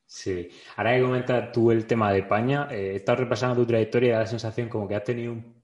Sí. 0.07 0.49
Ahora 0.77 0.95
que 0.95 1.01
comentas 1.01 1.51
tú 1.51 1.69
el 1.69 1.85
tema 1.85 2.13
de 2.13 2.19
España, 2.19 2.69
eh, 2.71 2.93
he 2.93 2.95
estado 2.95 3.19
repasando 3.19 3.57
tu 3.57 3.67
trayectoria 3.67 4.07
y 4.07 4.11
da 4.13 4.19
la 4.19 4.25
sensación 4.25 4.69
como 4.69 4.87
que 4.87 4.95
has 4.95 5.03
tenido 5.03 5.33
un, 5.33 5.57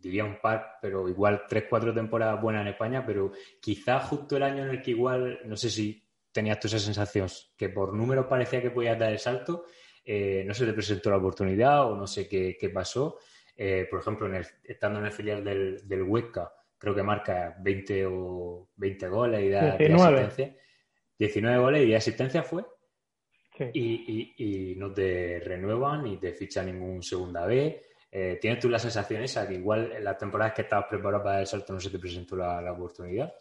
diría 0.00 0.24
un 0.24 0.40
par, 0.40 0.78
pero 0.80 1.06
igual 1.06 1.42
tres, 1.46 1.64
cuatro 1.68 1.92
temporadas 1.92 2.40
buenas 2.40 2.62
en 2.62 2.68
España, 2.68 3.04
pero 3.04 3.32
quizás 3.60 4.04
justo 4.08 4.36
el 4.38 4.44
año 4.44 4.64
en 4.64 4.70
el 4.70 4.82
que 4.82 4.92
igual, 4.92 5.40
no 5.44 5.56
sé 5.56 5.68
si 5.68 6.02
tenías 6.32 6.58
tú 6.58 6.68
esa 6.68 6.78
sensación, 6.78 7.28
que 7.56 7.68
por 7.68 7.92
números 7.92 8.26
parecía 8.26 8.62
que 8.62 8.70
podías 8.70 8.98
dar 8.98 9.12
el 9.12 9.18
salto, 9.18 9.66
eh, 10.02 10.42
no 10.46 10.54
se 10.54 10.64
te 10.64 10.72
presentó 10.72 11.10
la 11.10 11.18
oportunidad 11.18 11.90
o 11.90 11.96
no 11.96 12.06
sé 12.06 12.26
qué, 12.26 12.70
pasó. 12.72 13.18
Eh, 13.54 13.86
por 13.90 14.00
ejemplo, 14.00 14.30
estando 14.64 15.00
en 15.00 15.06
el 15.06 15.12
filial 15.12 15.44
del, 15.44 15.86
del 15.86 16.02
Huesca, 16.02 16.52
creo 16.78 16.94
que 16.94 17.02
marca 17.02 17.56
20 17.60 18.06
o 18.06 18.68
20 18.76 19.08
goles 19.08 19.42
y 19.42 19.48
da 19.50 19.76
19. 19.76 20.56
19 21.18 21.58
goles 21.58 21.86
y 21.86 21.94
asistencia 21.94 22.42
fue. 22.42 22.64
Y, 23.72 24.74
no 24.76 24.92
te 24.92 25.40
renuevan 25.40 26.04
ni 26.04 26.16
te 26.18 26.32
fichan 26.32 26.66
ningún 26.66 27.02
segunda 27.02 27.46
B. 27.46 27.82
Eh, 28.10 28.38
¿Tienes 28.40 28.60
tú 28.60 28.68
la 28.68 28.78
sensación 28.78 29.22
esa 29.22 29.46
que 29.46 29.54
igual 29.54 29.92
en 29.92 30.04
las 30.04 30.18
temporadas 30.18 30.54
que 30.54 30.62
estabas 30.62 30.86
preparado 30.88 31.24
para 31.24 31.40
el 31.40 31.46
salto 31.46 31.72
no 31.72 31.80
se 31.80 31.90
te 31.90 31.98
presentó 31.98 32.36
la, 32.36 32.72
oportunidad? 32.72 33.34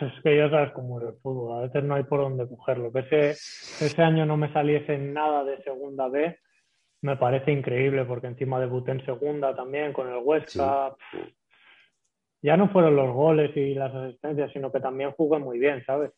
Es 0.00 0.22
que 0.22 0.36
ya 0.36 0.48
sabes 0.48 0.72
cómo 0.72 1.00
es 1.00 1.08
el 1.08 1.14
fútbol, 1.20 1.58
a 1.58 1.66
veces 1.66 1.84
no 1.84 1.94
hay 1.94 2.04
por 2.04 2.20
dónde 2.20 2.48
cogerlo. 2.48 2.90
Que 2.92 3.00
ese, 3.00 3.30
ese 3.30 4.02
año 4.02 4.24
no 4.24 4.36
me 4.36 4.52
saliese 4.52 4.96
nada 4.98 5.44
de 5.44 5.62
segunda 5.62 6.08
B 6.08 6.36
me 7.02 7.16
parece 7.16 7.52
increíble 7.52 8.04
porque 8.04 8.26
encima 8.26 8.60
debuté 8.60 8.92
en 8.92 9.04
segunda 9.04 9.54
también 9.54 9.92
con 9.92 10.08
el 10.08 10.18
Huesca. 10.22 10.94
Ya 12.42 12.56
no 12.56 12.68
fueron 12.70 12.96
los 12.96 13.12
goles 13.12 13.54
y 13.56 13.74
las 13.74 13.94
asistencias, 13.94 14.50
sino 14.52 14.72
que 14.72 14.80
también 14.80 15.12
jugué 15.12 15.38
muy 15.38 15.58
bien, 15.58 15.82
¿sabes? 15.84 16.10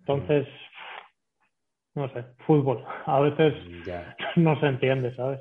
Entonces, 0.00 0.46
no 1.94 2.12
sé, 2.12 2.24
fútbol. 2.46 2.84
A 3.06 3.20
veces 3.20 3.54
no 4.36 4.58
se 4.60 4.66
entiende, 4.66 5.14
¿sabes? 5.14 5.40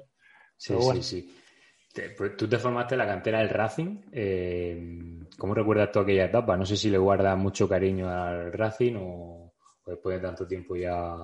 Sí, 0.58 0.76
sí, 0.82 1.04
sí. 1.04 1.36
Pues, 2.18 2.38
tú 2.38 2.48
te 2.48 2.58
formaste 2.58 2.96
en 2.96 3.00
la 3.00 3.08
cantera 3.08 3.40
del 3.40 3.50
Racing. 3.50 4.02
Eh, 4.12 5.20
¿Cómo 5.38 5.54
recuerdas 5.54 5.92
tú 5.92 6.00
aquella 6.00 6.26
etapa? 6.26 6.56
No 6.58 6.66
sé 6.66 6.76
si 6.76 6.90
le 6.90 6.98
guardas 6.98 7.38
mucho 7.38 7.68
cariño 7.68 8.10
al 8.10 8.54
Racing 8.54 8.96
o, 8.98 9.54
después 9.86 10.22
de 10.22 10.28
tanto 10.28 10.48
tiempo 10.48 10.76
ya. 10.76 11.16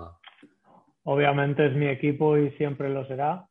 Obviamente 1.03 1.67
es 1.67 1.75
mi 1.75 1.88
equipo 1.88 2.38
y 2.38 2.51
siempre 2.51 2.89
lo 2.89 3.05
será. 3.08 3.46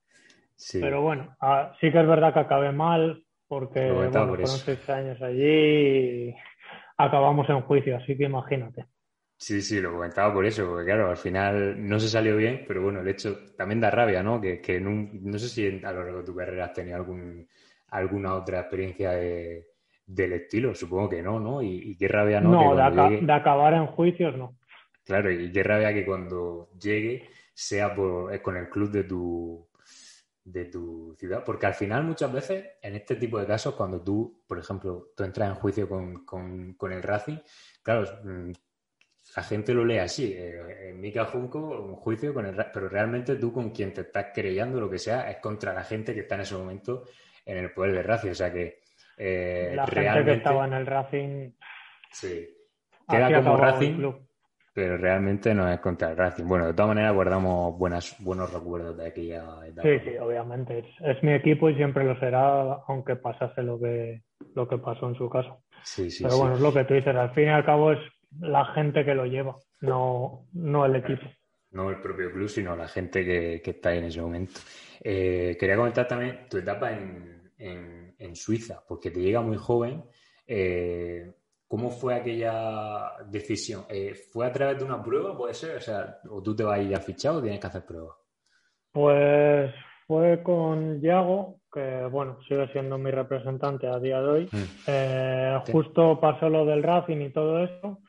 Pero 0.72 1.02
bueno, 1.02 1.36
sí 1.80 1.90
que 1.90 2.00
es 2.00 2.06
verdad 2.06 2.32
que 2.32 2.40
acabé 2.40 2.72
mal 2.72 3.22
porque 3.46 3.88
fueron 4.10 4.58
seis 4.64 4.88
años 4.88 5.20
allí 5.20 6.28
y 6.28 6.34
acabamos 6.96 7.48
en 7.48 7.60
juicio, 7.62 7.96
así 7.96 8.16
que 8.16 8.24
imagínate. 8.24 8.86
Sí, 9.36 9.60
sí, 9.60 9.80
lo 9.80 9.92
comentaba 9.92 10.32
por 10.32 10.46
eso, 10.46 10.66
porque 10.66 10.84
claro, 10.86 11.10
al 11.10 11.16
final 11.16 11.86
no 11.86 11.98
se 11.98 12.08
salió 12.08 12.36
bien, 12.36 12.64
pero 12.66 12.82
bueno, 12.82 13.00
el 13.00 13.08
hecho 13.08 13.38
también 13.56 13.80
da 13.80 13.90
rabia, 13.90 14.22
¿no? 14.22 14.40
Que, 14.40 14.60
que 14.60 14.80
no 14.80 15.38
sé 15.38 15.48
si 15.48 15.84
a 15.84 15.92
lo 15.92 16.04
largo 16.04 16.18
de 16.18 16.24
tu 16.24 16.34
carrera 16.34 16.66
has 16.66 16.72
tenido 16.72 16.96
algún, 16.96 17.46
alguna 17.88 18.34
otra 18.34 18.60
experiencia 18.60 19.12
del 19.12 20.32
estilo, 20.32 20.74
supongo 20.74 21.10
que 21.10 21.22
no, 21.22 21.40
¿no? 21.40 21.62
Y, 21.62 21.96
qué 21.96 22.08
rabia, 22.08 22.40
¿no? 22.40 22.50
No, 22.50 22.76
de, 22.76 23.32
acabar 23.32 23.74
en 23.74 23.86
juicios, 23.86 24.36
no. 24.36 24.56
Claro, 25.04 25.30
y 25.30 25.52
qué 25.52 25.62
rabia 25.62 25.92
que 25.92 26.06
cuando 26.06 26.70
llegue 26.80 27.28
sea 27.52 27.94
por, 27.94 28.40
con 28.40 28.56
el 28.56 28.68
club 28.70 28.90
de 28.90 29.04
tu, 29.04 29.68
de 30.44 30.66
tu 30.66 31.14
ciudad, 31.18 31.44
porque 31.44 31.66
al 31.66 31.74
final 31.74 32.04
muchas 32.04 32.32
veces 32.32 32.64
en 32.82 32.94
este 32.94 33.16
tipo 33.16 33.38
de 33.38 33.46
casos, 33.46 33.74
cuando 33.74 34.02
tú, 34.02 34.42
por 34.46 34.58
ejemplo, 34.58 35.10
tú 35.16 35.24
entras 35.24 35.50
en 35.50 35.54
juicio 35.56 35.88
con, 35.88 36.24
con, 36.24 36.74
con 36.74 36.92
el 36.92 37.02
Racing, 37.02 37.38
claro, 37.82 38.06
mm, 38.24 38.52
la 39.36 39.42
gente 39.42 39.74
lo 39.74 39.84
lee 39.84 39.98
así. 39.98 40.32
Eh, 40.36 40.90
en 40.90 41.00
Mika 41.00 41.24
Junco, 41.24 41.58
un 41.58 41.96
juicio 41.96 42.32
con 42.32 42.46
el. 42.46 42.54
Pero 42.72 42.88
realmente 42.88 43.36
tú 43.36 43.52
con 43.52 43.70
quien 43.70 43.92
te 43.92 44.02
estás 44.02 44.26
creyendo, 44.34 44.80
lo 44.80 44.90
que 44.90 44.98
sea, 44.98 45.30
es 45.30 45.38
contra 45.38 45.72
la 45.72 45.82
gente 45.82 46.14
que 46.14 46.20
está 46.20 46.36
en 46.36 46.42
ese 46.42 46.56
momento 46.56 47.04
en 47.44 47.58
el 47.58 47.72
poder 47.72 47.94
de 47.94 48.02
Racing. 48.02 48.30
O 48.30 48.34
sea 48.34 48.52
que. 48.52 48.80
Eh, 49.16 49.72
la 49.74 49.86
gente 49.86 50.24
que 50.24 50.32
estaba 50.32 50.66
en 50.66 50.72
el 50.74 50.86
Racing. 50.86 51.50
Sí. 52.10 52.48
Queda 53.08 53.42
como 53.42 53.56
Racing, 53.56 54.12
pero 54.72 54.96
realmente 54.96 55.54
no 55.54 55.68
es 55.70 55.78
contra 55.78 56.10
el 56.10 56.16
Racing. 56.16 56.46
Bueno, 56.46 56.66
de 56.66 56.74
todas 56.74 56.88
maneras 56.88 57.14
guardamos 57.14 57.78
buenas, 57.78 58.16
buenos 58.18 58.52
recuerdos 58.52 58.96
de 58.96 59.08
aquella 59.08 59.44
etapa. 59.66 59.88
Sí, 59.88 59.98
sí, 60.04 60.16
obviamente. 60.18 60.84
Es, 61.00 61.22
mi 61.22 61.32
equipo 61.32 61.68
y 61.68 61.76
siempre 61.76 62.04
lo 62.04 62.18
será, 62.18 62.80
aunque 62.88 63.16
pasase 63.16 63.62
lo 63.62 63.78
que, 63.78 64.22
lo 64.54 64.66
que 64.66 64.78
pasó 64.78 65.08
en 65.08 65.16
su 65.16 65.28
caso. 65.28 65.62
Sí, 65.82 66.10
sí, 66.10 66.24
pero 66.24 66.38
bueno, 66.38 66.54
es 66.54 66.60
lo 66.60 66.72
que 66.72 66.84
tú 66.84 66.94
dices. 66.94 67.14
Al 67.14 67.34
fin 67.34 67.44
y 67.44 67.48
al 67.50 67.64
cabo 67.64 67.92
es 67.92 68.00
la 68.40 68.64
gente 68.66 69.04
que 69.04 69.14
lo 69.14 69.26
lleva, 69.26 69.56
no, 69.80 70.46
no 70.52 70.86
el 70.86 70.96
equipo. 70.96 71.26
No 71.70 71.90
el 71.90 72.00
propio 72.00 72.30
club, 72.32 72.48
sino 72.48 72.76
la 72.76 72.88
gente 72.88 73.24
que, 73.24 73.70
está 73.70 73.90
ahí 73.90 73.98
en 73.98 74.04
ese 74.04 74.22
momento. 74.22 74.60
Eh, 75.00 75.56
quería 75.58 75.76
comentar 75.76 76.06
también 76.06 76.46
tu 76.48 76.58
etapa 76.58 76.92
en, 76.92 77.52
en, 77.58 78.36
Suiza, 78.36 78.82
porque 78.86 79.10
te 79.10 79.20
llega 79.20 79.40
muy 79.40 79.56
joven. 79.56 80.04
Eh, 80.46 81.32
¿Cómo 81.68 81.90
fue 81.90 82.14
aquella 82.14 83.12
decisión? 83.28 83.84
Eh, 83.88 84.14
¿Fue 84.14 84.46
a 84.46 84.52
través 84.52 84.78
de 84.78 84.84
una 84.84 85.02
prueba, 85.02 85.36
puede 85.36 85.54
ser? 85.54 85.76
O 85.76 85.80
sea, 85.80 86.18
¿o 86.30 86.42
tú 86.42 86.54
te 86.54 86.62
vas 86.62 86.78
a 86.78 86.82
ir 86.82 86.90
ya 86.90 87.00
fichado 87.00 87.38
o 87.38 87.42
tienes 87.42 87.60
que 87.60 87.66
hacer 87.66 87.84
pruebas? 87.84 88.16
Pues 88.92 89.72
fue 90.06 90.42
con 90.42 91.00
Yago, 91.00 91.60
que 91.72 92.06
bueno, 92.10 92.38
sigue 92.48 92.68
siendo 92.72 92.98
mi 92.98 93.10
representante 93.10 93.88
a 93.88 93.98
día 93.98 94.20
de 94.20 94.28
hoy. 94.28 94.48
Mm. 94.52 95.72
Justo 95.72 96.20
pasó 96.20 96.48
lo 96.48 96.64
del 96.64 96.82
Racing 96.82 97.20
y 97.20 97.32
todo 97.32 97.64
eso 97.64 98.00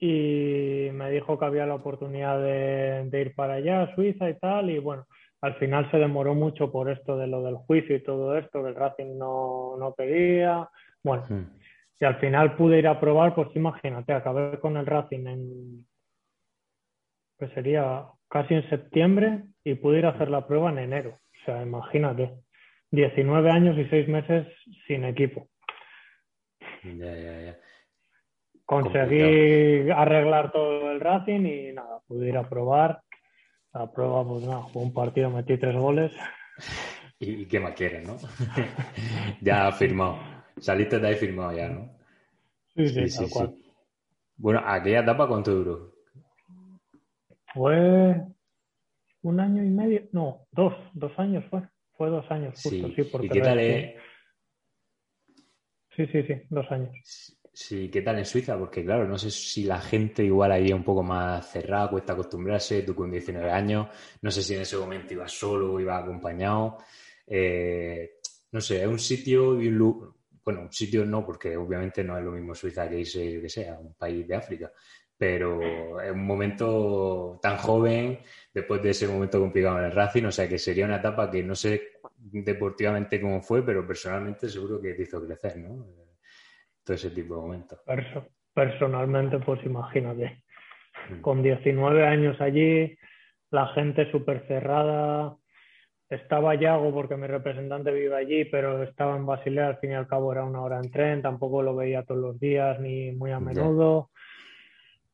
y 0.00 0.88
me 0.92 1.10
dijo 1.10 1.38
que 1.38 1.44
había 1.44 1.66
la 1.66 1.74
oportunidad 1.74 2.40
de, 2.40 3.20
ir 3.20 3.34
para 3.34 3.54
allá, 3.54 3.82
a 3.82 3.94
Suiza 3.94 4.30
y 4.30 4.34
tal, 4.38 4.70
y 4.70 4.78
bueno, 4.78 5.06
al 5.42 5.54
final 5.56 5.90
se 5.90 5.98
demoró 5.98 6.34
mucho 6.34 6.72
por 6.72 6.90
esto 6.90 7.18
de 7.18 7.26
lo 7.26 7.42
del 7.42 7.56
juicio 7.56 7.94
y 7.94 8.02
todo 8.02 8.36
esto, 8.36 8.62
que 8.62 8.70
el 8.70 8.74
Racing 8.74 9.18
no, 9.18 9.76
no 9.78 9.94
quería, 9.94 10.68
bueno, 11.04 11.24
hmm. 11.28 11.58
y 12.00 12.04
al 12.06 12.16
final 12.18 12.56
pude 12.56 12.78
ir 12.78 12.88
a 12.88 12.98
probar, 12.98 13.34
pues 13.34 13.48
imagínate, 13.54 14.14
acabé 14.14 14.58
con 14.58 14.78
el 14.78 14.86
Racing 14.86 15.26
en, 15.26 15.86
que 17.38 17.48
sería 17.48 18.06
casi 18.30 18.54
en 18.54 18.68
septiembre, 18.70 19.42
y 19.64 19.74
pude 19.74 19.98
ir 19.98 20.06
a 20.06 20.10
hacer 20.10 20.30
la 20.30 20.46
prueba 20.46 20.70
en 20.70 20.78
enero, 20.78 21.18
o 21.42 21.44
sea, 21.44 21.62
imagínate, 21.62 22.32
19 22.90 23.50
años 23.50 23.76
y 23.76 23.84
6 23.84 24.08
meses 24.08 24.46
sin 24.86 25.04
equipo. 25.04 25.46
Ya, 26.82 27.14
ya, 27.14 27.40
ya. 27.42 27.58
Conseguí 28.70 29.90
arreglar 29.90 30.52
todo 30.52 30.92
el 30.92 31.00
Racing 31.00 31.44
y 31.44 31.72
nada, 31.72 31.98
pude 32.06 32.28
ir 32.28 32.36
a 32.36 32.48
probar. 32.48 33.02
La 33.74 33.90
prueba, 33.90 34.24
pues 34.24 34.44
nada, 34.44 34.62
fue 34.68 34.82
un 34.82 34.94
partido, 34.94 35.28
metí 35.28 35.58
tres 35.58 35.74
goles. 35.74 36.12
¿Y, 37.18 37.46
qué 37.46 37.58
más 37.58 37.74
quieres, 37.74 38.06
no? 38.06 38.16
ya 39.40 39.72
firmado. 39.72 40.20
Saliste 40.56 41.00
de 41.00 41.08
ahí 41.08 41.16
firmado 41.16 41.52
ya, 41.52 41.68
¿no? 41.68 41.90
Sí, 42.76 42.86
sí, 42.90 43.08
sí. 43.08 43.26
sí, 43.26 43.44
Bueno, 44.36 44.62
¿aquella 44.64 45.00
etapa 45.00 45.26
cuánto 45.26 45.50
duró? 45.52 45.92
Fue 47.52 48.22
un 49.22 49.40
año 49.40 49.64
y 49.64 49.70
medio, 49.70 50.02
no, 50.12 50.46
dos, 50.52 50.74
dos 50.94 51.10
años 51.18 51.44
fue. 51.50 51.62
Fue 51.94 52.08
dos 52.08 52.30
años, 52.30 52.54
justo, 52.62 52.88
sí, 52.94 53.02
porque. 53.10 53.26
¿Y 53.26 53.30
qué 53.30 53.40
tal 53.40 53.58
es? 53.58 53.94
Sí, 55.96 56.06
sí, 56.06 56.22
sí, 56.22 56.34
dos 56.50 56.70
años. 56.70 57.39
Sí, 57.62 57.90
¿qué 57.90 58.00
tal 58.00 58.18
en 58.18 58.24
Suiza? 58.24 58.58
Porque 58.58 58.82
claro, 58.82 59.06
no 59.06 59.18
sé 59.18 59.30
si 59.30 59.64
la 59.64 59.80
gente 59.82 60.24
igual 60.24 60.50
ahí 60.50 60.68
es 60.68 60.72
un 60.72 60.82
poco 60.82 61.02
más 61.02 61.46
cerrada, 61.52 61.90
cuesta 61.90 62.14
acostumbrarse, 62.14 62.82
tú 62.82 62.94
con 62.94 63.10
19 63.10 63.50
años, 63.50 63.86
no 64.22 64.30
sé 64.30 64.42
si 64.42 64.54
en 64.54 64.62
ese 64.62 64.78
momento 64.78 65.12
ibas 65.12 65.30
solo 65.30 65.74
o 65.74 65.80
ibas 65.80 66.02
acompañado. 66.02 66.78
Eh, 67.26 68.12
no 68.52 68.60
sé, 68.62 68.80
es 68.82 68.88
un 68.88 68.98
sitio 68.98 69.60
y 69.60 69.68
un 69.68 70.14
bueno, 70.42 70.62
un 70.62 70.72
sitio 70.72 71.04
no, 71.04 71.24
porque 71.24 71.54
obviamente 71.56 72.02
no 72.02 72.16
es 72.16 72.24
lo 72.24 72.32
mismo 72.32 72.54
Suiza 72.54 72.88
que 72.88 73.00
irse, 73.00 73.40
que 73.42 73.48
sea, 73.50 73.78
un 73.78 73.92
país 73.94 74.26
de 74.26 74.36
África, 74.36 74.72
pero 75.16 76.00
es 76.00 76.10
un 76.12 76.26
momento 76.26 77.38
tan 77.42 77.58
joven, 77.58 78.20
después 78.54 78.82
de 78.82 78.90
ese 78.90 79.06
momento 79.06 79.38
complicado 79.38 79.78
en 79.80 79.84
el 79.84 79.92
Racing, 79.92 80.24
o 80.24 80.32
sea 80.32 80.48
que 80.48 80.58
sería 80.58 80.86
una 80.86 80.96
etapa 80.96 81.30
que 81.30 81.42
no 81.42 81.54
sé 81.54 82.00
deportivamente 82.16 83.20
cómo 83.20 83.42
fue, 83.42 83.62
pero 83.64 83.86
personalmente 83.86 84.48
seguro 84.48 84.80
que 84.80 84.94
te 84.94 85.02
hizo 85.02 85.24
crecer, 85.24 85.58
¿no? 85.58 85.99
Todo 86.84 86.94
ese 86.96 87.10
tipo 87.10 87.36
de 87.36 87.40
momentos. 87.40 87.80
personalmente, 88.54 89.38
pues 89.38 89.64
imagínate, 89.64 90.42
mm. 91.10 91.20
con 91.20 91.42
19 91.42 92.06
años 92.06 92.40
allí, 92.40 92.96
la 93.50 93.66
gente 93.68 94.10
súper 94.10 94.46
cerrada. 94.46 95.36
Estaba 96.08 96.56
Yago 96.56 96.92
porque 96.92 97.16
mi 97.16 97.28
representante 97.28 97.92
vive 97.92 98.16
allí, 98.16 98.44
pero 98.44 98.82
estaba 98.82 99.16
en 99.16 99.26
Basilea, 99.26 99.68
al 99.68 99.78
fin 99.78 99.92
y 99.92 99.94
al 99.94 100.08
cabo 100.08 100.32
era 100.32 100.44
una 100.44 100.60
hora 100.60 100.80
en 100.82 100.90
tren, 100.90 101.22
tampoco 101.22 101.62
lo 101.62 101.76
veía 101.76 102.02
todos 102.02 102.20
los 102.20 102.40
días 102.40 102.80
ni 102.80 103.12
muy 103.12 103.30
a 103.30 103.38
menudo. 103.38 104.10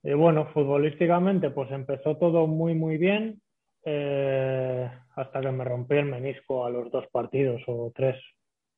Y 0.03 0.15
bueno, 0.15 0.47
futbolísticamente 0.55 1.51
pues 1.51 1.71
empezó 1.71 2.17
todo 2.17 2.47
muy 2.47 2.75
muy 2.75 2.97
bien 2.97 3.43
eh, 3.85 4.91
hasta 5.17 5.41
que 5.41 5.51
me 5.51 5.65
rompí 5.65 5.97
el 5.97 6.07
menisco 6.07 6.65
a 6.65 6.71
los 6.71 6.91
dos 6.91 7.07
partidos 7.13 7.63
o 7.67 7.93
tres, 7.95 8.17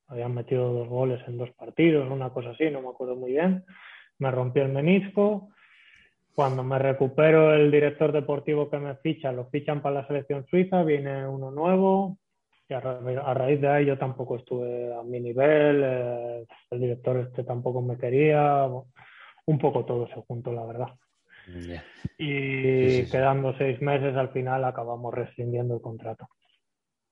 habían 0.09 0.33
metido 0.33 0.73
dos 0.73 0.87
goles 0.87 1.21
en 1.27 1.37
dos 1.37 1.51
partidos, 1.51 2.11
una 2.11 2.31
cosa 2.31 2.51
así, 2.51 2.69
no 2.69 2.81
me 2.81 2.89
acuerdo 2.89 3.15
muy 3.15 3.31
bien. 3.31 3.63
Me 4.17 4.31
rompí 4.31 4.59
el 4.59 4.69
menisco 4.69 5.49
Cuando 6.35 6.63
me 6.63 6.79
recupero, 6.79 7.53
el 7.53 7.71
director 7.71 8.11
deportivo 8.11 8.69
que 8.69 8.79
me 8.79 8.95
ficha, 8.97 9.31
lo 9.31 9.49
fichan 9.49 9.81
para 9.81 10.01
la 10.01 10.07
selección 10.07 10.45
suiza, 10.47 10.83
viene 10.83 11.27
uno 11.27 11.51
nuevo, 11.51 12.17
y 12.69 12.73
a, 12.73 12.79
raíz 12.79 13.59
de 13.59 13.67
ahí 13.67 13.85
yo 13.85 13.97
tampoco 13.97 14.37
estuve 14.37 14.93
a 14.93 15.03
mi 15.03 15.19
nivel, 15.19 15.81
eh, 15.83 16.45
el 16.69 16.79
director 16.79 17.17
este 17.17 17.43
tampoco 17.43 17.81
me 17.81 17.97
quería, 17.97 18.67
un 19.45 19.59
poco 19.59 19.85
todo 19.85 20.07
se 20.07 20.21
juntó, 20.27 20.53
la 20.53 20.65
verdad. 20.65 20.89
Y 22.17 23.03
quedando 23.09 23.57
seis 23.57 23.81
meses, 23.81 24.15
al 24.15 24.29
final 24.29 24.63
acabamos 24.65 25.13
rescindiendo 25.13 25.75
el 25.75 25.81
contrato. 25.81 26.29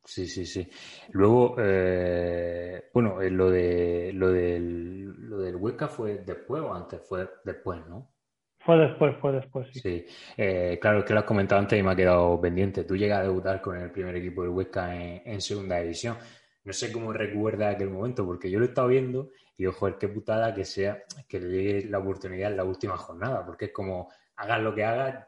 Sí, 0.07 0.25
sí, 0.25 0.45
sí. 0.45 0.65
Luego, 1.11 1.57
eh, 1.59 2.89
bueno, 2.93 3.21
eh, 3.21 3.29
lo, 3.29 3.51
de, 3.51 4.11
lo, 4.13 4.31
del, 4.31 5.03
lo 5.29 5.39
del 5.39 5.57
Huesca 5.57 5.89
fue 5.89 6.19
después 6.19 6.63
o 6.63 6.73
antes, 6.73 7.01
fue 7.01 7.27
después, 7.43 7.85
¿no? 7.87 8.09
Fue 8.57 8.77
después, 8.77 9.17
fue 9.17 9.33
después, 9.33 9.67
sí. 9.73 9.79
Sí, 9.81 10.05
eh, 10.37 10.79
claro, 10.81 11.03
que 11.03 11.13
lo 11.13 11.19
has 11.19 11.25
comentado 11.25 11.59
antes 11.59 11.77
y 11.77 11.83
me 11.83 11.91
ha 11.91 11.95
quedado 11.95 12.39
pendiente. 12.39 12.85
Tú 12.85 12.95
llegas 12.95 13.19
a 13.19 13.23
debutar 13.23 13.61
con 13.61 13.77
el 13.77 13.91
primer 13.91 14.15
equipo 14.15 14.43
del 14.43 14.51
Huesca 14.51 14.95
en, 14.95 15.41
segunda 15.41 15.81
división. 15.81 16.17
No 16.63 16.71
sé 16.71 16.89
cómo 16.89 17.11
recuerda 17.11 17.69
aquel 17.69 17.89
momento, 17.89 18.25
porque 18.25 18.49
yo 18.49 18.59
lo 18.59 18.65
he 18.65 18.69
estado 18.69 18.87
viendo 18.87 19.31
y 19.57 19.63
digo, 19.63 19.73
joder, 19.73 19.97
qué 19.99 20.07
putada 20.07 20.55
que 20.55 20.63
sea 20.63 21.03
que 21.27 21.41
le 21.41 21.49
llegue 21.49 21.89
la 21.89 21.99
oportunidad 21.99 22.49
en 22.51 22.57
la 22.57 22.63
última 22.63 22.95
jornada, 22.95 23.45
porque 23.45 23.65
es 23.65 23.71
como, 23.73 24.09
hagas 24.37 24.61
lo 24.61 24.73
que 24.73 24.85
hagas, 24.85 25.27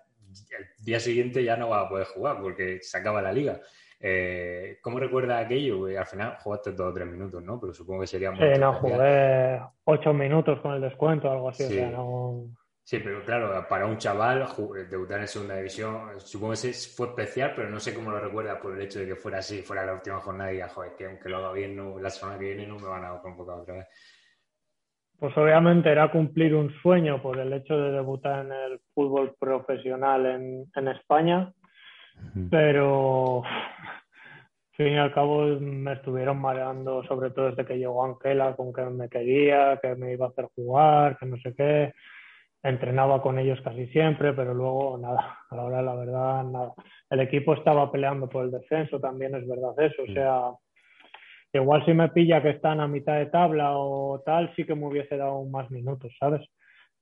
el 0.58 0.86
día 0.86 1.02
siguiente 1.02 1.44
ya 1.44 1.58
no 1.58 1.68
vas 1.68 1.86
a 1.86 1.90
poder 1.90 2.08
jugar 2.08 2.42
porque 2.42 2.80
se 2.82 2.98
acaba 2.98 3.22
la 3.22 3.34
liga. 3.34 3.60
Eh, 4.02 4.78
¿Cómo 4.82 4.98
recuerda 4.98 5.40
aquello? 5.40 5.86
Al 5.86 6.06
final 6.06 6.38
jugaste 6.40 6.72
dos 6.72 6.92
o 6.92 6.94
tres 6.94 7.08
minutos, 7.08 7.44
¿no? 7.44 7.60
Pero 7.60 7.74
supongo 7.74 8.02
que 8.02 8.08
sería 8.08 8.34
Sí, 8.34 8.60
no, 8.60 8.74
jugué 8.74 9.60
ocho 9.84 10.14
minutos 10.14 10.60
con 10.62 10.74
el 10.74 10.82
descuento 10.82 11.28
o 11.28 11.32
algo 11.32 11.50
así. 11.50 11.66
Sí. 11.66 11.84
sí, 12.84 13.00
pero 13.04 13.22
claro, 13.26 13.66
para 13.68 13.86
un 13.86 13.98
chaval 13.98 14.48
debutar 14.90 15.20
en 15.20 15.28
segunda 15.28 15.58
división, 15.58 16.18
supongo 16.20 16.54
que 16.54 16.72
fue 16.72 17.08
especial, 17.08 17.52
pero 17.54 17.70
no 17.70 17.80
sé 17.80 17.94
cómo 17.94 18.12
lo 18.12 18.22
recuerda 18.22 18.58
por 18.58 18.74
el 18.74 18.82
hecho 18.82 19.00
de 19.00 19.08
que 19.08 19.16
fuera 19.16 19.40
así, 19.40 19.62
fuera 19.62 19.86
la 19.86 19.96
última 19.96 20.20
jornada 20.20 20.52
y 20.52 20.56
diga, 20.56 20.70
joder, 20.70 20.94
que 20.98 21.06
aunque 21.06 21.28
lo 21.28 21.38
haga 21.38 21.52
bien, 21.52 21.76
no, 21.76 22.00
la 22.00 22.10
semana 22.10 22.40
que 22.40 22.46
viene 22.46 22.66
no 22.66 22.80
me 22.80 22.88
van 22.88 23.04
a 23.04 23.20
convocar 23.20 23.60
otra 23.60 23.76
vez. 23.76 23.88
Pues 25.20 25.38
obviamente 25.38 25.92
era 25.92 26.10
cumplir 26.10 26.56
un 26.56 26.72
sueño 26.82 27.22
por 27.22 27.38
el 27.38 27.52
hecho 27.52 27.78
de 27.78 27.92
debutar 27.92 28.46
en 28.46 28.54
el 28.54 28.80
fútbol 28.94 29.36
profesional 29.38 30.26
en, 30.26 30.72
en 30.74 30.88
España 30.88 31.54
pero 32.50 33.44
al 33.44 34.86
fin 34.86 34.94
y 34.94 34.98
al 34.98 35.14
cabo 35.14 35.46
me 35.60 35.94
estuvieron 35.94 36.40
mareando, 36.40 37.04
sobre 37.04 37.32
todo 37.32 37.50
desde 37.50 37.66
que 37.66 37.78
llegó 37.78 38.06
Anquela, 38.06 38.56
con 38.56 38.72
que 38.72 38.84
me 38.84 39.10
quería, 39.10 39.78
que 39.82 39.96
me 39.96 40.14
iba 40.14 40.28
a 40.28 40.30
hacer 40.30 40.46
jugar, 40.56 41.18
que 41.18 41.26
no 41.26 41.38
sé 41.38 41.54
qué. 41.54 41.94
Entrenaba 42.62 43.22
con 43.22 43.40
ellos 43.40 43.60
casi 43.62 43.88
siempre, 43.88 44.34
pero 44.34 44.54
luego 44.54 44.98
nada, 44.98 45.40
a 45.50 45.56
la 45.56 45.64
hora 45.64 45.78
de 45.78 45.84
la 45.84 45.96
verdad, 45.96 46.44
nada. 46.44 46.74
El 47.10 47.20
equipo 47.22 47.54
estaba 47.54 47.92
peleando 47.92 48.30
por 48.30 48.46
el 48.46 48.52
descenso, 48.52 49.00
también 49.00 49.36
es 49.36 49.48
verdad 49.48 49.74
eso. 49.80 50.04
O 50.04 50.14
sea, 50.14 50.52
igual 51.54 51.86
si 51.86 51.94
me 51.94 52.10
pilla 52.10 52.42
que 52.42 52.52
están 52.52 52.80
a 52.80 52.88
mitad 52.88 53.18
de 53.18 53.28
tabla 53.28 53.72
o 53.78 54.22
tal, 54.26 54.54
sí 54.56 54.66
que 54.66 54.76
me 54.76 54.88
hubiese 54.88 55.18
dado 55.18 55.44
más 55.46 55.70
minutos, 55.72 56.16
¿sabes? 56.20 56.42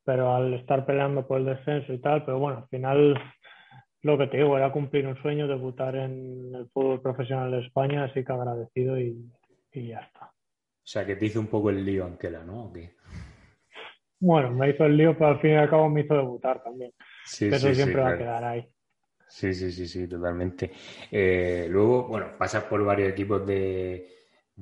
Pero 0.03 0.33
al 0.33 0.53
estar 0.53 0.85
peleando 0.85 1.27
por 1.27 1.39
el 1.39 1.45
descenso 1.45 1.93
y 1.93 1.99
tal, 1.99 2.23
pero 2.23 2.39
bueno, 2.39 2.59
al 2.59 2.67
final 2.69 3.19
lo 4.07 4.17
que 4.17 4.27
te 4.27 4.37
digo, 4.37 4.57
era 4.57 4.71
cumplir 4.71 5.05
un 5.05 5.21
sueño, 5.21 5.47
debutar 5.47 5.95
en 5.95 6.55
el 6.55 6.67
fútbol 6.69 7.01
profesional 7.01 7.51
de 7.51 7.65
España, 7.65 8.05
así 8.05 8.23
que 8.23 8.33
agradecido 8.33 8.99
y, 8.99 9.29
ya 9.73 9.99
está. 9.99 10.25
O 10.25 10.89
sea, 10.89 11.05
que 11.05 11.15
te 11.15 11.25
hizo 11.25 11.39
un 11.39 11.47
poco 11.47 11.69
el 11.69 11.85
lío 11.85 12.05
Anquela, 12.05 12.43
¿no? 12.43 12.71
Bueno, 14.19 14.51
me 14.51 14.69
hizo 14.69 14.85
el 14.85 14.97
lío, 14.97 15.13
pero 15.15 15.31
al 15.31 15.39
fin 15.39 15.51
y 15.51 15.55
al 15.55 15.69
cabo 15.69 15.89
me 15.89 16.01
hizo 16.01 16.15
debutar 16.15 16.63
también. 16.63 16.93
Sí, 17.25 17.47
Eso 17.47 17.73
siempre 17.73 18.01
va 18.01 18.11
a 18.11 18.17
quedar 18.17 18.43
ahí. 18.43 18.67
Sí, 19.27 19.53
sí, 19.53 19.71
sí, 19.71 19.87
sí, 19.87 20.07
totalmente. 20.07 20.71
Eh, 21.11 21.67
luego, 21.69 22.07
bueno, 22.07 22.37
pasas 22.37 22.63
por 22.63 22.83
varios 22.83 23.09
equipos 23.09 23.45
de, 23.45 24.07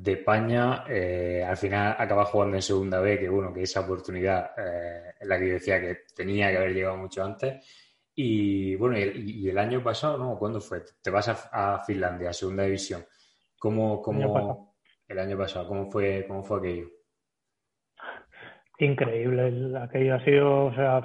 España, 0.04 0.84
eh, 0.90 1.46
al 1.48 1.56
final 1.56 1.96
acabas 1.98 2.30
jugando 2.30 2.58
en 2.58 2.62
segunda 2.62 3.00
B, 3.00 3.20
que 3.20 3.30
bueno, 3.30 3.54
que 3.54 3.62
esa 3.62 3.82
oportunidad 3.82 4.52
eh, 4.58 5.14
es 5.20 5.28
la 5.28 5.40
que 5.40 5.48
yo 5.48 5.54
decía 5.54 5.80
que 5.80 6.00
tenía 6.16 6.50
que 6.50 6.58
haber 6.58 6.74
llegado 6.74 6.98
mucho 6.98 7.24
antes. 7.24 7.85
Y 8.16 8.76
bueno, 8.76 8.98
y, 8.98 9.50
el 9.50 9.58
año 9.58 9.84
pasado, 9.84 10.18
¿no? 10.18 10.40
¿Cuándo 10.40 10.62
fue? 10.62 10.84
Te 11.02 11.10
vas 11.10 11.28
a, 11.52 11.84
Finlandia, 11.86 12.32
segunda 12.32 12.64
división. 12.64 13.04
¿Cómo, 13.60 14.02
cómo 14.02 14.76
el 15.08 15.20
año 15.20 15.38
pasado, 15.38 15.68
cómo 15.68 15.92
fue, 15.92 16.26
cómo 16.28 16.44
fue 16.44 16.60
aquello? 16.60 16.88
Increíble, 18.80 19.78
aquello 19.80 20.16
ha 20.16 20.24
sido, 20.24 20.66
o 20.66 20.74
sea, 20.74 21.02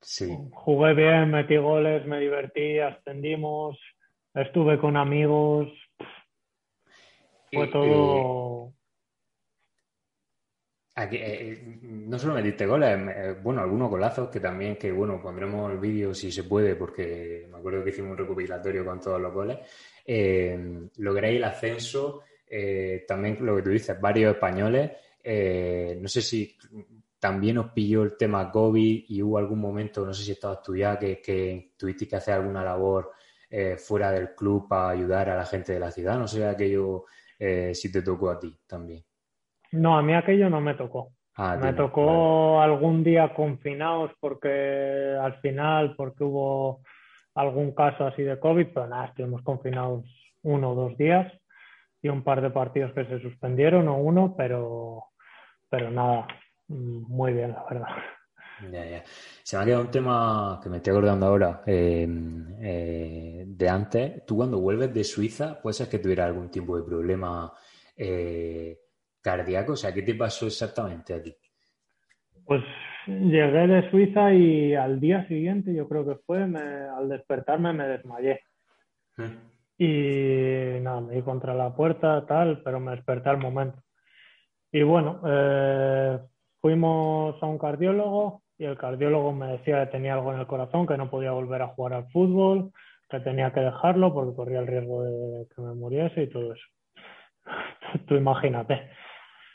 sí. 0.00 0.34
jugué 0.52 0.94
bien, 0.94 1.30
metí 1.30 1.56
goles, 1.56 2.06
me 2.06 2.20
divertí, 2.20 2.78
ascendimos, 2.78 3.78
estuve 4.34 4.78
con 4.78 4.96
amigos, 4.96 5.68
fue 7.52 7.68
todo. 7.68 8.43
Eh, 11.12 11.52
eh, 11.52 11.78
no 11.82 12.18
solo 12.18 12.34
metiste 12.34 12.66
goles, 12.66 12.98
eh, 13.16 13.36
bueno, 13.42 13.62
algunos 13.62 13.90
golazos 13.90 14.28
que 14.28 14.40
también, 14.40 14.76
que 14.76 14.92
bueno, 14.92 15.20
pondremos 15.20 15.70
el 15.72 15.78
vídeo 15.78 16.14
si 16.14 16.30
se 16.30 16.44
puede, 16.44 16.76
porque 16.76 17.46
me 17.50 17.58
acuerdo 17.58 17.82
que 17.82 17.90
hicimos 17.90 18.12
un 18.12 18.18
recopilatorio 18.18 18.84
con 18.84 19.00
todos 19.00 19.20
los 19.20 19.32
goles. 19.32 19.58
Eh, 20.04 20.88
el 20.96 21.44
ascenso, 21.44 22.22
también 23.06 23.38
lo 23.40 23.56
que 23.56 23.62
tú 23.62 23.70
dices, 23.70 24.00
varios 24.00 24.34
españoles. 24.34 24.90
no 26.00 26.08
sé 26.08 26.22
si 26.22 26.56
también 27.18 27.58
os 27.58 27.72
pilló 27.72 28.02
el 28.02 28.16
tema 28.16 28.50
COVID 28.50 29.04
y 29.08 29.22
hubo 29.22 29.38
algún 29.38 29.60
momento, 29.60 30.04
no 30.04 30.12
sé 30.12 30.24
si 30.24 30.32
estabas 30.32 30.62
tú 30.62 30.76
ya, 30.76 30.98
que, 30.98 31.20
que 31.20 31.72
tuviste 31.76 32.06
que 32.06 32.16
hacer 32.16 32.34
alguna 32.34 32.62
labor 32.62 33.12
fuera 33.78 34.12
del 34.12 34.34
club 34.34 34.68
para 34.68 34.90
ayudar 34.90 35.30
a 35.30 35.36
la 35.36 35.46
gente 35.46 35.72
de 35.72 35.80
la 35.80 35.90
ciudad. 35.90 36.18
No 36.18 36.28
sé 36.28 36.44
aquello 36.46 37.04
si 37.72 37.90
te 37.90 38.02
tocó 38.02 38.30
a 38.30 38.38
ti 38.38 38.56
también. 38.66 39.04
No, 39.74 39.98
a 39.98 40.02
mí 40.02 40.14
aquello 40.14 40.48
no 40.48 40.60
me 40.60 40.74
tocó. 40.74 41.12
Ah, 41.36 41.56
me 41.60 41.72
tocó 41.72 42.60
algún 42.60 43.02
día 43.02 43.34
confinados 43.34 44.12
porque 44.20 45.16
al 45.20 45.34
final, 45.40 45.96
porque 45.96 46.22
hubo 46.22 46.82
algún 47.34 47.74
caso 47.74 48.06
así 48.06 48.22
de 48.22 48.38
COVID, 48.38 48.68
pero 48.72 48.86
nada, 48.86 49.06
estuvimos 49.06 49.42
confinados 49.42 50.04
uno 50.42 50.70
o 50.70 50.74
dos 50.76 50.96
días 50.96 51.32
y 52.00 52.08
un 52.08 52.22
par 52.22 52.40
de 52.40 52.50
partidos 52.50 52.92
que 52.92 53.04
se 53.06 53.20
suspendieron 53.20 53.88
o 53.88 53.96
uno, 53.96 54.34
pero, 54.36 55.06
pero 55.68 55.90
nada, 55.90 56.28
muy 56.68 57.32
bien, 57.32 57.52
la 57.52 57.64
verdad. 57.68 57.88
Ya, 58.70 58.84
ya. 58.84 59.02
Se 59.42 59.56
me 59.56 59.62
ha 59.62 59.66
quedado 59.66 59.82
un 59.82 59.90
tema 59.90 60.60
que 60.62 60.68
me 60.68 60.76
estoy 60.76 60.92
acordando 60.92 61.26
ahora 61.26 61.62
eh, 61.66 62.06
eh, 62.60 63.44
de 63.44 63.68
antes. 63.68 64.24
Tú 64.24 64.36
cuando 64.36 64.60
vuelves 64.60 64.94
de 64.94 65.02
Suiza, 65.02 65.60
puede 65.60 65.74
ser 65.74 65.88
que 65.88 65.98
tuviera 65.98 66.26
algún 66.26 66.48
tipo 66.48 66.76
de 66.76 66.84
problema 66.84 67.52
eh, 67.96 68.83
cardíaco? 69.24 69.72
O 69.72 69.76
sea, 69.76 69.92
¿qué 69.92 70.02
te 70.02 70.14
pasó 70.14 70.46
exactamente 70.46 71.14
a 71.14 71.22
ti? 71.22 71.34
Pues 72.44 72.62
llegué 73.06 73.66
de 73.66 73.90
Suiza 73.90 74.32
y 74.34 74.74
al 74.74 75.00
día 75.00 75.26
siguiente, 75.26 75.74
yo 75.74 75.88
creo 75.88 76.06
que 76.06 76.16
fue, 76.26 76.42
al 76.42 77.08
despertarme 77.08 77.72
me 77.72 77.88
desmayé. 77.88 78.40
Mm. 79.16 79.54
Y 79.78 80.80
nada, 80.82 81.00
me 81.00 81.14
di 81.14 81.22
contra 81.22 81.54
la 81.54 81.74
puerta, 81.74 82.24
tal, 82.26 82.62
pero 82.62 82.78
me 82.78 82.92
desperté 82.92 83.30
al 83.30 83.38
momento. 83.38 83.82
Y 84.70 84.82
bueno, 84.82 85.20
eh, 85.26 86.18
fuimos 86.60 87.42
a 87.42 87.46
un 87.46 87.58
cardiólogo 87.58 88.42
y 88.58 88.64
el 88.66 88.76
cardiólogo 88.76 89.32
me 89.32 89.52
decía 89.52 89.84
que 89.84 89.92
tenía 89.92 90.14
algo 90.14 90.32
en 90.32 90.40
el 90.40 90.46
corazón, 90.46 90.86
que 90.86 90.96
no 90.96 91.10
podía 91.10 91.32
volver 91.32 91.62
a 91.62 91.68
jugar 91.68 91.94
al 91.94 92.10
fútbol, 92.10 92.72
que 93.08 93.20
tenía 93.20 93.52
que 93.52 93.60
dejarlo 93.60 94.12
porque 94.12 94.36
corría 94.36 94.60
el 94.60 94.66
riesgo 94.66 95.02
de 95.02 95.46
que 95.54 95.62
me 95.62 95.74
muriese 95.74 96.24
y 96.24 96.28
todo 96.28 96.52
eso. 96.52 96.66
Tú 98.06 98.14
imagínate. 98.16 98.90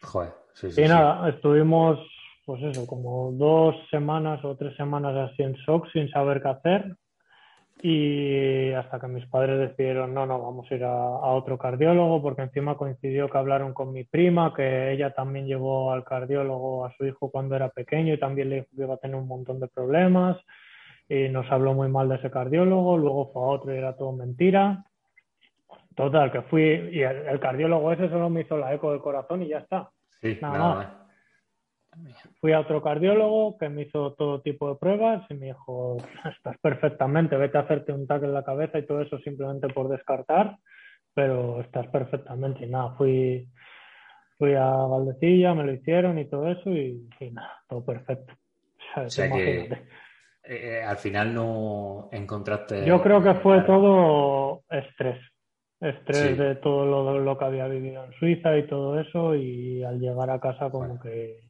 Joder, 0.01 0.31
sí, 0.53 0.67
y 0.77 0.87
nada, 0.87 1.29
estuvimos, 1.29 1.99
pues 2.45 2.63
eso, 2.63 2.87
como 2.87 3.31
dos 3.33 3.75
semanas 3.89 4.43
o 4.45 4.55
tres 4.55 4.75
semanas 4.75 5.15
así 5.15 5.43
en 5.43 5.53
shock, 5.53 5.87
sin 5.91 6.09
saber 6.09 6.41
qué 6.41 6.47
hacer. 6.47 6.95
Y 7.81 8.71
hasta 8.73 8.99
que 8.99 9.07
mis 9.07 9.25
padres 9.27 9.57
decidieron, 9.57 10.13
no, 10.13 10.25
no, 10.25 10.41
vamos 10.41 10.69
a 10.69 10.75
ir 10.75 10.83
a, 10.83 10.91
otro 10.91 11.57
cardiólogo, 11.57 12.21
porque 12.21 12.41
encima 12.41 12.75
coincidió 12.75 13.29
que 13.29 13.37
hablaron 13.37 13.73
con 13.73 13.93
mi 13.93 14.03
prima, 14.03 14.53
que 14.53 14.91
ella 14.91 15.13
también 15.13 15.47
llevó 15.47 15.93
al 15.93 16.03
cardiólogo 16.03 16.85
a 16.85 16.93
su 16.97 17.05
hijo 17.05 17.31
cuando 17.31 17.55
era 17.55 17.69
pequeño 17.69 18.13
y 18.13 18.19
también 18.19 18.49
le 18.49 18.55
dijo 18.55 18.67
que 18.75 18.83
iba 18.83 18.95
a 18.95 18.97
tener 18.97 19.15
un 19.15 19.27
montón 19.27 19.61
de 19.61 19.67
problemas. 19.69 20.37
Y 21.07 21.29
nos 21.29 21.49
habló 21.51 21.73
muy 21.73 21.87
mal 21.87 22.09
de 22.09 22.15
ese 22.15 22.29
cardiólogo, 22.29 22.97
luego 22.97 23.31
fue 23.31 23.41
a 23.43 23.45
otro 23.45 23.73
y 23.73 23.77
era 23.77 23.95
todo 23.95 24.11
mentira. 24.11 24.85
Total, 25.95 26.31
que 26.31 26.41
fui 26.43 26.63
y 26.91 27.01
el, 27.01 27.39
cardiólogo 27.39 27.91
ese 27.91 28.09
solo 28.09 28.29
me 28.29 28.41
hizo 28.41 28.57
la 28.57 28.73
eco 28.73 28.91
del 28.91 29.01
corazón 29.01 29.41
y 29.41 29.49
ya 29.49 29.59
está. 29.59 29.89
Sí, 30.21 30.37
nada, 30.41 31.07
Fui 32.39 32.53
a 32.53 32.59
otro 32.59 32.81
cardiólogo 32.81 33.57
que 33.57 33.67
me 33.67 33.81
hizo 33.81 34.13
todo 34.13 34.41
tipo 34.41 34.69
de 34.69 34.75
pruebas 34.75 35.25
y 35.29 35.33
me 35.33 35.47
dijo, 35.47 35.97
estás 36.31 36.57
perfectamente, 36.59 37.35
vete 37.35 37.57
a 37.57 37.61
hacerte 37.61 37.91
un 37.91 38.05
tac 38.05 38.23
en 38.23 38.33
la 38.33 38.43
cabeza 38.43 38.77
y 38.77 38.85
todo 38.85 39.01
eso 39.01 39.17
simplemente 39.19 39.67
por 39.69 39.89
descartar, 39.89 40.57
pero 41.13 41.59
estás 41.61 41.87
perfectamente. 41.87 42.65
Y 42.65 42.69
nada, 42.69 42.91
fui, 42.95 43.49
fui 44.37 44.53
a 44.53 44.67
Valdecilla, 44.67 45.55
me 45.55 45.65
lo 45.65 45.73
hicieron 45.73 46.19
y 46.19 46.29
todo 46.29 46.47
eso 46.49 46.69
y, 46.69 47.09
nada, 47.31 47.61
todo 47.67 47.83
perfecto. 47.83 48.33
O 48.95 49.09
sea, 49.09 49.29
que, 49.29 49.69
eh, 50.43 50.81
al 50.83 50.97
final 50.97 51.33
no 51.33 52.09
encontraste. 52.11 52.85
Yo 52.85 53.01
creo 53.01 53.21
que 53.21 53.35
fue 53.35 53.61
todo 53.61 54.63
estrés. 54.69 55.19
Estrés 55.81 56.37
de 56.37 56.55
todo 56.55 57.19
lo, 57.19 57.37
que 57.37 57.45
había 57.45 57.67
vivido 57.67 58.03
en 58.03 58.11
Suiza 58.13 58.57
y 58.57 58.67
todo 58.67 58.99
eso, 58.99 59.33
y 59.33 59.81
al 59.83 59.97
llegar 59.97 60.29
a 60.29 60.39
casa, 60.39 60.69
como 60.69 60.99
que. 60.99 61.49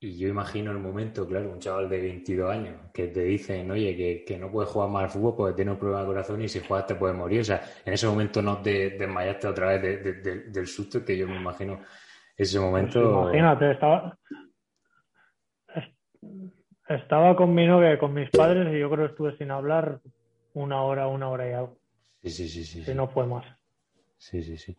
Y 0.00 0.18
yo 0.18 0.28
imagino 0.28 0.72
el 0.72 0.78
momento, 0.78 1.26
claro, 1.26 1.52
un 1.52 1.60
chaval 1.60 1.88
de 1.88 2.00
22 2.00 2.50
años 2.50 2.74
que 2.92 3.06
te 3.08 3.22
dicen, 3.22 3.70
oye, 3.70 4.24
que, 4.26 4.38
no 4.38 4.50
puedes 4.50 4.70
jugar 4.70 4.90
más 4.90 5.04
al 5.04 5.10
fútbol 5.10 5.34
porque 5.36 5.54
tienes 5.54 5.72
un 5.72 5.78
problema 5.78 6.02
de 6.02 6.08
corazón 6.08 6.42
y 6.42 6.48
si 6.48 6.60
juegas 6.60 6.88
te 6.88 6.96
puedes 6.96 7.16
morir. 7.16 7.40
O 7.40 7.44
sea, 7.44 7.62
en 7.86 7.92
ese 7.92 8.06
momento 8.08 8.42
no 8.42 8.60
te 8.60 8.90
desmayaste 8.90 9.46
otra 9.46 9.78
vez 9.78 10.52
del 10.52 10.66
susto 10.66 11.02
que 11.04 11.16
yo 11.16 11.26
me 11.28 11.36
imagino 11.36 11.80
ese 12.36 12.58
momento. 12.58 13.00
Pues 13.00 13.34
imagínate, 13.34 13.70
estaba, 13.70 14.18
estaba 16.88 17.36
con 17.36 17.54
mi 17.54 17.66
novia 17.66 17.94
y 17.94 17.98
con 17.98 18.12
mis 18.12 18.28
padres 18.30 18.74
y 18.74 18.80
yo 18.80 18.90
creo 18.90 19.06
que 19.06 19.12
estuve 19.12 19.36
sin 19.38 19.52
hablar 19.52 20.00
una 20.52 20.82
hora, 20.82 21.06
una 21.06 21.30
hora 21.30 21.48
y 21.48 21.52
algo. 21.52 21.83
Sí, 22.24 22.30
sí, 22.30 22.48
sí. 22.48 22.64
sí 22.64 22.84
si 22.84 22.94
no 22.94 23.06
fue 23.06 23.26
más. 23.26 23.44
Sí, 24.16 24.42
sí, 24.42 24.56
sí. 24.56 24.76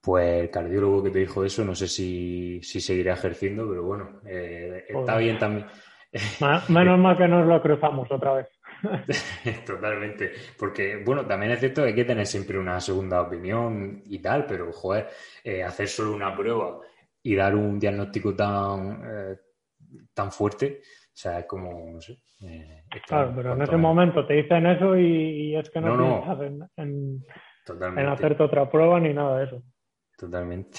Pues 0.00 0.42
el 0.42 0.50
cardiólogo 0.50 1.02
que 1.04 1.10
te 1.10 1.18
dijo 1.18 1.44
eso, 1.44 1.64
no 1.64 1.74
sé 1.74 1.86
si, 1.86 2.60
si 2.62 2.80
seguirá 2.80 3.14
ejerciendo, 3.14 3.68
pero 3.68 3.82
bueno, 3.82 4.20
eh, 4.24 4.84
está 4.88 5.14
pues 5.14 5.18
bien 5.18 5.38
también. 5.38 5.66
Menos 6.68 6.98
mal 6.98 7.16
que 7.16 7.28
nos 7.28 7.46
lo 7.46 7.60
cruzamos 7.60 8.10
otra 8.10 8.34
vez. 8.34 8.48
Totalmente. 9.66 10.32
Porque, 10.58 11.02
bueno, 11.04 11.26
también 11.26 11.52
es 11.52 11.60
cierto 11.60 11.82
que 11.82 11.88
hay 11.88 11.94
que 11.94 12.04
tener 12.04 12.26
siempre 12.26 12.58
una 12.58 12.80
segunda 12.80 13.20
opinión 13.20 14.02
y 14.06 14.20
tal, 14.20 14.46
pero, 14.46 14.72
joder, 14.72 15.08
eh, 15.44 15.62
hacer 15.62 15.88
solo 15.88 16.14
una 16.14 16.34
prueba 16.34 16.80
y 17.22 17.34
dar 17.34 17.54
un 17.54 17.78
diagnóstico 17.78 18.34
tan, 18.34 19.02
eh, 19.04 19.36
tan 20.14 20.32
fuerte, 20.32 20.80
o 21.18 21.20
sea, 21.20 21.40
es 21.40 21.46
como, 21.46 21.90
no 21.94 22.00
sé. 22.00 22.16
Eh, 22.42 22.84
claro, 23.04 23.32
pero 23.34 23.54
en 23.54 23.62
ese 23.62 23.76
momento 23.76 24.24
te 24.24 24.34
dicen 24.34 24.66
eso 24.66 24.96
y, 24.96 25.56
es 25.56 25.68
que 25.68 25.80
no, 25.80 25.96
no, 25.96 26.42
En, 26.76 27.24
en, 27.66 28.08
hacerte 28.08 28.44
otra 28.44 28.70
prueba 28.70 29.00
ni 29.00 29.12
nada 29.12 29.40
de 29.40 29.46
eso. 29.46 29.62
Totalmente. 30.16 30.78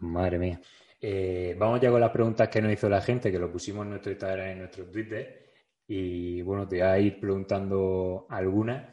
Madre 0.00 0.40
mía. 0.40 0.60
Eh, 1.00 1.54
vamos 1.56 1.80
ya 1.80 1.88
con 1.88 2.00
las 2.00 2.10
preguntas 2.10 2.48
que 2.48 2.60
nos 2.60 2.72
hizo 2.72 2.88
la 2.88 3.00
gente, 3.00 3.30
que 3.30 3.38
lo 3.38 3.52
pusimos 3.52 3.84
en 3.84 3.90
nuestro 3.90 4.10
Instagram 4.10 4.48
y 4.48 4.50
en 4.50 4.58
nuestro 4.58 4.90
Twitter. 4.90 5.52
Y 5.86 6.42
bueno, 6.42 6.66
te 6.66 6.78
voy 6.78 6.86
a 6.86 6.98
ir 6.98 7.20
preguntando 7.20 8.26
algunas. 8.28 8.88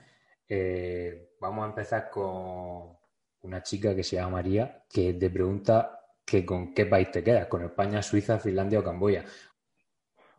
Eh, 0.47 1.31
vamos 1.41 1.65
a 1.65 1.69
empezar 1.69 2.07
con 2.11 2.95
una 3.41 3.63
chica 3.63 3.95
que 3.95 4.03
se 4.03 4.17
llama 4.17 4.43
María, 4.43 4.83
que 4.87 5.15
te 5.15 5.31
pregunta 5.31 6.01
que 6.23 6.45
con 6.45 6.71
qué 6.75 6.85
país 6.85 7.09
te 7.09 7.23
quedas, 7.23 7.47
con 7.47 7.63
España, 7.63 8.03
Suiza, 8.03 8.37
Finlandia 8.37 8.79
o 8.79 8.83
Camboya. 8.83 9.25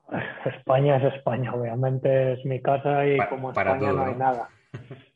España 0.45 0.97
es 0.97 1.15
España, 1.15 1.55
obviamente 1.55 2.33
es 2.35 2.45
mi 2.45 2.61
casa 2.61 3.07
y 3.07 3.19
como 3.29 3.51
España 3.51 3.93
no 3.93 4.05
hay 4.05 4.15
nada. 4.15 4.49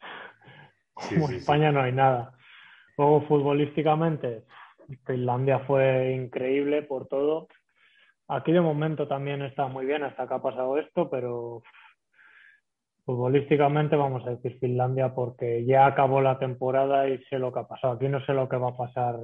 como 0.95 1.29
España 1.31 1.73
no 1.73 1.83
hay 1.83 1.93
nada. 1.93 2.33
Luego 2.99 3.23
futbolísticamente, 3.23 4.45
Finlandia 5.07 5.61
fue 5.61 6.13
increíble 6.13 6.83
por 6.83 7.09
todo. 7.09 7.49
Aquí 8.29 8.53
de 8.53 8.61
momento 8.61 9.09
también 9.09 9.43
está 9.43 9.67
muy 9.67 9.87
bien 9.87 10.03
hasta 10.03 10.27
que 10.27 10.35
ha 10.35 10.43
pasado 10.43 10.79
esto, 10.79 11.11
pero 11.11 11.63
futbolísticamente 13.05 13.97
vamos 13.97 14.27
a 14.27 14.31
decir 14.31 14.59
Finlandia 14.61 15.15
porque 15.15 15.65
ya 15.65 15.87
acabó 15.87 16.21
la 16.21 16.39
temporada 16.39 17.09
y 17.09 17.19
sé 17.25 17.39
lo 17.39 17.53
que 17.53 17.61
ha 17.61 17.69
pasado. 17.69 17.95
Aquí 17.95 18.09
no 18.09 18.25
sé 18.25 18.33
lo 18.33 18.49
que 18.49 18.57
va 18.57 18.71
a 18.71 18.77
pasar 18.77 19.19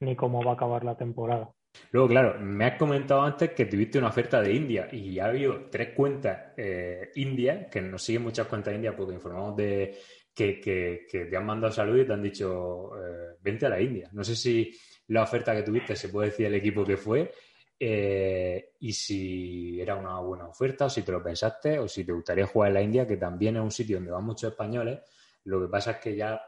ni 0.00 0.14
cómo 0.14 0.42
va 0.42 0.52
a 0.52 0.54
acabar 0.54 0.84
la 0.84 0.96
temporada. 0.96 1.48
Luego, 1.90 2.08
claro, 2.08 2.38
me 2.40 2.66
has 2.66 2.78
comentado 2.78 3.22
antes 3.22 3.52
que 3.52 3.66
tuviste 3.66 3.98
una 3.98 4.08
oferta 4.08 4.42
de 4.42 4.52
India 4.52 4.88
y 4.92 5.14
ya 5.14 5.26
ha 5.26 5.28
habido 5.28 5.68
tres 5.70 5.94
cuentas 5.94 6.52
eh, 6.56 7.10
indias, 7.14 7.68
que 7.70 7.80
nos 7.80 8.02
siguen 8.02 8.22
muchas 8.22 8.46
cuentas 8.46 8.74
indias 8.74 8.94
porque 8.96 9.14
informamos 9.14 9.56
de 9.56 9.98
que, 10.34 11.06
te 11.10 11.36
han 11.36 11.46
mandado 11.46 11.72
salud 11.72 11.98
y 11.98 12.06
te 12.06 12.12
han 12.12 12.22
dicho, 12.22 12.90
eh, 12.96 13.36
vente 13.40 13.66
a 13.66 13.70
la 13.70 13.80
India. 13.80 14.08
No 14.12 14.22
sé 14.22 14.36
si 14.36 14.70
la 15.08 15.22
oferta 15.22 15.54
que 15.54 15.62
tuviste 15.62 15.96
se 15.96 16.10
puede 16.10 16.28
decir 16.28 16.46
el 16.46 16.54
equipo 16.54 16.84
que 16.84 16.96
fue 16.96 17.32
eh, 17.80 18.72
y 18.80 18.92
si 18.92 19.80
era 19.80 19.96
una 19.96 20.20
buena 20.20 20.46
oferta 20.46 20.86
o 20.86 20.90
si 20.90 21.02
te 21.02 21.12
lo 21.12 21.22
pensaste 21.22 21.78
o 21.78 21.88
si 21.88 22.04
te 22.04 22.12
gustaría 22.12 22.46
jugar 22.46 22.68
en 22.68 22.74
la 22.74 22.82
India, 22.82 23.06
que 23.06 23.16
también 23.16 23.56
es 23.56 23.62
un 23.62 23.70
sitio 23.70 23.96
donde 23.96 24.12
van 24.12 24.24
muchos 24.24 24.50
españoles. 24.50 25.00
Lo 25.44 25.60
que 25.62 25.68
pasa 25.68 25.92
es 25.92 25.96
que 25.98 26.14
ya 26.14 26.40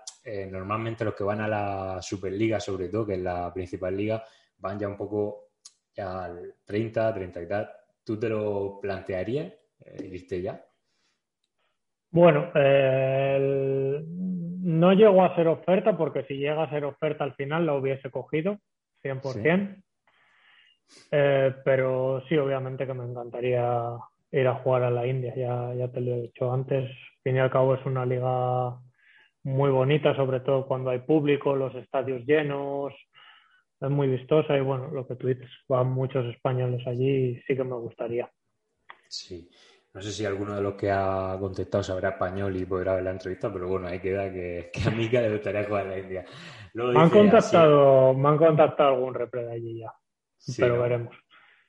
normalmente 0.51 1.05
los 1.05 1.15
que 1.15 1.25
van 1.25 1.41
a 1.41 1.49
la 1.49 2.03
Superliga, 2.03 2.61
sobre 2.61 2.91
todo, 2.91 3.07
que 3.07 3.15
es 3.15 3.21
la 3.21 3.51
principal 3.55 3.97
liga, 3.97 4.23
van 4.61 4.79
ya 4.79 4.89
un 4.89 4.97
poco 4.97 5.51
ya 5.95 6.25
al 6.25 6.55
30, 6.65 7.15
30 7.15 7.43
y 7.43 7.49
tal. 7.49 7.71
¿Tú 8.05 8.19
te 8.19 8.29
lo 8.29 8.79
plantearías 8.81 9.53
eh, 9.85 10.09
irte 10.13 10.41
ya? 10.43 10.65
Bueno, 12.13 12.51
no 14.63 14.93
llegó 14.93 15.25
a 15.25 15.35
ser 15.37 15.47
oferta 15.47 15.97
porque 15.97 16.25
si 16.25 16.35
llega 16.35 16.65
a 16.65 16.71
ser 16.71 16.85
oferta 16.85 17.23
al 17.23 17.35
final 17.35 17.67
la 17.67 17.75
hubiese 17.75 18.11
cogido 18.11 18.59
100%. 19.03 19.83
Eh, 21.13 21.55
pero 21.65 22.23
sí, 22.29 22.37
obviamente 22.37 22.87
que 22.87 22.95
me 22.95 23.05
encantaría 23.05 23.93
ir 24.33 24.47
a 24.47 24.55
jugar 24.57 24.85
a 24.85 24.91
la 24.91 25.07
India, 25.07 25.35
ya, 25.37 25.73
ya 25.75 25.89
te 25.89 26.01
lo 26.01 26.15
he 26.15 26.23
dicho 26.23 26.53
antes. 26.53 26.85
Al 26.85 27.23
fin 27.23 27.37
y 27.37 27.39
al 27.39 27.51
cabo 27.51 27.75
es 27.75 27.87
una 27.87 28.05
liga 28.05 28.77
muy 29.43 29.71
bonita, 29.71 30.15
sobre 30.17 30.41
todo 30.41 30.67
cuando 30.67 30.91
hay 30.91 31.01
público, 31.01 31.55
los 31.55 31.75
estadios 31.75 32.25
llenos, 32.27 32.93
es 33.81 33.91
muy 33.91 34.09
vistosa 34.09 34.57
y 34.57 34.61
bueno, 34.61 34.89
lo 34.91 35.07
que 35.07 35.17
tú 35.17 35.29
dices, 35.29 35.49
van 35.69 35.91
muchos 35.91 36.27
españoles 36.27 36.87
allí 36.87 37.09
y 37.09 37.41
sí 37.43 37.57
que 37.57 37.65
me 37.65 37.77
gustaría. 37.77 38.31
Sí, 39.09 39.51
no 39.93 40.01
sé 40.01 40.13
si 40.13 40.25
alguno 40.25 40.55
de 40.55 40.63
los 40.63 40.75
que 40.75 40.91
ha 40.91 41.37
contestado 41.41 41.83
sabrá 41.83 42.11
español 42.11 42.57
y 42.57 42.65
podrá 42.65 42.95
ver 42.95 43.05
la 43.05 43.11
entrevista, 43.11 43.53
pero 43.53 43.69
bueno, 43.69 43.89
ahí 43.89 43.99
queda 43.99 44.31
que, 44.31 44.71
que 44.73 44.89
a 44.89 44.93
mí 44.93 45.09
que 45.09 45.21
le 45.21 45.33
gustaría 45.33 45.65
jugar 45.65 45.87
la 45.87 45.99
India. 45.99 46.25
me, 46.75 47.01
han 47.01 47.11
contactado, 47.11 48.15
me 48.15 48.29
han 48.29 48.37
contactado 48.37 48.95
algún 48.95 49.15
repre 49.15 49.45
de 49.47 49.53
allí 49.53 49.79
ya, 49.81 49.93
pero 50.59 50.81
veremos. 50.81 51.17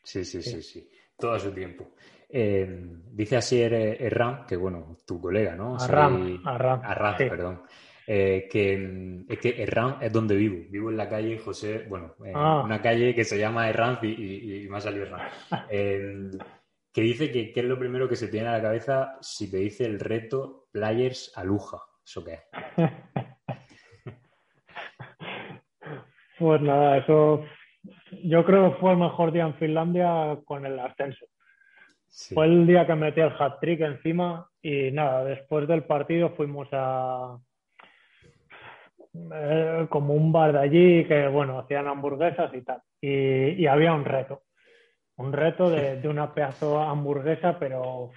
Sí, 0.04 0.26
sí, 0.26 0.42
sí, 0.42 0.62
sí, 0.62 0.90
todo 1.18 1.34
a 1.34 1.40
su 1.40 1.52
tiempo. 1.52 1.92
Eh, 2.30 2.66
dice 3.12 3.38
así 3.38 3.62
Erran, 3.62 4.46
que 4.46 4.56
bueno, 4.56 4.98
tu 5.06 5.20
colega, 5.20 5.56
¿no? 5.56 5.76
Arram, 5.76 6.42
Arram, 6.46 6.82
Arram, 6.84 7.18
perdón. 7.18 7.64
Eh, 8.14 8.50
que 8.52 9.24
es 9.30 9.40
que 9.40 9.64
Herrán 9.64 9.96
es 10.02 10.12
donde 10.12 10.36
vivo. 10.36 10.66
Vivo 10.70 10.90
en 10.90 10.98
la 10.98 11.08
calle 11.08 11.38
José, 11.38 11.86
bueno, 11.88 12.14
en 12.26 12.36
ah. 12.36 12.62
una 12.62 12.82
calle 12.82 13.16
que 13.16 13.24
se 13.24 13.40
llama 13.40 13.70
Herrán 13.70 14.00
y, 14.02 14.68
más 14.68 14.86
me 14.86 15.04
ha 15.04 15.32
em, 15.70 16.30
que 16.92 17.02
dice 17.04 17.32
que, 17.32 17.54
es 17.56 17.64
lo 17.64 17.80
primero 17.80 18.10
que 18.10 18.18
se 18.18 18.28
tiene 18.28 18.50
a 18.50 18.58
la 18.58 18.62
cabeza 18.62 19.18
si 19.22 19.50
te 19.50 19.60
dice 19.60 19.86
el 19.86 19.98
reto 19.98 20.68
Players 20.74 21.32
Aluja. 21.38 21.78
¿Eso 22.06 22.26
qué 22.26 22.34
es? 22.34 22.42
pues 26.38 26.62
nada, 26.62 26.98
eso 26.98 27.46
yo 28.26 28.44
creo 28.44 28.74
que 28.74 28.80
fue 28.82 28.92
el 28.92 28.98
mejor 28.98 29.32
día 29.32 29.46
en 29.46 29.56
Finlandia 29.56 30.38
con 30.44 30.66
el 30.66 30.78
ascenso. 30.82 31.28
Fue 32.34 32.46
el 32.46 32.68
día 32.68 32.86
que 32.86 32.96
metí 32.96 33.22
el 33.22 33.32
hat-trick 33.40 33.80
encima 33.80 34.50
y 34.62 34.92
nada, 34.92 35.24
después 35.24 35.66
del 35.66 35.86
partido 35.86 36.32
fuimos 36.32 36.68
a, 36.74 37.38
eh, 39.14 39.88
como 39.90 40.14
un 40.14 40.32
bar 40.32 40.54
de 40.54 40.60
allí 40.60 41.06
que, 41.06 41.28
bueno, 41.28 41.60
hacían 41.60 41.88
hamburguesas 41.88 42.54
y 42.54 42.62
tal. 42.62 42.82
Y, 43.02 43.66
había 43.66 43.94
un 43.94 44.06
reto, 44.06 44.44
un 45.18 45.34
reto 45.34 45.70
de, 45.70 46.00
de, 46.00 46.08
una 46.08 46.34
pedazo 46.34 46.80
hamburguesa, 46.80 47.58
pero 47.60 48.12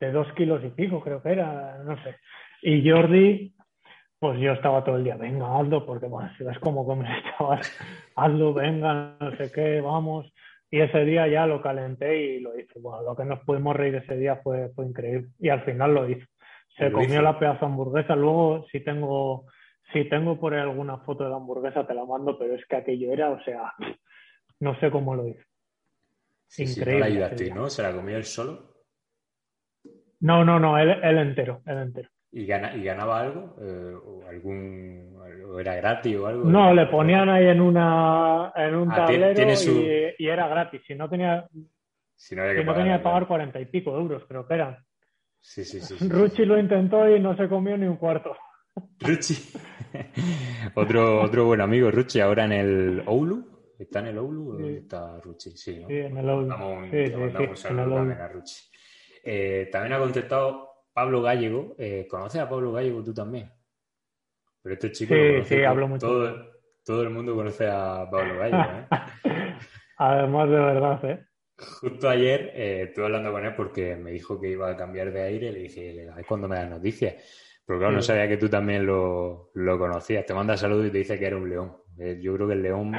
de 0.00 0.10
dos 0.10 0.32
kilos 0.32 0.62
y 0.64 0.70
pico, 0.70 1.00
creo 1.00 1.22
que 1.22 1.30
era, 1.30 1.78
no 1.84 1.96
sé. 2.02 2.16
Y 2.62 2.88
Jordi, 2.88 3.54
pues 4.18 4.38
yo 4.38 4.52
estaba 4.52 4.84
todo 4.84 4.96
el 4.96 5.04
día, 5.04 5.16
venga, 5.16 5.58
Aldo, 5.58 5.84
porque 5.84 6.06
bueno, 6.06 6.30
si 6.38 6.44
ves 6.44 6.58
cómo 6.60 6.86
comes 6.86 7.08
chaval, 7.38 7.60
Aldo, 8.14 8.54
venga, 8.54 9.16
no 9.18 9.36
sé 9.36 9.50
qué, 9.52 9.80
vamos. 9.80 10.32
Y 10.70 10.80
ese 10.80 11.04
día 11.04 11.26
ya 11.26 11.46
lo 11.46 11.60
calenté 11.60 12.22
y 12.22 12.40
lo 12.40 12.58
hice. 12.58 12.78
Bueno, 12.78 13.02
lo 13.02 13.14
que 13.14 13.24
nos 13.24 13.40
pudimos 13.40 13.76
reír 13.76 13.96
ese 13.96 14.16
día 14.16 14.36
fue, 14.36 14.70
fue 14.76 14.86
increíble. 14.86 15.28
Y 15.38 15.50
al 15.50 15.62
final 15.64 15.92
lo 15.92 16.08
hizo. 16.08 16.24
Se 16.78 16.90
comió 16.90 17.20
la 17.20 17.38
pedazo 17.38 17.66
hamburguesa. 17.66 18.16
Luego, 18.16 18.64
si 18.70 18.80
tengo 18.80 19.46
si 19.92 20.08
tengo 20.08 20.38
por 20.38 20.54
ahí 20.54 20.60
alguna 20.60 20.98
foto 20.98 21.24
de 21.24 21.30
la 21.30 21.36
hamburguesa, 21.36 21.86
te 21.86 21.94
la 21.94 22.04
mando, 22.04 22.38
pero 22.38 22.54
es 22.54 22.64
que 22.66 22.76
aquello 22.76 23.12
era, 23.12 23.30
o 23.30 23.42
sea, 23.42 23.72
no 24.60 24.78
sé 24.80 24.90
cómo 24.90 25.14
lo 25.14 25.26
hizo. 25.28 25.42
Increíble. 26.58 27.36
Sí, 27.36 27.48
no 27.50 27.62
¿no? 27.62 27.70
¿Se 27.70 27.82
la 27.82 27.92
comió 27.92 28.16
él 28.16 28.24
solo? 28.24 28.72
No, 30.20 30.44
no, 30.44 30.58
no, 30.58 30.78
él, 30.78 30.90
entero, 31.18 31.62
él 31.66 31.78
entero. 31.78 32.08
¿Y, 32.30 32.42
¿Y 32.42 32.46
ganaba 32.46 33.20
algo? 33.20 33.56
Eh, 33.60 33.94
¿O 33.94 34.26
algún 34.28 35.16
o 35.52 35.58
era 35.58 35.74
gratis 35.74 36.16
o 36.16 36.26
algo? 36.26 36.44
No, 36.44 36.72
le 36.72 36.86
ponían 36.86 37.28
ahí 37.28 37.46
en 37.48 37.60
una 37.60 38.52
en 38.54 38.74
un 38.74 38.92
ah, 38.92 38.96
tablero 38.96 39.52
y, 40.18 40.28
era 40.28 40.48
gratis. 40.48 40.82
Si 40.86 40.94
no 40.94 41.08
tenía, 41.08 41.46
si 42.14 42.36
no, 42.36 42.42
que, 42.44 42.64
tenía 42.64 42.98
que 42.98 43.02
pagar 43.02 43.26
cuarenta 43.26 43.60
y 43.60 43.66
pico 43.66 43.96
euros, 43.96 44.24
creo 44.26 44.46
que 44.46 44.54
eran. 44.54 44.78
Sí, 45.40 45.64
sí, 45.64 45.80
sí. 45.80 45.96
Ruchi 46.08 46.44
lo 46.44 46.58
intentó 46.58 47.08
y 47.08 47.18
no 47.18 47.36
se 47.36 47.48
comió 47.48 47.76
ni 47.76 47.86
un 47.86 47.96
cuarto. 47.96 48.36
Ruchi. 49.00 49.34
otro, 50.74 51.22
otro 51.22 51.44
buen 51.46 51.60
amigo, 51.60 51.90
Ruchi, 51.90 52.20
ahora 52.20 52.44
en 52.44 52.52
el 52.52 53.02
Oulu. 53.06 53.52
¿Está 53.78 53.98
en 53.98 54.06
el 54.06 54.18
Oulu 54.18 54.52
o 54.52 54.68
está 54.68 55.18
Ruchi? 55.20 55.56
Sí, 55.56 55.80
¿no? 55.80 55.88
Sí, 55.88 55.96
en 55.96 56.16
el 56.16 56.28
Oulu. 56.28 56.48
Vamos, 56.48 56.88
sí, 56.90 57.56
saludo 57.56 57.96
también 57.96 58.20
a 58.20 58.28
Ruchi. 58.28 58.56
Eh, 59.24 59.68
también 59.70 59.94
ha 59.94 59.98
contestado 59.98 60.68
Pablo 60.92 61.22
Gallego. 61.22 61.74
Eh, 61.78 62.06
¿Conoces 62.08 62.40
a 62.40 62.48
Pablo 62.48 62.72
Gallego 62.72 63.02
tú 63.02 63.12
también? 63.12 63.50
Pero 64.62 64.74
este 64.74 64.92
chico. 64.92 65.14
Sí, 65.14 65.44
sí, 65.44 65.64
hablo 65.64 65.88
mucho. 65.88 66.06
Todo, 66.06 66.52
todo, 66.84 67.02
el 67.02 67.10
mundo 67.10 67.34
conoce 67.34 67.66
a 67.68 68.08
Pablo 68.10 68.38
Gallego, 68.38 68.62
¿eh? 68.62 68.86
Además, 69.98 70.48
de 70.48 70.56
verdad, 70.56 71.04
¿eh? 71.04 71.26
Justo 71.56 72.08
ayer 72.08 72.52
eh, 72.54 72.82
estuve 72.88 73.04
hablando 73.04 73.30
con 73.30 73.44
él 73.44 73.54
porque 73.54 73.94
me 73.96 74.10
dijo 74.10 74.40
que 74.40 74.48
iba 74.48 74.70
a 74.70 74.76
cambiar 74.76 75.12
de 75.12 75.22
aire. 75.22 75.52
Le 75.52 75.60
dije, 75.60 76.04
es 76.18 76.26
cuando 76.26 76.48
me 76.48 76.56
das 76.56 76.70
noticias. 76.70 77.14
Pero 77.64 77.78
claro, 77.78 77.94
no 77.94 78.02
sabía 78.02 78.28
que 78.28 78.36
tú 78.36 78.48
también 78.48 78.84
lo, 78.84 79.50
lo 79.54 79.78
conocías. 79.78 80.26
Te 80.26 80.34
manda 80.34 80.56
saludos 80.56 80.86
y 80.86 80.90
te 80.90 80.98
dice 80.98 81.18
que 81.18 81.26
era 81.26 81.36
un 81.36 81.48
león. 81.48 81.76
Eh, 81.98 82.18
yo 82.20 82.34
creo 82.34 82.48
que 82.48 82.54
el 82.54 82.62
león. 82.62 82.92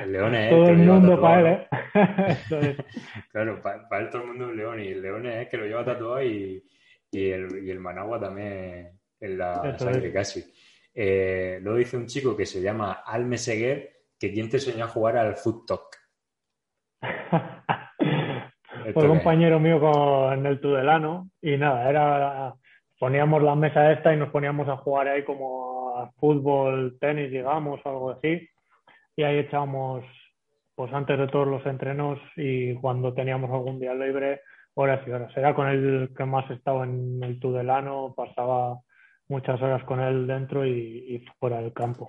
El 0.00 0.12
león 0.12 0.34
es 0.34 0.50
Todo 0.50 0.68
el 0.68 0.76
mundo 0.78 1.20
para 1.20 1.40
él, 1.40 1.46
¿eh? 1.46 1.68
claro, 3.30 3.62
para, 3.62 4.00
él 4.00 4.10
todo 4.10 4.22
el 4.22 4.28
mundo 4.28 4.44
es 4.44 4.50
un 4.50 4.56
león. 4.56 4.80
Y 4.80 4.88
el 4.88 5.02
león 5.02 5.26
es 5.26 5.48
que 5.48 5.56
lo 5.56 5.66
lleva 5.66 5.84
tatuado 5.84 6.22
y, 6.22 6.64
y, 7.10 7.30
el, 7.30 7.64
y 7.64 7.70
el 7.70 7.80
managua 7.80 8.18
también 8.18 8.98
en 9.20 9.38
la 9.38 9.78
sangre 9.78 10.12
casi. 10.12 10.44
Eh, 10.94 11.58
luego 11.62 11.78
dice 11.78 11.96
un 11.96 12.06
chico 12.06 12.36
que 12.36 12.44
se 12.44 12.60
llama 12.60 13.02
Alme 13.06 13.38
Seguer 13.38 13.92
que 14.18 14.32
quien 14.32 14.48
te 14.48 14.56
enseñó 14.56 14.84
a 14.84 14.88
jugar 14.88 15.16
al 15.16 15.36
Foot 15.36 15.66
Talk. 15.66 15.96
Fue 18.92 19.08
compañero 19.08 19.58
mío 19.58 19.80
con 19.80 20.44
el 20.44 20.60
Tudelano 20.60 21.30
y 21.40 21.56
nada, 21.56 21.88
era 21.88 22.54
poníamos 23.02 23.42
la 23.42 23.56
mesa 23.56 23.90
esta 23.90 24.14
y 24.14 24.16
nos 24.16 24.30
poníamos 24.30 24.68
a 24.68 24.76
jugar 24.76 25.08
ahí 25.08 25.24
como 25.24 25.98
a 25.98 26.12
fútbol, 26.20 26.98
tenis, 27.00 27.32
digamos, 27.32 27.80
algo 27.84 28.12
así. 28.12 28.48
Y 29.16 29.24
ahí 29.24 29.38
echábamos, 29.38 30.04
pues 30.76 30.92
antes 30.92 31.18
de 31.18 31.26
todos 31.26 31.48
los 31.48 31.66
entrenos 31.66 32.20
y 32.36 32.74
cuando 32.74 33.12
teníamos 33.12 33.50
algún 33.50 33.80
día 33.80 33.92
libre, 33.92 34.42
horas 34.74 35.00
y 35.04 35.10
horas. 35.10 35.36
Era 35.36 35.52
con 35.52 35.66
el 35.66 36.14
que 36.16 36.24
más 36.24 36.48
estaba 36.52 36.84
en 36.84 37.20
el 37.24 37.40
Tudelano, 37.40 38.14
pasaba 38.16 38.78
muchas 39.26 39.60
horas 39.60 39.82
con 39.82 39.98
él 39.98 40.28
dentro 40.28 40.64
y, 40.64 41.26
fuera 41.40 41.60
del 41.60 41.72
campo. 41.72 42.08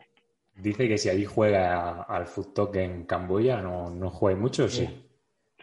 Dice 0.54 0.88
que 0.88 1.00
si 1.00 1.10
allí 1.10 1.26
juega 1.26 2.04
al 2.04 2.28
fútbol 2.28 2.70
en 2.78 3.06
Camboya, 3.08 3.64
no, 3.64 3.90
no 3.90 4.12
juega 4.12 4.40
mucho, 4.40 4.68
sí. 4.68 4.88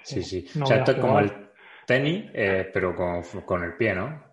Sí, 0.02 0.24
sí. 0.24 0.60
o 0.60 0.66
sea, 0.66 0.78
esto 0.78 0.90
es 0.90 0.98
como 0.98 1.20
el 1.20 1.30
tenis, 1.86 2.28
eh, 2.34 2.68
pero 2.74 2.96
con, 2.96 3.22
con 3.46 3.62
el 3.62 3.76
pie, 3.76 3.94
¿no? 3.94 4.29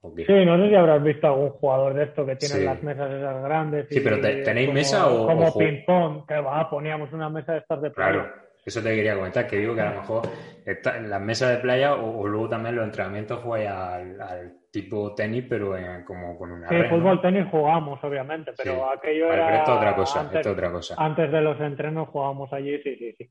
Sí, 0.00 0.44
no 0.44 0.56
sé 0.56 0.68
si 0.68 0.74
habrás 0.76 1.02
visto 1.02 1.26
algún 1.26 1.50
jugador 1.50 1.94
de 1.94 2.04
esto 2.04 2.24
que 2.24 2.36
tiene 2.36 2.64
las 2.64 2.82
mesas 2.82 3.10
esas 3.10 3.42
grandes. 3.42 3.86
Sí, 3.90 4.00
pero 4.00 4.20
¿tenéis 4.20 4.72
mesa 4.72 5.08
o...? 5.08 5.26
Como 5.26 5.52
ping-pong, 5.56 6.24
que 6.26 6.40
va, 6.40 6.70
poníamos 6.70 7.12
una 7.12 7.28
mesa 7.28 7.52
de 7.52 7.58
estas 7.58 7.82
de 7.82 7.90
playa. 7.90 8.12
Claro, 8.12 8.32
eso 8.64 8.80
te 8.80 8.94
quería 8.94 9.16
comentar, 9.16 9.46
que 9.48 9.56
digo 9.56 9.74
que 9.74 9.80
a 9.80 9.90
lo 9.90 10.00
mejor 10.00 10.22
en 10.64 11.10
las 11.10 11.20
mesas 11.20 11.50
de 11.50 11.56
playa 11.58 11.94
o, 11.94 12.26
luego 12.28 12.48
también 12.48 12.76
los 12.76 12.84
entrenamientos 12.84 13.40
juegan 13.40 14.20
al, 14.20 14.52
tipo 14.70 15.14
tenis, 15.14 15.46
pero 15.48 15.74
como 16.04 16.38
con 16.38 16.52
una 16.52 16.68
Sí, 16.68 16.76
fútbol 16.88 17.20
tenis 17.20 17.46
jugamos, 17.50 17.98
obviamente, 18.04 18.52
pero 18.56 18.90
aquello 18.90 19.32
era... 19.32 19.46
Pero 19.46 19.58
esto 19.58 19.76
otra 19.76 19.96
cosa, 19.96 20.22
esto 20.22 20.38
es 20.40 20.46
otra 20.46 20.70
cosa. 20.70 20.94
Antes 20.96 21.32
de 21.32 21.40
los 21.40 21.60
entrenos 21.60 22.08
jugábamos 22.10 22.52
allí, 22.52 22.78
sí, 22.82 22.94
sí, 22.96 23.14
sí. 23.18 23.30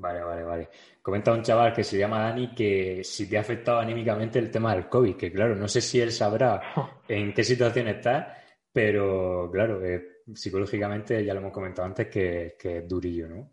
Vale, 0.00 0.22
vale, 0.22 0.42
vale. 0.42 0.68
Comenta 1.02 1.30
un 1.32 1.42
chaval 1.42 1.74
que 1.74 1.84
se 1.84 1.98
llama 1.98 2.20
Dani 2.20 2.54
que 2.54 3.04
si 3.04 3.28
te 3.28 3.36
ha 3.36 3.42
afectado 3.42 3.80
anímicamente 3.80 4.38
el 4.38 4.50
tema 4.50 4.74
del 4.74 4.88
COVID, 4.88 5.14
que 5.14 5.30
claro, 5.30 5.54
no 5.54 5.68
sé 5.68 5.82
si 5.82 6.00
él 6.00 6.10
sabrá 6.10 6.62
en 7.08 7.34
qué 7.34 7.44
situación 7.44 7.88
está, 7.88 8.34
pero 8.72 9.50
claro, 9.52 9.84
eh, 9.84 10.22
psicológicamente 10.32 11.22
ya 11.22 11.34
lo 11.34 11.40
hemos 11.40 11.52
comentado 11.52 11.86
antes 11.86 12.08
que, 12.08 12.56
es 12.58 12.88
durillo, 12.88 13.28
¿no? 13.28 13.50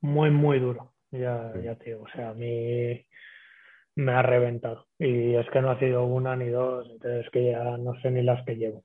Muy, 0.00 0.30
muy 0.30 0.58
duro, 0.60 0.94
ya, 1.10 1.52
ya 1.62 1.76
te 1.76 1.90
digo, 1.90 2.04
o 2.04 2.08
sea, 2.08 2.30
a 2.30 2.34
mí 2.34 3.06
me 3.96 4.12
ha 4.12 4.22
reventado 4.22 4.86
y 4.98 5.34
es 5.34 5.48
que 5.50 5.60
no 5.60 5.72
ha 5.72 5.78
sido 5.78 6.06
una 6.06 6.36
ni 6.36 6.48
dos, 6.48 6.88
entonces 6.90 7.26
es 7.26 7.30
que 7.30 7.50
ya 7.50 7.76
no 7.76 8.00
sé 8.00 8.10
ni 8.10 8.22
las 8.22 8.42
que 8.46 8.56
llevo. 8.56 8.82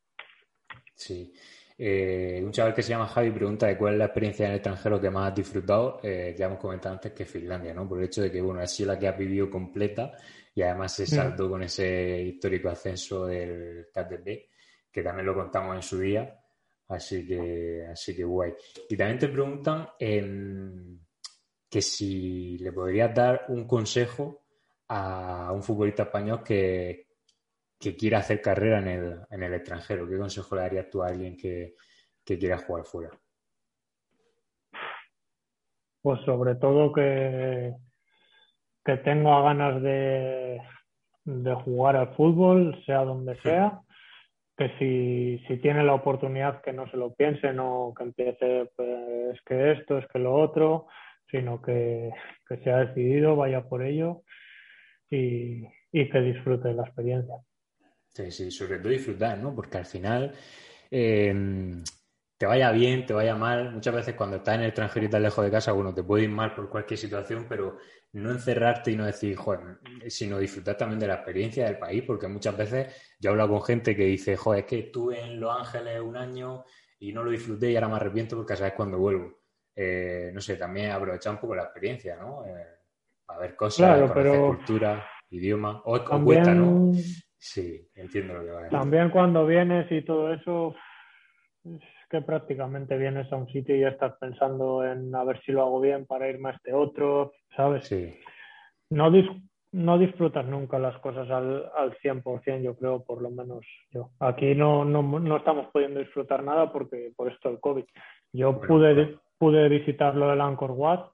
Sí. 0.93 1.33
Eh, 1.81 2.41
un 2.43 2.51
chaval 2.51 2.73
que 2.73 2.83
se 2.83 2.89
llama 2.89 3.07
Javi 3.07 3.31
pregunta 3.31 3.67
de 3.67 3.77
cuál 3.77 3.93
es 3.93 3.99
la 3.99 4.05
experiencia 4.05 4.45
en 4.45 4.51
el 4.51 4.57
extranjero 4.57 4.99
que 4.99 5.09
más 5.09 5.29
has 5.29 5.35
disfrutado. 5.35 6.01
Eh, 6.03 6.35
ya 6.37 6.47
hemos 6.47 6.59
comentado 6.59 6.95
antes 6.95 7.13
que 7.13 7.23
Finlandia, 7.23 7.73
¿no? 7.73 7.87
Por 7.87 7.99
el 7.99 8.05
hecho 8.05 8.21
de 8.21 8.29
que, 8.29 8.41
bueno, 8.41 8.59
ha 8.59 8.67
sido 8.67 8.91
la 8.91 8.99
que 8.99 9.07
has 9.07 9.17
vivido 9.17 9.49
completa 9.49 10.11
y 10.53 10.61
además 10.61 10.93
se 10.93 11.03
mm. 11.03 11.07
saltó 11.07 11.49
con 11.49 11.63
ese 11.63 12.21
histórico 12.21 12.67
ascenso 12.67 13.25
del 13.25 13.87
KTP, 13.93 14.27
que 14.91 15.01
también 15.01 15.25
lo 15.25 15.33
contamos 15.33 15.73
en 15.77 15.81
su 15.81 15.99
día. 15.99 16.37
Así 16.89 17.25
que, 17.25 17.85
así 17.89 18.13
que 18.13 18.25
guay. 18.25 18.53
Y 18.89 18.97
también 18.97 19.19
te 19.19 19.29
preguntan 19.29 19.87
em, 19.97 20.99
que 21.69 21.81
si 21.81 22.57
le 22.57 22.73
podrías 22.73 23.15
dar 23.15 23.45
un 23.47 23.65
consejo 23.65 24.43
a 24.89 25.53
un 25.53 25.63
futbolista 25.63 26.03
español 26.03 26.43
que, 26.43 27.08
que 27.79 27.95
quiera 27.95 28.19
hacer 28.19 28.41
carrera 28.41 28.79
en 28.79 28.87
el, 28.87 29.19
en 29.31 29.43
el 29.43 29.53
extranjero? 29.53 30.07
¿Qué 30.07 30.17
consejo 30.17 30.55
le 30.55 30.61
darías 30.61 30.89
tú 30.89 31.01
a 31.01 31.07
alguien 31.07 31.37
que, 31.37 31.75
quiera 32.25 32.59
jugar 32.59 32.85
fuera? 32.85 33.09
Pues 36.01 36.21
sobre 36.25 36.55
todo 36.55 36.93
que, 36.93 37.73
que 38.85 38.97
tenga 38.97 39.41
ganas 39.41 39.81
de, 39.81 40.61
de 41.25 41.55
jugar 41.55 41.95
al 41.95 42.13
fútbol, 42.15 42.83
sea 42.85 43.03
donde 43.03 43.35
sea, 43.41 43.81
que 44.55 44.69
si, 44.77 45.43
si, 45.47 45.57
tiene 45.57 45.83
la 45.83 45.93
oportunidad 45.93 46.61
que 46.61 46.73
no 46.73 46.87
se 46.91 46.97
lo 46.97 47.15
piense, 47.15 47.53
no 47.53 47.93
que 47.97 48.03
empiece 48.03 48.69
pues, 48.75 48.89
es 49.33 49.41
que 49.41 49.71
esto, 49.71 49.97
es 49.97 50.05
que 50.07 50.19
lo 50.19 50.35
otro, 50.35 50.87
sino 51.31 51.61
que, 51.61 52.11
que 52.47 52.57
sea 52.57 52.77
decidido, 52.85 53.35
vaya 53.35 53.63
por 53.67 53.83
ello 53.83 54.21
y, 55.09 55.65
y 55.91 56.09
que 56.09 56.21
disfrute 56.21 56.73
la 56.73 56.83
experiencia. 56.83 57.35
Sí, 58.13 58.31
sí, 58.31 58.51
sobre 58.51 58.79
todo 58.79 58.89
disfrutar, 58.89 59.37
¿no? 59.37 59.55
Porque 59.55 59.77
al 59.77 59.85
final, 59.85 60.33
eh, 60.91 61.83
te 62.39 62.45
vaya 62.45 62.71
bien, 62.71 63.05
te 63.05 63.13
vaya 63.13 63.35
mal, 63.35 63.71
muchas 63.71 63.93
veces 63.93 64.15
cuando 64.15 64.37
estás 64.37 64.55
en 64.55 64.61
el 64.61 64.67
extranjero 64.67 65.05
y 65.05 65.09
tan 65.09 65.23
lejos 65.23 65.43
de 65.43 65.51
casa, 65.51 65.73
bueno, 65.73 65.93
te 65.93 66.03
puede 66.03 66.23
ir 66.23 66.29
mal 66.29 66.55
por 66.55 66.69
cualquier 66.69 66.97
situación, 66.97 67.45
pero 67.49 67.77
no 68.13 68.31
encerrarte 68.31 68.91
y 68.91 68.95
no 68.95 69.05
decir, 69.05 69.35
joder, 69.35 69.79
sino 70.07 70.39
disfrutar 70.39 70.77
también 70.77 70.99
de 70.99 71.07
la 71.07 71.15
experiencia 71.15 71.65
del 71.65 71.77
país, 71.77 72.01
porque 72.07 72.29
muchas 72.29 72.55
veces 72.55 72.95
yo 73.19 73.29
he 73.29 73.31
hablado 73.31 73.49
con 73.49 73.63
gente 73.63 73.93
que 73.93 74.05
dice, 74.05 74.37
joder, 74.37 74.61
es 74.61 74.65
que 74.65 74.79
estuve 74.79 75.19
en 75.19 75.39
Los 75.39 75.53
Ángeles 75.53 75.99
un 75.99 76.15
año 76.15 76.63
y 76.99 77.11
no 77.11 77.23
lo 77.23 77.31
disfruté 77.31 77.71
y 77.71 77.75
ahora 77.75 77.89
me 77.89 77.95
arrepiento 77.95 78.37
porque 78.37 78.55
sabes 78.55 78.73
cuando 78.73 78.97
vuelvo. 78.97 79.37
Eh, 79.75 80.31
no 80.33 80.39
sé, 80.39 80.55
también 80.55 80.91
aprovechar 80.91 81.33
un 81.33 81.39
poco 81.39 81.55
la 81.55 81.63
experiencia, 81.63 82.15
¿no? 82.15 82.45
Eh, 82.45 82.65
a 83.27 83.37
ver 83.37 83.55
cosas, 83.55 84.11
conocer 84.11 84.39
cultura, 84.39 85.05
idioma, 85.29 85.81
o, 85.85 86.23
cuesta, 86.23 86.53
¿no? 86.53 86.91
Sí, 87.39 87.87
entiendo 87.95 88.33
lo 88.33 88.43
que 88.43 88.51
va 88.51 88.59
a 88.59 88.63
decir. 88.63 88.77
También 88.77 89.09
cuando 89.09 89.45
vienes 89.45 89.89
y 89.91 90.01
todo 90.01 90.33
eso, 90.33 90.75
es 91.63 91.81
que 92.09 92.21
prácticamente 92.21 92.97
vienes 92.97 93.31
a 93.31 93.37
un 93.37 93.47
sitio 93.47 93.75
y 93.75 93.79
ya 93.79 93.89
estás 93.89 94.17
pensando 94.19 94.83
en 94.83 95.15
a 95.15 95.23
ver 95.23 95.41
si 95.41 95.53
lo 95.53 95.61
hago 95.61 95.79
bien 95.79 96.05
para 96.05 96.29
irme 96.29 96.49
a 96.49 96.53
este 96.53 96.73
otro, 96.73 97.31
¿sabes? 97.55 97.87
Sí. 97.87 98.13
No, 98.89 99.09
no 99.71 99.97
disfrutas 99.97 100.45
nunca 100.45 100.79
las 100.79 100.97
cosas 100.99 101.29
al, 101.29 101.71
al 101.77 101.97
100%, 101.99 102.61
yo 102.61 102.75
creo, 102.75 103.03
por 103.05 103.21
lo 103.21 103.29
menos 103.29 103.65
yo. 103.91 104.09
Aquí 104.19 104.53
no, 104.53 104.83
no, 104.83 105.01
no 105.01 105.37
estamos 105.37 105.67
pudiendo 105.71 106.01
disfrutar 106.01 106.43
nada 106.43 106.73
porque 106.73 107.13
por 107.15 107.31
esto 107.31 107.49
el 107.49 107.61
COVID. 107.61 107.85
Yo 108.33 108.59
pude, 108.59 109.17
pude 109.37 109.69
visitarlo 109.69 110.29
del 110.29 110.41
Angkor 110.41 110.71
Wat, 110.71 111.05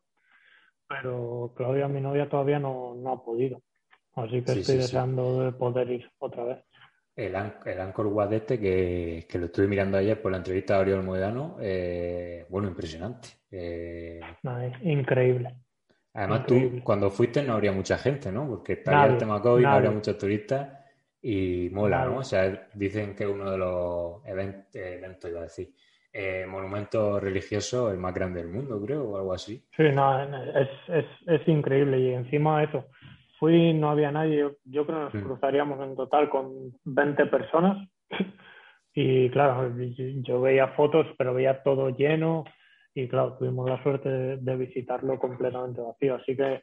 pero 0.87 1.53
Claudia, 1.55 1.87
mi 1.87 2.01
novia, 2.01 2.27
todavía 2.27 2.57
no, 2.57 2.95
no 2.95 3.11
ha 3.11 3.23
podido. 3.23 3.61
Así 4.15 4.41
que 4.41 4.51
estoy 4.53 4.77
deseando 4.77 5.43
de 5.43 5.51
poder 5.51 5.89
ir 5.91 6.09
otra 6.19 6.43
vez. 6.45 6.57
El, 7.15 7.35
el 7.65 7.81
Anchor 7.81 8.07
Guadete, 8.07 8.59
que, 8.59 9.25
que, 9.29 9.37
lo 9.37 9.45
estuve 9.45 9.67
mirando 9.67 9.97
ayer 9.97 10.21
por 10.21 10.31
la 10.31 10.37
entrevista 10.37 10.75
de 10.75 10.81
Oriol 10.81 11.03
Moedano, 11.03 11.57
eh, 11.61 12.45
bueno, 12.49 12.67
impresionante. 12.67 13.29
Eh, 13.51 14.19
increíble. 14.83 15.55
Además, 16.13 16.45
tú 16.45 16.81
cuando 16.83 17.09
fuiste 17.09 17.43
no 17.43 17.53
habría 17.53 17.73
mucha 17.73 17.97
gente, 17.97 18.31
¿no? 18.31 18.47
Porque 18.47 18.73
estaría 18.73 19.13
el 19.13 19.17
tema 19.17 19.41
COVID, 19.41 19.63
no 19.63 19.69
habría 19.69 19.91
muchos 19.91 20.17
turistas 20.17 20.69
y 21.21 21.69
mola, 21.71 22.05
¿no? 22.05 22.17
O 22.19 22.23
sea, 22.23 22.69
dicen 22.73 23.15
que 23.15 23.27
uno 23.27 23.51
de 23.51 23.57
los 23.57 24.25
eventos, 24.25 25.29
iba 25.29 25.39
a 25.39 25.43
decir, 25.43 25.73
eh, 26.11 26.45
monumentos 26.47 27.21
religiosos 27.21 27.91
el 27.91 27.97
más 27.97 28.13
grande 28.13 28.41
del 28.41 28.51
mundo, 28.51 28.81
creo, 28.81 29.03
o 29.03 29.17
algo 29.17 29.33
así. 29.33 29.65
Sí, 29.75 29.83
no, 29.93 30.23
es, 30.23 30.69
es, 30.87 31.05
es 31.27 31.47
increíble 31.47 31.99
y 31.99 32.13
encima 32.13 32.63
eso 32.63 32.85
Fui, 33.39 33.73
no 33.73 33.89
había 33.89 34.11
nadie, 34.11 34.49
yo, 34.63 34.85
creo 34.85 35.09
que 35.09 35.17
nos 35.17 35.25
cruzaríamos 35.25 35.79
en 35.81 35.95
total 35.95 36.29
con 36.29 36.71
20 36.85 37.25
personas 37.25 37.87
y 38.93 39.29
claro, 39.29 39.73
yo 40.23 40.41
veía 40.41 40.69
fotos, 40.69 41.07
pero 41.17 41.33
veía 41.33 41.61
todo 41.63 41.89
lleno 41.89 42.45
y 42.97 43.09
claro, 43.09 43.35
tuvimos 43.37 43.69
la 43.69 43.83
suerte 43.83 44.07
de, 44.07 44.55
visitarlo 44.55 45.19
completamente 45.19 45.81
vacío. 45.81 46.15
Así 46.15 46.35
que 46.35 46.61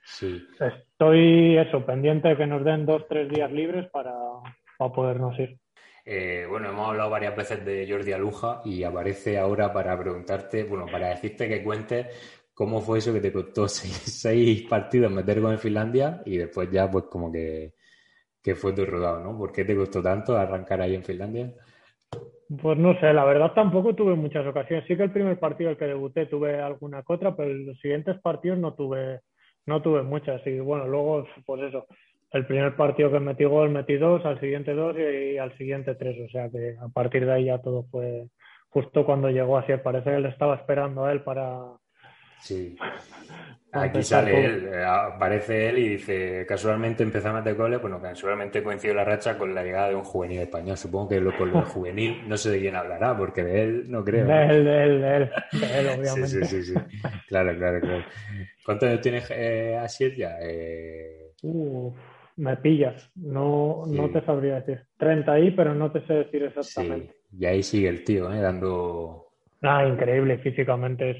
estoy 0.58 1.58
eso, 1.58 1.84
pendiente 1.84 2.28
de 2.28 2.36
que 2.38 2.46
nos 2.46 2.64
den 2.64 2.86
dos, 2.86 3.06
tres 3.06 3.28
días 3.28 3.52
libres 3.52 3.90
para, 3.90 4.14
para 4.78 4.92
podernos 4.92 5.38
ir. 5.38 5.58
Eh, 6.04 6.46
bueno, 6.48 6.70
hemos 6.70 6.88
hablado 6.88 7.10
varias 7.10 7.36
veces 7.36 7.64
de 7.64 7.86
Jordi 7.88 8.12
Aluja 8.12 8.62
y 8.64 8.82
aparece 8.82 9.38
ahora 9.38 9.72
para 9.72 9.96
preguntarte, 9.98 10.64
bueno, 10.64 10.86
para 10.90 11.08
decirte 11.08 11.48
que 11.48 11.62
cuentes 11.62 12.41
cómo 12.62 12.80
fue 12.80 12.98
eso 12.98 13.12
que 13.12 13.20
te 13.20 13.32
costó 13.32 13.66
seis, 13.68 14.62
partidos 14.68 15.10
meter 15.10 15.42
con 15.42 15.50
en 15.50 15.58
Finlandia 15.58 16.22
y 16.24 16.36
después 16.36 16.70
ya 16.70 16.88
pues 16.88 17.06
como 17.06 17.32
que, 17.32 17.74
que 18.40 18.54
fue 18.54 18.72
tu 18.72 18.86
rodado, 18.86 19.18
¿no? 19.20 19.36
¿Por 19.36 19.50
qué 19.50 19.64
te 19.64 19.74
costó 19.74 20.00
tanto 20.00 20.36
arrancar 20.36 20.80
ahí 20.80 20.94
en 20.94 21.02
Finlandia? 21.02 21.52
Pues 22.62 22.78
no 22.78 22.94
sé, 23.00 23.12
la 23.12 23.24
verdad 23.24 23.52
tampoco 23.52 23.96
tuve 23.96 24.14
muchas 24.14 24.46
ocasiones. 24.46 24.84
Sí 24.86 24.96
que 24.96 25.02
el 25.02 25.10
primer 25.10 25.40
partido 25.40 25.70
el 25.70 25.76
que 25.76 25.86
debuté 25.86 26.26
tuve 26.26 26.60
alguna 26.60 27.02
que 27.02 27.12
otra, 27.12 27.34
pero 27.34 27.52
los 27.52 27.76
siguientes 27.80 28.20
partidos 28.20 28.58
no 28.58 28.74
tuve, 28.74 29.22
no 29.66 29.82
tuve 29.82 30.02
muchas. 30.02 30.46
Y 30.46 30.60
bueno, 30.60 30.86
luego, 30.86 31.26
pues 31.44 31.62
eso, 31.62 31.86
el 32.30 32.46
primer 32.46 32.76
partido 32.76 33.10
que 33.10 33.18
metí 33.18 33.42
gol 33.42 33.70
metí 33.70 33.96
dos, 33.96 34.24
al 34.24 34.38
siguiente 34.38 34.72
dos 34.74 34.94
y, 34.96 35.36
al 35.36 35.56
siguiente 35.58 35.96
tres. 35.96 36.16
O 36.24 36.30
sea 36.30 36.48
que 36.48 36.76
a 36.80 36.88
partir 36.88 37.26
de 37.26 37.32
ahí 37.32 37.44
ya 37.46 37.58
todo 37.58 37.86
fue 37.90 38.28
justo 38.68 39.04
cuando 39.04 39.30
llegó 39.30 39.58
así. 39.58 39.72
Parece 39.82 40.10
que 40.10 40.16
él 40.16 40.26
estaba 40.26 40.54
esperando 40.54 41.06
a 41.06 41.12
él 41.12 41.22
para, 41.22 41.58
Sí. 42.42 42.76
Aquí 43.74 44.02
sale 44.02 44.44
él, 44.44 44.68
eh, 44.70 44.84
aparece 44.84 45.70
él 45.70 45.78
y 45.78 45.88
dice, 45.90 46.44
casualmente 46.46 47.02
empezamos 47.02 47.38
a 47.38 47.40
meter 47.40 47.56
goles, 47.56 47.80
bueno, 47.80 48.02
casualmente 48.02 48.62
coincidió 48.62 48.94
la 48.94 49.04
racha 49.04 49.38
con 49.38 49.54
la 49.54 49.62
llegada 49.64 49.88
de 49.88 49.94
un 49.94 50.04
juvenil 50.04 50.40
español. 50.40 50.76
Supongo 50.76 51.08
que 51.08 51.20
lo, 51.20 51.34
con 51.38 51.50
lo 51.50 51.62
juvenil 51.62 52.28
no 52.28 52.36
sé 52.36 52.50
de 52.50 52.60
quién 52.60 52.76
hablará, 52.76 53.16
porque 53.16 53.42
de 53.42 53.62
él 53.62 53.84
no 53.90 54.04
creo. 54.04 54.26
De 54.26 54.44
él, 54.44 54.64
de 54.64 54.82
él, 54.82 55.00
de 55.00 55.16
él, 55.16 55.30
obviamente. 56.00 56.26
Sí, 56.26 56.44
sí, 56.44 56.62
sí, 56.64 56.74
Claro, 57.28 57.56
claro, 57.56 57.80
claro. 57.80 58.04
¿Cuántos 58.64 58.88
años 58.88 59.00
tienes 59.00 59.30
eh, 59.30 59.78
Asier 59.78 60.16
ya? 60.16 60.36
Eh... 60.42 61.30
me 62.36 62.56
pillas, 62.58 63.10
no, 63.14 63.84
no 63.86 64.10
te 64.10 64.20
sabría 64.22 64.56
decir. 64.56 64.84
30 64.98 65.32
ahí, 65.32 65.50
pero 65.52 65.74
no 65.74 65.90
te 65.90 66.04
sé 66.06 66.12
decir 66.12 66.42
exactamente. 66.42 67.14
Sí, 67.30 67.36
y 67.38 67.46
ahí 67.46 67.62
sigue 67.62 67.88
el 67.88 68.04
tío, 68.04 68.30
¿eh? 68.30 68.40
Dando... 68.40 69.28
Ah, 69.62 69.86
increíble, 69.86 70.38
físicamente 70.38 71.12
es 71.12 71.16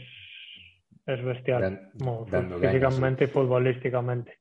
es 1.07 1.25
bestial, 1.25 1.91
físicamente 2.61 3.25
y 3.25 3.27
futbolísticamente. 3.29 4.39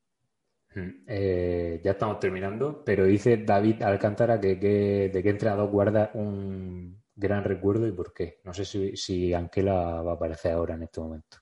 Mm, 0.75 0.89
eh, 1.07 1.81
ya 1.83 1.91
estamos 1.91 2.19
terminando, 2.19 2.83
pero 2.85 3.05
dice 3.05 3.37
David 3.37 3.81
Alcántara 3.81 4.39
que, 4.39 4.55
de 4.55 5.23
qué 5.23 5.29
entrenador 5.29 5.69
guarda 5.69 6.11
un 6.13 7.01
gran 7.15 7.43
recuerdo 7.43 7.87
y 7.87 7.91
por 7.91 8.13
qué. 8.13 8.39
No 8.43 8.53
sé 8.53 8.63
si, 8.63 8.95
si 8.95 9.33
Anquela 9.33 10.01
va 10.01 10.11
a 10.11 10.15
aparecer 10.15 10.53
ahora 10.53 10.75
en 10.75 10.83
este 10.83 11.01
momento. 11.01 11.37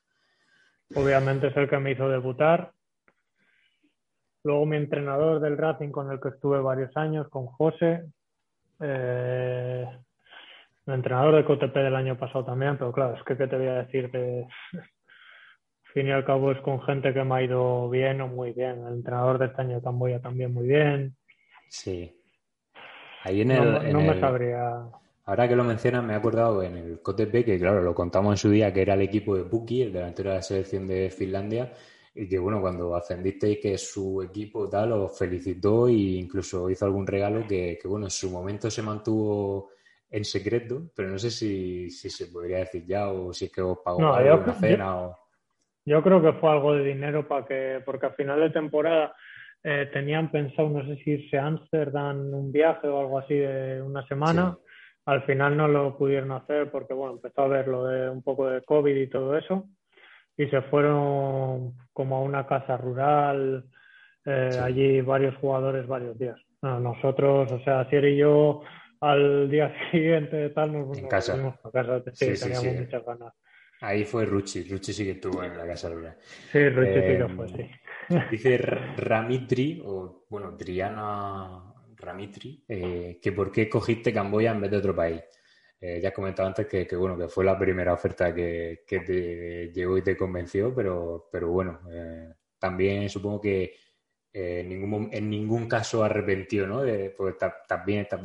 Obviamente 0.96 1.48
es 1.48 1.58
el 1.58 1.70
que 1.70 1.78
me 1.78 1.92
hizo 1.92 2.10
debutar. 2.10 2.72
Luego 4.44 4.66
mi 4.66 4.78
entrenador 4.78 5.40
del 5.42 5.58
Racing 5.58 5.90
con 5.90 6.12
el 6.12 6.20
que 6.20 6.30
estuve 6.30 6.60
varios 6.60 6.96
años, 6.96 7.28
con 7.30 7.46
José. 7.46 8.06
Eh, 8.80 9.86
el 10.88 10.94
entrenador 10.94 11.36
de 11.36 11.46
COTP 11.46 11.76
del 11.76 11.96
año 11.96 12.18
pasado 12.18 12.46
también, 12.46 12.78
pero 12.78 12.92
claro, 12.92 13.16
es 13.16 13.24
que 13.24 13.38
¿qué 13.38 13.48
te 13.48 13.58
voy 13.58 13.68
a 13.68 13.84
decir 13.84 14.10
de, 14.10 14.48
fin 15.94 16.08
y 16.08 16.12
al 16.12 16.26
cabo 16.26 16.52
es 16.52 16.60
con 16.62 16.82
gente 16.82 17.14
que 17.14 17.24
me 17.24 17.36
ha 17.36 17.44
ido 17.44 17.90
bien 17.90 18.22
o 18.22 18.28
muy 18.28 18.52
bien. 18.52 18.86
El 18.86 18.94
entrenador 18.94 19.40
de 19.40 19.48
este 19.48 19.62
año 19.62 19.76
de 19.76 19.82
Camboya 19.82 20.20
también 20.20 20.54
muy 20.54 20.68
bien. 20.68 21.16
Sí. 21.70 22.16
Ahí 23.24 23.42
en 23.42 23.52
el. 23.52 23.94
No, 23.94 24.02
me 24.02 24.20
sabría. 24.20 24.86
Ahora 25.26 25.48
que 25.48 25.56
lo 25.56 25.64
mencionas, 25.64 26.04
me 26.04 26.14
he 26.14 26.16
acordado 26.16 26.64
en 26.64 26.78
el 26.78 27.02
KTP, 27.02 27.46
que 27.46 27.60
claro, 27.60 27.82
lo 27.82 27.94
contamos 27.94 28.34
en 28.34 28.38
su 28.38 28.50
día, 28.50 28.74
que 28.74 28.82
era 28.82 28.96
el 28.96 29.02
equipo 29.02 29.36
de 29.36 29.44
Buki, 29.44 29.84
el 29.84 29.94
delantero 29.94 30.30
de 30.32 30.38
la 30.38 30.42
selección 30.42 30.88
de 30.88 31.12
Finlandia, 31.12 31.72
y 32.16 32.28
que 32.28 32.40
bueno, 32.40 32.60
cuando 32.60 32.96
ascendisteis, 32.96 33.60
que 33.62 33.78
su 33.78 34.24
equipo 34.24 34.68
tal 34.68 34.94
os 34.94 35.16
felicitó 35.16 35.88
e 35.88 35.94
incluso 35.94 36.68
hizo 36.70 36.86
algún 36.86 37.06
regalo 37.06 37.46
que, 37.46 37.78
bueno, 37.86 38.08
en 38.08 38.12
su 38.12 38.32
momento 38.32 38.72
se 38.72 38.82
mantuvo 38.82 39.70
en 40.10 40.26
secreto, 40.26 40.90
pero 40.96 41.10
no 41.10 41.20
sé 41.20 41.30
si, 41.30 41.92
se 41.92 42.26
podría 42.28 42.60
decir 42.60 42.84
ya 42.88 43.10
o 43.10 43.32
si 43.32 43.46
es 43.46 43.52
que 43.52 43.62
os 43.62 43.78
pagó 43.86 44.00
una 44.00 44.54
cena 44.54 44.98
o... 44.98 45.29
Yo 45.86 46.04
creo 46.04 46.22
que 46.22 46.34
fue 46.34 46.52
algo 46.52 46.74
de 46.74 46.84
dinero 46.84 47.28
para 47.28 47.46
que, 47.46 47.82
porque 47.86 48.08
a 48.08 48.12
final 48.12 48.40
de 48.40 48.50
temporada 48.50 49.14
eh, 49.64 49.90
tenían 49.92 50.32
pensado, 50.32 50.70
no 50.70 50.86
sé 50.86 50.96
si 51.04 51.12
irse 51.12 51.38
a 51.38 51.48
Ámsterdam 51.48 52.34
un 52.34 52.52
viaje 52.52 52.88
o 52.88 53.00
algo 53.00 53.20
así 53.20 53.36
de 53.36 53.82
una 53.82 54.06
semana. 54.08 54.58
Al 55.06 55.24
final 55.24 55.58
no 55.58 55.68
lo 55.68 55.98
pudieron 55.98 56.32
hacer 56.32 56.70
porque, 56.70 56.94
bueno, 56.94 57.14
empezó 57.14 57.42
a 57.42 57.48
ver 57.48 57.68
lo 57.68 57.86
de 57.86 58.10
un 58.10 58.22
poco 58.22 58.48
de 58.50 58.62
COVID 58.62 58.96
y 58.96 59.08
todo 59.08 59.38
eso. 59.38 59.68
Y 60.38 60.48
se 60.48 60.62
fueron 60.64 61.74
como 61.92 62.18
a 62.18 62.22
una 62.22 62.48
casa 62.48 62.78
rural, 62.78 63.66
eh, 64.26 64.60
allí 64.62 65.02
varios 65.02 65.36
jugadores 65.38 65.88
varios 65.88 66.18
días. 66.18 66.38
nosotros, 66.62 67.52
o 67.52 67.60
sea, 67.64 67.90
Sier 67.90 68.06
y 68.06 68.18
yo, 68.18 68.62
al 69.02 69.50
día 69.50 69.74
siguiente 69.92 70.36
de 70.36 70.50
tal, 70.52 70.72
nos, 70.72 70.98
en 70.98 71.08
casa. 71.08 71.34
fuimos 71.34 71.56
a 71.66 71.72
casa. 71.72 72.04
Sí, 72.14 72.34
teníamos 72.40 72.80
muchas 72.80 73.06
ganas. 73.06 73.34
Ahí 73.82 74.04
fue 74.04 74.26
Ruchi, 74.26 74.64
Ruchi 74.64 74.92
sí 74.92 75.06
que 75.06 75.12
estuvo 75.12 75.42
en 75.44 75.58
la 75.58 75.66
Casa 75.66 75.90
Luna. 75.90 76.18
Sí, 76.52 76.68
Ruchi 76.70 76.94
sí 76.94 77.00
que 77.00 77.28
fue, 77.36 77.48
sí. 77.48 77.70
Dice 78.32 78.58
Ramitri, 78.98 79.82
o 79.86 80.26
bueno, 80.30 80.56
Triana 80.58 81.74
Ramitri, 81.96 82.64
eh, 82.68 83.20
que 83.22 83.32
por 83.32 83.52
qué 83.52 83.70
cogiste 83.70 84.14
Camboya 84.14 84.52
en 84.52 84.62
vez 84.62 84.72
de 84.72 84.78
otro 84.78 84.96
país. 84.96 85.22
Eh, 85.80 86.02
ya 86.02 86.10
has 86.10 86.16
comentado 86.16 86.50
antes 86.50 86.68
que, 86.68 86.94
bueno, 86.98 87.18
que 87.18 87.30
fue 87.30 87.46
la 87.46 87.58
primera 87.58 87.94
oferta 87.94 88.34
que, 88.34 88.84
te 88.86 89.72
llegó 89.72 89.98
y 89.98 90.02
te 90.02 90.18
convenció, 90.18 90.76
pero, 90.76 91.30
pero 91.32 91.50
bueno, 91.50 91.80
eh, 91.90 92.34
también 92.58 93.10
supongo 93.10 93.40
que 93.40 93.76
en, 94.34 94.68
ningún, 94.68 95.10
en 95.12 95.30
ningún 95.30 95.70
caso 95.70 96.04
arrepentió, 96.04 96.68
¿no? 96.68 96.82
De, 96.82 97.12
porque 97.12 97.46
bien, 97.86 98.02
estás 98.02 98.20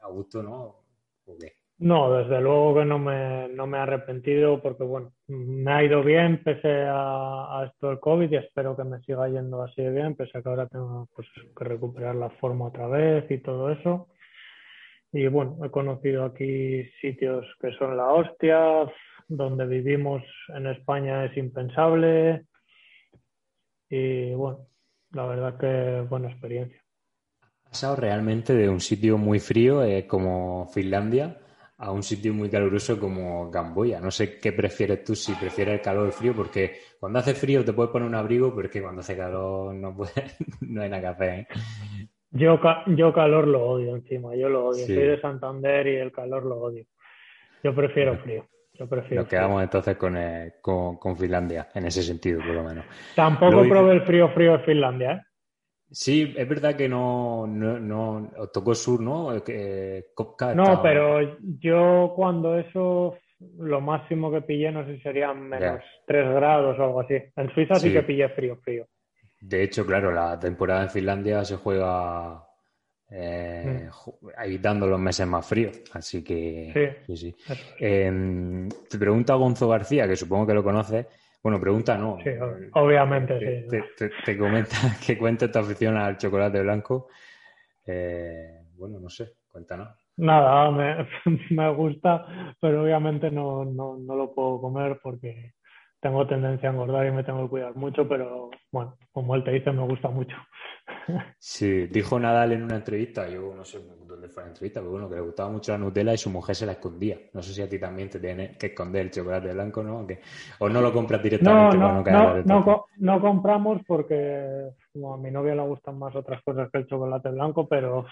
a 0.00 0.08
gusto, 0.08 0.42
¿no? 0.42 0.86
¿O 1.26 1.36
no, 1.78 2.10
desde 2.10 2.40
luego 2.40 2.76
que 2.76 2.84
no 2.86 2.98
me, 2.98 3.48
no 3.48 3.66
me 3.66 3.76
he 3.76 3.80
arrepentido 3.80 4.62
porque, 4.62 4.82
bueno, 4.82 5.12
me 5.26 5.70
ha 5.70 5.84
ido 5.84 6.02
bien 6.02 6.42
pese 6.42 6.86
a, 6.88 7.64
esto 7.70 7.88
del 7.88 8.00
COVID 8.00 8.30
y 8.32 8.36
espero 8.36 8.74
que 8.74 8.84
me 8.84 9.00
siga 9.00 9.28
yendo 9.28 9.62
así 9.62 9.82
de 9.82 9.90
bien, 9.90 10.14
pese 10.14 10.38
a 10.38 10.42
que 10.42 10.48
ahora 10.48 10.66
tengo 10.68 11.06
pues, 11.14 11.28
que 11.56 11.64
recuperar 11.64 12.14
la 12.14 12.30
forma 12.30 12.66
otra 12.66 12.86
vez 12.86 13.30
y 13.30 13.38
todo 13.38 13.70
eso. 13.70 14.08
Y 15.12 15.26
bueno, 15.26 15.58
he 15.64 15.70
conocido 15.70 16.24
aquí 16.24 16.82
sitios 17.00 17.44
que 17.60 17.72
son 17.72 17.96
la 17.96 18.10
hostia, 18.10 18.90
donde 19.28 19.66
vivimos 19.66 20.22
en 20.54 20.68
España 20.68 21.26
es 21.26 21.36
impensable 21.36 22.46
y 23.90 24.32
bueno, 24.32 24.66
la 25.10 25.26
verdad 25.26 25.58
que 25.58 26.06
buena 26.08 26.30
experiencia. 26.30 26.80
¿Has 27.64 27.70
pasado 27.70 27.96
realmente 27.96 28.54
de 28.54 28.68
un 28.68 28.80
sitio 28.80 29.18
muy 29.18 29.40
frío 29.40 29.82
eh, 29.82 30.06
como 30.06 30.68
Finlandia 30.68 31.38
a 31.78 31.92
un 31.92 32.02
sitio 32.02 32.32
muy 32.32 32.48
caluroso 32.48 32.98
como 32.98 33.50
Gamboya. 33.50 34.00
No 34.00 34.10
sé 34.10 34.38
qué 34.38 34.52
prefieres 34.52 35.04
tú, 35.04 35.14
si 35.14 35.32
prefieres 35.34 35.74
el 35.74 35.80
calor 35.80 36.04
o 36.04 36.06
el 36.06 36.12
frío, 36.12 36.32
porque 36.34 36.76
cuando 36.98 37.18
hace 37.18 37.34
frío 37.34 37.64
te 37.64 37.72
puedes 37.72 37.92
poner 37.92 38.08
un 38.08 38.14
abrigo, 38.14 38.54
pero 38.54 38.66
es 38.66 38.72
que 38.72 38.82
cuando 38.82 39.00
hace 39.00 39.16
calor 39.16 39.74
no, 39.74 39.96
no 40.60 40.82
hay 40.82 40.88
nada 40.88 41.00
que 41.00 41.06
hacer. 41.06 41.38
¿eh? 41.40 41.46
Yo, 42.30 42.60
yo 42.88 43.12
calor 43.12 43.46
lo 43.46 43.62
odio 43.64 43.96
encima, 43.96 44.34
yo 44.34 44.48
lo 44.48 44.66
odio. 44.66 44.86
Soy 44.86 44.94
de 44.94 45.20
Santander 45.20 45.86
y 45.86 45.96
el 45.96 46.12
calor 46.12 46.44
lo 46.44 46.56
odio. 46.56 46.84
Yo 47.62 47.74
prefiero 47.74 48.18
frío. 48.18 48.46
Yo 48.74 48.86
prefiero 48.86 49.22
Nos 49.22 49.30
quedamos 49.30 49.62
entonces 49.62 49.96
eh, 50.16 50.52
con, 50.60 50.96
con, 50.98 51.16
Finlandia, 51.16 51.68
en 51.74 51.86
ese 51.86 52.02
sentido, 52.02 52.40
por 52.40 52.54
lo 52.54 52.62
menos. 52.62 52.84
Tampoco 53.14 53.66
probé 53.66 53.94
el 53.94 54.02
frío 54.02 54.28
frío 54.28 54.52
de 54.52 54.58
Finlandia, 54.60 55.12
¿eh? 55.12 55.20
Sí, 55.90 56.34
es 56.36 56.48
verdad 56.48 56.74
que 56.74 56.88
no, 56.88 57.46
no, 57.46 57.78
no 57.78 58.30
tocó 58.52 58.74
sur, 58.74 59.00
¿no? 59.00 59.32
no, 59.32 60.82
pero 60.82 61.38
yo 61.60 62.12
cuando 62.16 62.58
eso, 62.58 63.16
lo 63.58 63.80
máximo 63.80 64.30
que 64.32 64.42
pillé, 64.42 64.72
no 64.72 64.84
sé 64.84 64.96
si 64.96 65.02
serían 65.02 65.48
menos 65.48 65.80
3 66.06 66.34
grados 66.34 66.78
o 66.78 66.82
algo 66.82 67.00
así. 67.00 67.14
En 67.36 67.54
Suiza 67.54 67.76
sí. 67.76 67.92
que 67.92 68.02
pillé 68.02 68.28
frío, 68.30 68.56
frío. 68.56 68.86
De 69.40 69.62
hecho, 69.62 69.86
claro, 69.86 70.10
la 70.10 70.38
temporada 70.38 70.82
en 70.82 70.90
Finlandia 70.90 71.44
se 71.44 71.56
juega 71.56 72.44
eh, 73.08 73.88
mm. 73.88 74.28
evitando 74.44 74.86
los 74.86 74.98
meses 74.98 75.26
más 75.26 75.46
fríos. 75.46 75.80
Así 75.92 76.24
que 76.24 77.02
sí, 77.06 77.16
sí. 77.16 77.36
Em, 77.78 78.68
te 78.68 78.98
pregunta 78.98 79.34
Gonzo 79.34 79.68
García, 79.68 80.08
que 80.08 80.16
supongo 80.16 80.48
que 80.48 80.54
lo 80.54 80.64
conoces. 80.64 81.06
Bueno, 81.42 81.60
pregunta 81.60 81.96
no. 81.96 82.18
Sí, 82.22 82.30
obviamente, 82.72 83.38
te, 83.38 83.70
sí. 83.70 84.10
Te, 84.24 84.38
comenta 84.38 84.76
que 85.06 85.16
cuenta 85.16 85.50
tu 85.50 85.58
afición 85.58 85.96
al 85.96 86.16
chocolate 86.18 86.60
blanco. 86.62 87.08
Eh, 87.86 88.62
bueno, 88.76 88.98
no 88.98 89.08
sé, 89.08 89.34
cuéntanos. 89.48 89.88
Nada, 90.16 90.70
me, 90.70 91.06
me 91.50 91.72
gusta, 91.74 92.54
pero 92.60 92.82
obviamente 92.82 93.30
no, 93.30 93.64
no, 93.64 93.96
no, 93.98 94.16
lo 94.16 94.34
puedo 94.34 94.60
comer 94.60 94.98
porque 95.02 95.54
tengo 96.00 96.26
tendencia 96.26 96.68
a 96.68 96.72
engordar 96.72 97.06
y 97.06 97.12
me 97.12 97.24
tengo 97.24 97.42
que 97.44 97.50
cuidar 97.50 97.74
mucho, 97.74 98.08
pero 98.08 98.50
bueno, 98.70 98.96
como 99.12 99.34
él 99.34 99.44
te 99.44 99.52
dice, 99.52 99.72
me 99.72 99.84
gusta 99.84 100.08
mucho. 100.08 100.36
Sí, 101.38 101.86
dijo 101.86 102.18
Nadal 102.18 102.52
en 102.52 102.64
una 102.64 102.76
entrevista, 102.76 103.28
yo 103.28 103.54
no 103.54 103.64
sé 103.64 103.80
dónde 104.06 104.28
fue 104.28 104.42
la 104.42 104.48
entrevista, 104.48 104.80
pero 104.80 104.90
bueno, 104.90 105.08
que 105.08 105.14
le 105.14 105.20
gustaba 105.20 105.48
mucho 105.50 105.72
la 105.72 105.78
Nutella 105.78 106.12
y 106.12 106.18
su 106.18 106.30
mujer 106.30 106.56
se 106.56 106.66
la 106.66 106.72
escondía. 106.72 107.18
No 107.32 107.42
sé 107.42 107.52
si 107.52 107.62
a 107.62 107.68
ti 107.68 107.78
también 107.78 108.10
te 108.10 108.18
tiene 108.18 108.56
que 108.56 108.66
esconder 108.66 109.02
el 109.02 109.10
chocolate 109.10 109.52
blanco, 109.52 109.82
¿no? 109.82 110.06
o 110.58 110.68
no 110.68 110.80
lo 110.80 110.92
compras 110.92 111.22
directamente 111.22 111.76
no, 111.76 112.02
no, 112.02 112.42
no, 112.44 112.86
no, 112.96 113.20
compramos 113.20 113.82
porque 113.86 114.68
a 114.94 115.16
mi 115.16 115.30
novia 115.30 115.54
le 115.54 115.62
gustan 115.62 115.98
más 115.98 116.14
otras 116.16 116.42
cosas 116.42 116.70
que 116.72 116.78
el 116.78 116.86
chocolate 116.86 117.30
blanco, 117.30 117.68
pero 117.68 118.06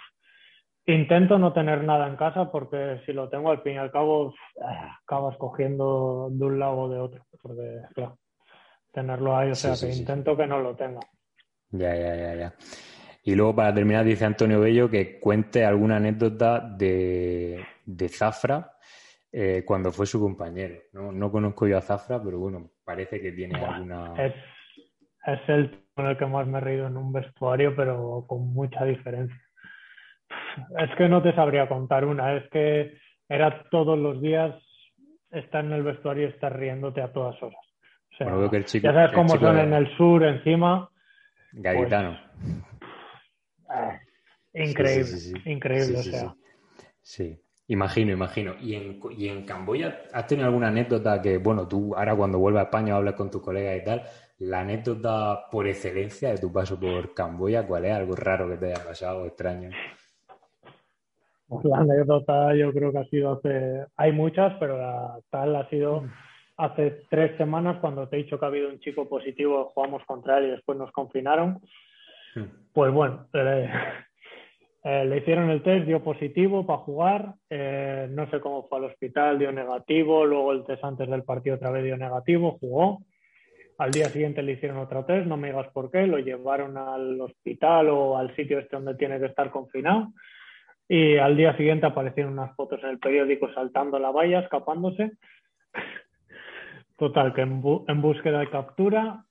Intento 0.86 1.38
no 1.38 1.52
tener 1.52 1.82
nada 1.82 2.06
en 2.06 2.16
casa 2.16 2.50
porque 2.50 3.00
si 3.06 3.12
lo 3.12 3.28
tengo 3.30 3.50
al 3.50 3.62
fin 3.62 3.74
y 3.74 3.78
al 3.78 3.90
cabo 3.90 4.34
acabas 5.02 5.36
cogiendo 5.38 6.28
de 6.30 6.44
un 6.44 6.58
lado 6.58 6.76
o 6.76 6.88
de 6.90 6.98
otro. 6.98 7.24
Porque, 7.40 7.80
claro, 7.94 8.18
tenerlo 8.92 9.36
ahí, 9.36 9.50
o 9.50 9.54
sea, 9.54 9.74
que 9.80 9.94
intento 9.94 10.36
que 10.36 10.46
no 10.46 10.60
lo 10.60 10.76
tenga. 10.76 11.00
Ya, 11.70 11.94
ya, 11.94 12.14
ya, 12.16 12.34
ya. 12.34 12.54
Y 13.22 13.34
luego 13.34 13.56
para 13.56 13.72
terminar 13.72 14.04
dice 14.04 14.26
Antonio 14.26 14.60
Bello 14.60 14.90
que 14.90 15.18
cuente 15.18 15.64
alguna 15.64 15.96
anécdota 15.96 16.60
de, 16.60 17.64
de 17.86 18.08
Zafra 18.10 18.76
eh, 19.32 19.64
cuando 19.66 19.90
fue 19.90 20.04
su 20.04 20.20
compañero. 20.20 20.76
¿no? 20.92 21.10
no 21.10 21.32
conozco 21.32 21.66
yo 21.66 21.78
a 21.78 21.80
Zafra, 21.80 22.22
pero 22.22 22.38
bueno, 22.38 22.70
parece 22.84 23.22
que 23.22 23.32
tiene 23.32 23.58
alguna... 23.58 24.12
Es, 24.22 24.34
es 25.26 25.48
el 25.48 25.84
con 25.94 26.06
el 26.06 26.18
que 26.18 26.26
más 26.26 26.46
me 26.46 26.58
he 26.58 26.60
reído 26.60 26.86
en 26.86 26.96
un 26.96 27.12
vestuario, 27.12 27.74
pero 27.74 28.24
con 28.26 28.52
mucha 28.52 28.84
diferencia. 28.84 29.40
Es 30.78 30.94
que 30.96 31.08
no 31.08 31.22
te 31.22 31.34
sabría 31.34 31.68
contar 31.68 32.04
una, 32.04 32.36
es 32.36 32.48
que 32.50 32.98
era 33.28 33.64
todos 33.70 33.98
los 33.98 34.20
días 34.20 34.54
estar 35.30 35.64
en 35.64 35.72
el 35.72 35.82
vestuario 35.82 36.26
y 36.26 36.30
estar 36.30 36.56
riéndote 36.56 37.00
a 37.02 37.12
todas 37.12 37.40
horas. 37.42 37.60
O 38.12 38.16
sea, 38.16 38.28
ya 38.80 38.92
sabes 38.92 39.12
cómo 39.12 39.36
son 39.36 39.58
en 39.58 39.72
el 39.72 39.96
sur 39.96 40.22
encima. 40.22 40.88
Pues, 43.64 44.70
increíble, 44.70 45.42
increíble, 45.46 45.98
o 45.98 46.02
sea. 46.02 46.34
Sí. 47.02 47.40
Imagino, 47.66 48.12
imagino. 48.12 48.54
¿Y 48.60 48.74
en, 48.74 49.00
¿Y 49.16 49.28
en 49.28 49.46
Camboya 49.46 50.02
has 50.12 50.26
tenido 50.26 50.46
alguna 50.46 50.68
anécdota 50.68 51.20
que, 51.22 51.38
bueno, 51.38 51.66
tú 51.66 51.94
ahora 51.96 52.14
cuando 52.14 52.38
vuelvas 52.38 52.60
a 52.60 52.64
España 52.64 52.94
hablas 52.94 53.14
con 53.14 53.30
tus 53.30 53.42
colegas 53.42 53.80
y 53.80 53.84
tal, 53.84 54.02
la 54.38 54.60
anécdota 54.60 55.48
por 55.50 55.66
excelencia 55.66 56.30
de 56.30 56.38
tu 56.38 56.52
paso 56.52 56.78
por 56.78 57.14
Camboya, 57.14 57.66
¿cuál 57.66 57.86
es? 57.86 57.92
¿Algo 57.92 58.14
raro 58.14 58.48
que 58.50 58.58
te 58.58 58.66
haya 58.66 58.84
pasado, 58.84 59.26
extraño? 59.26 59.70
La 61.62 61.78
anécdota 61.78 62.54
yo 62.54 62.72
creo 62.72 62.92
que 62.92 62.98
ha 62.98 63.04
sido 63.04 63.32
hace... 63.32 63.86
Hay 63.96 64.12
muchas, 64.12 64.54
pero 64.58 64.78
la 64.78 65.18
tal 65.30 65.54
ha 65.56 65.68
sido 65.68 66.04
hace 66.56 67.02
tres 67.10 67.36
semanas 67.36 67.78
cuando 67.80 68.08
te 68.08 68.16
he 68.16 68.22
dicho 68.22 68.38
que 68.38 68.44
ha 68.44 68.48
habido 68.48 68.68
un 68.68 68.80
chico 68.80 69.08
positivo, 69.08 69.70
jugamos 69.74 70.02
contra 70.04 70.38
él 70.38 70.46
y 70.46 70.50
después 70.50 70.78
nos 70.78 70.90
confinaron. 70.92 71.60
Hmm. 72.34 72.44
Pues 72.72 72.92
bueno, 72.92 73.26
eh, 73.32 73.70
eh, 74.84 75.04
le 75.04 75.18
hicieron 75.18 75.50
el 75.50 75.62
test, 75.62 75.86
dio 75.86 76.02
positivo 76.02 76.66
para 76.66 76.80
jugar, 76.80 77.34
eh, 77.48 78.06
no 78.10 78.28
sé 78.30 78.40
cómo 78.40 78.66
fue 78.68 78.78
al 78.78 78.84
hospital, 78.84 79.38
dio 79.38 79.52
negativo, 79.52 80.24
luego 80.24 80.52
el 80.52 80.64
test 80.64 80.84
antes 80.84 81.08
del 81.08 81.24
partido 81.24 81.56
otra 81.56 81.70
vez 81.70 81.84
dio 81.84 81.96
negativo, 81.96 82.58
jugó. 82.60 83.02
Al 83.78 83.90
día 83.90 84.06
siguiente 84.06 84.42
le 84.42 84.52
hicieron 84.52 84.78
otro 84.78 85.04
test, 85.04 85.26
no 85.26 85.36
me 85.36 85.48
digas 85.48 85.68
por 85.72 85.90
qué, 85.90 86.06
lo 86.06 86.18
llevaron 86.18 86.76
al 86.76 87.20
hospital 87.20 87.88
o 87.88 88.16
al 88.16 88.34
sitio 88.36 88.60
este 88.60 88.76
donde 88.76 88.94
tiene 88.94 89.18
que 89.18 89.26
estar 89.26 89.50
confinado. 89.50 90.12
Y 90.88 91.16
al 91.16 91.36
día 91.36 91.56
siguiente 91.56 91.86
aparecieron 91.86 92.34
unas 92.34 92.54
fotos 92.56 92.82
en 92.82 92.90
el 92.90 92.98
periódico 92.98 93.52
saltando 93.54 93.98
la 93.98 94.10
valla, 94.10 94.40
escapándose. 94.40 95.12
Total, 96.96 97.32
que 97.32 97.40
en, 97.40 97.62
en 97.88 98.02
búsqueda 98.02 98.40
de 98.40 98.50
captura 98.50 99.24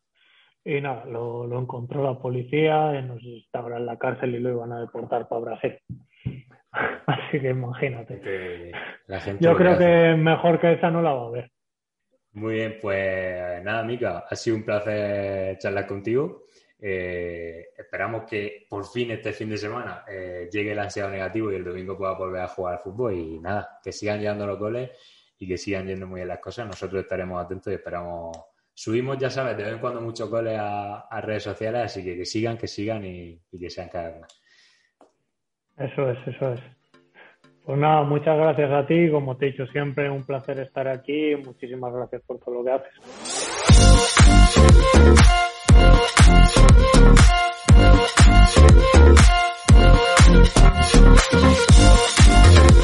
y 0.65 0.79
nada, 0.79 1.05
lo, 1.05 1.45
lo 1.45 1.59
encontró 1.59 2.03
la 2.03 2.17
policía, 2.19 3.01
nos 3.01 3.21
estaba 3.23 3.75
en 3.77 3.85
la 3.85 3.97
cárcel 3.97 4.35
y 4.35 4.39
lo 4.39 4.51
iban 4.51 4.71
a 4.71 4.79
deportar 4.79 5.27
para 5.27 5.41
Brasil. 5.41 5.77
Así 7.05 7.39
que 7.39 7.49
imagínate. 7.49 8.71
Yo 9.39 9.55
creo 9.55 9.77
que 9.77 10.15
mejor 10.15 10.59
que 10.59 10.73
esa 10.73 10.89
no 10.89 11.01
la 11.01 11.13
va 11.13 11.27
a 11.27 11.31
ver. 11.31 11.51
Muy 12.31 12.55
bien, 12.55 12.77
pues 12.81 13.63
nada, 13.63 13.83
Mica, 13.83 14.25
ha 14.27 14.35
sido 14.35 14.55
un 14.55 14.63
placer 14.63 15.57
charlar 15.57 15.85
contigo. 15.85 16.45
Eh, 16.85 17.69
esperamos 17.77 18.25
que 18.29 18.65
por 18.67 18.85
fin 18.85 19.11
este 19.11 19.31
fin 19.31 19.49
de 19.49 19.57
semana 19.57 20.03
eh, 20.05 20.49
llegue 20.51 20.73
el 20.73 20.79
ansiado 20.79 21.09
negativo 21.09 21.49
y 21.49 21.55
el 21.55 21.63
domingo 21.63 21.97
pueda 21.97 22.11
volver 22.13 22.41
a 22.41 22.47
jugar 22.49 22.73
al 22.73 22.79
fútbol. 22.79 23.13
Y 23.13 23.39
nada, 23.39 23.79
que 23.81 23.93
sigan 23.93 24.19
llegando 24.19 24.45
los 24.45 24.59
goles 24.59 24.91
y 25.39 25.47
que 25.47 25.57
sigan 25.57 25.87
yendo 25.87 26.07
muy 26.07 26.19
bien 26.19 26.27
las 26.27 26.39
cosas. 26.39 26.67
Nosotros 26.67 27.03
estaremos 27.03 27.41
atentos 27.41 27.71
y 27.71 27.75
esperamos 27.75 28.37
subimos, 28.73 29.17
ya 29.17 29.29
sabes, 29.29 29.55
de 29.55 29.63
vez 29.63 29.73
en 29.73 29.79
cuando 29.79 30.01
muchos 30.01 30.29
goles 30.29 30.57
a, 30.59 31.21
redes 31.21 31.43
sociales, 31.43 31.83
así 31.83 32.03
que 32.03 32.17
que 32.17 32.25
sigan, 32.25 32.57
que 32.57 32.67
sigan 32.67 33.05
y, 33.05 33.39
que 33.57 33.69
sean 33.69 33.87
cada 33.89 34.09
vez 34.09 34.21
más. 34.21 34.41
Eso 35.77 36.09
es, 36.09 36.17
eso 36.27 36.53
es. 36.53 36.59
Pues 37.65 37.79
nada, 37.79 38.03
muchas 38.03 38.35
gracias 38.37 38.71
a 38.71 38.85
ti, 38.85 39.09
como 39.09 39.37
te 39.37 39.47
he 39.47 39.51
dicho 39.51 39.65
siempre, 39.67 40.09
un 40.09 40.25
placer 40.25 40.59
estar 40.59 40.87
aquí, 40.87 41.33
muchísimas 41.35 41.93
gracias 41.93 42.21
por 42.23 42.39
todo 42.39 42.55
lo 42.55 42.65
que 42.65 42.71
haces. 42.71 42.93
Thank 51.35 52.77
you. 52.77 52.82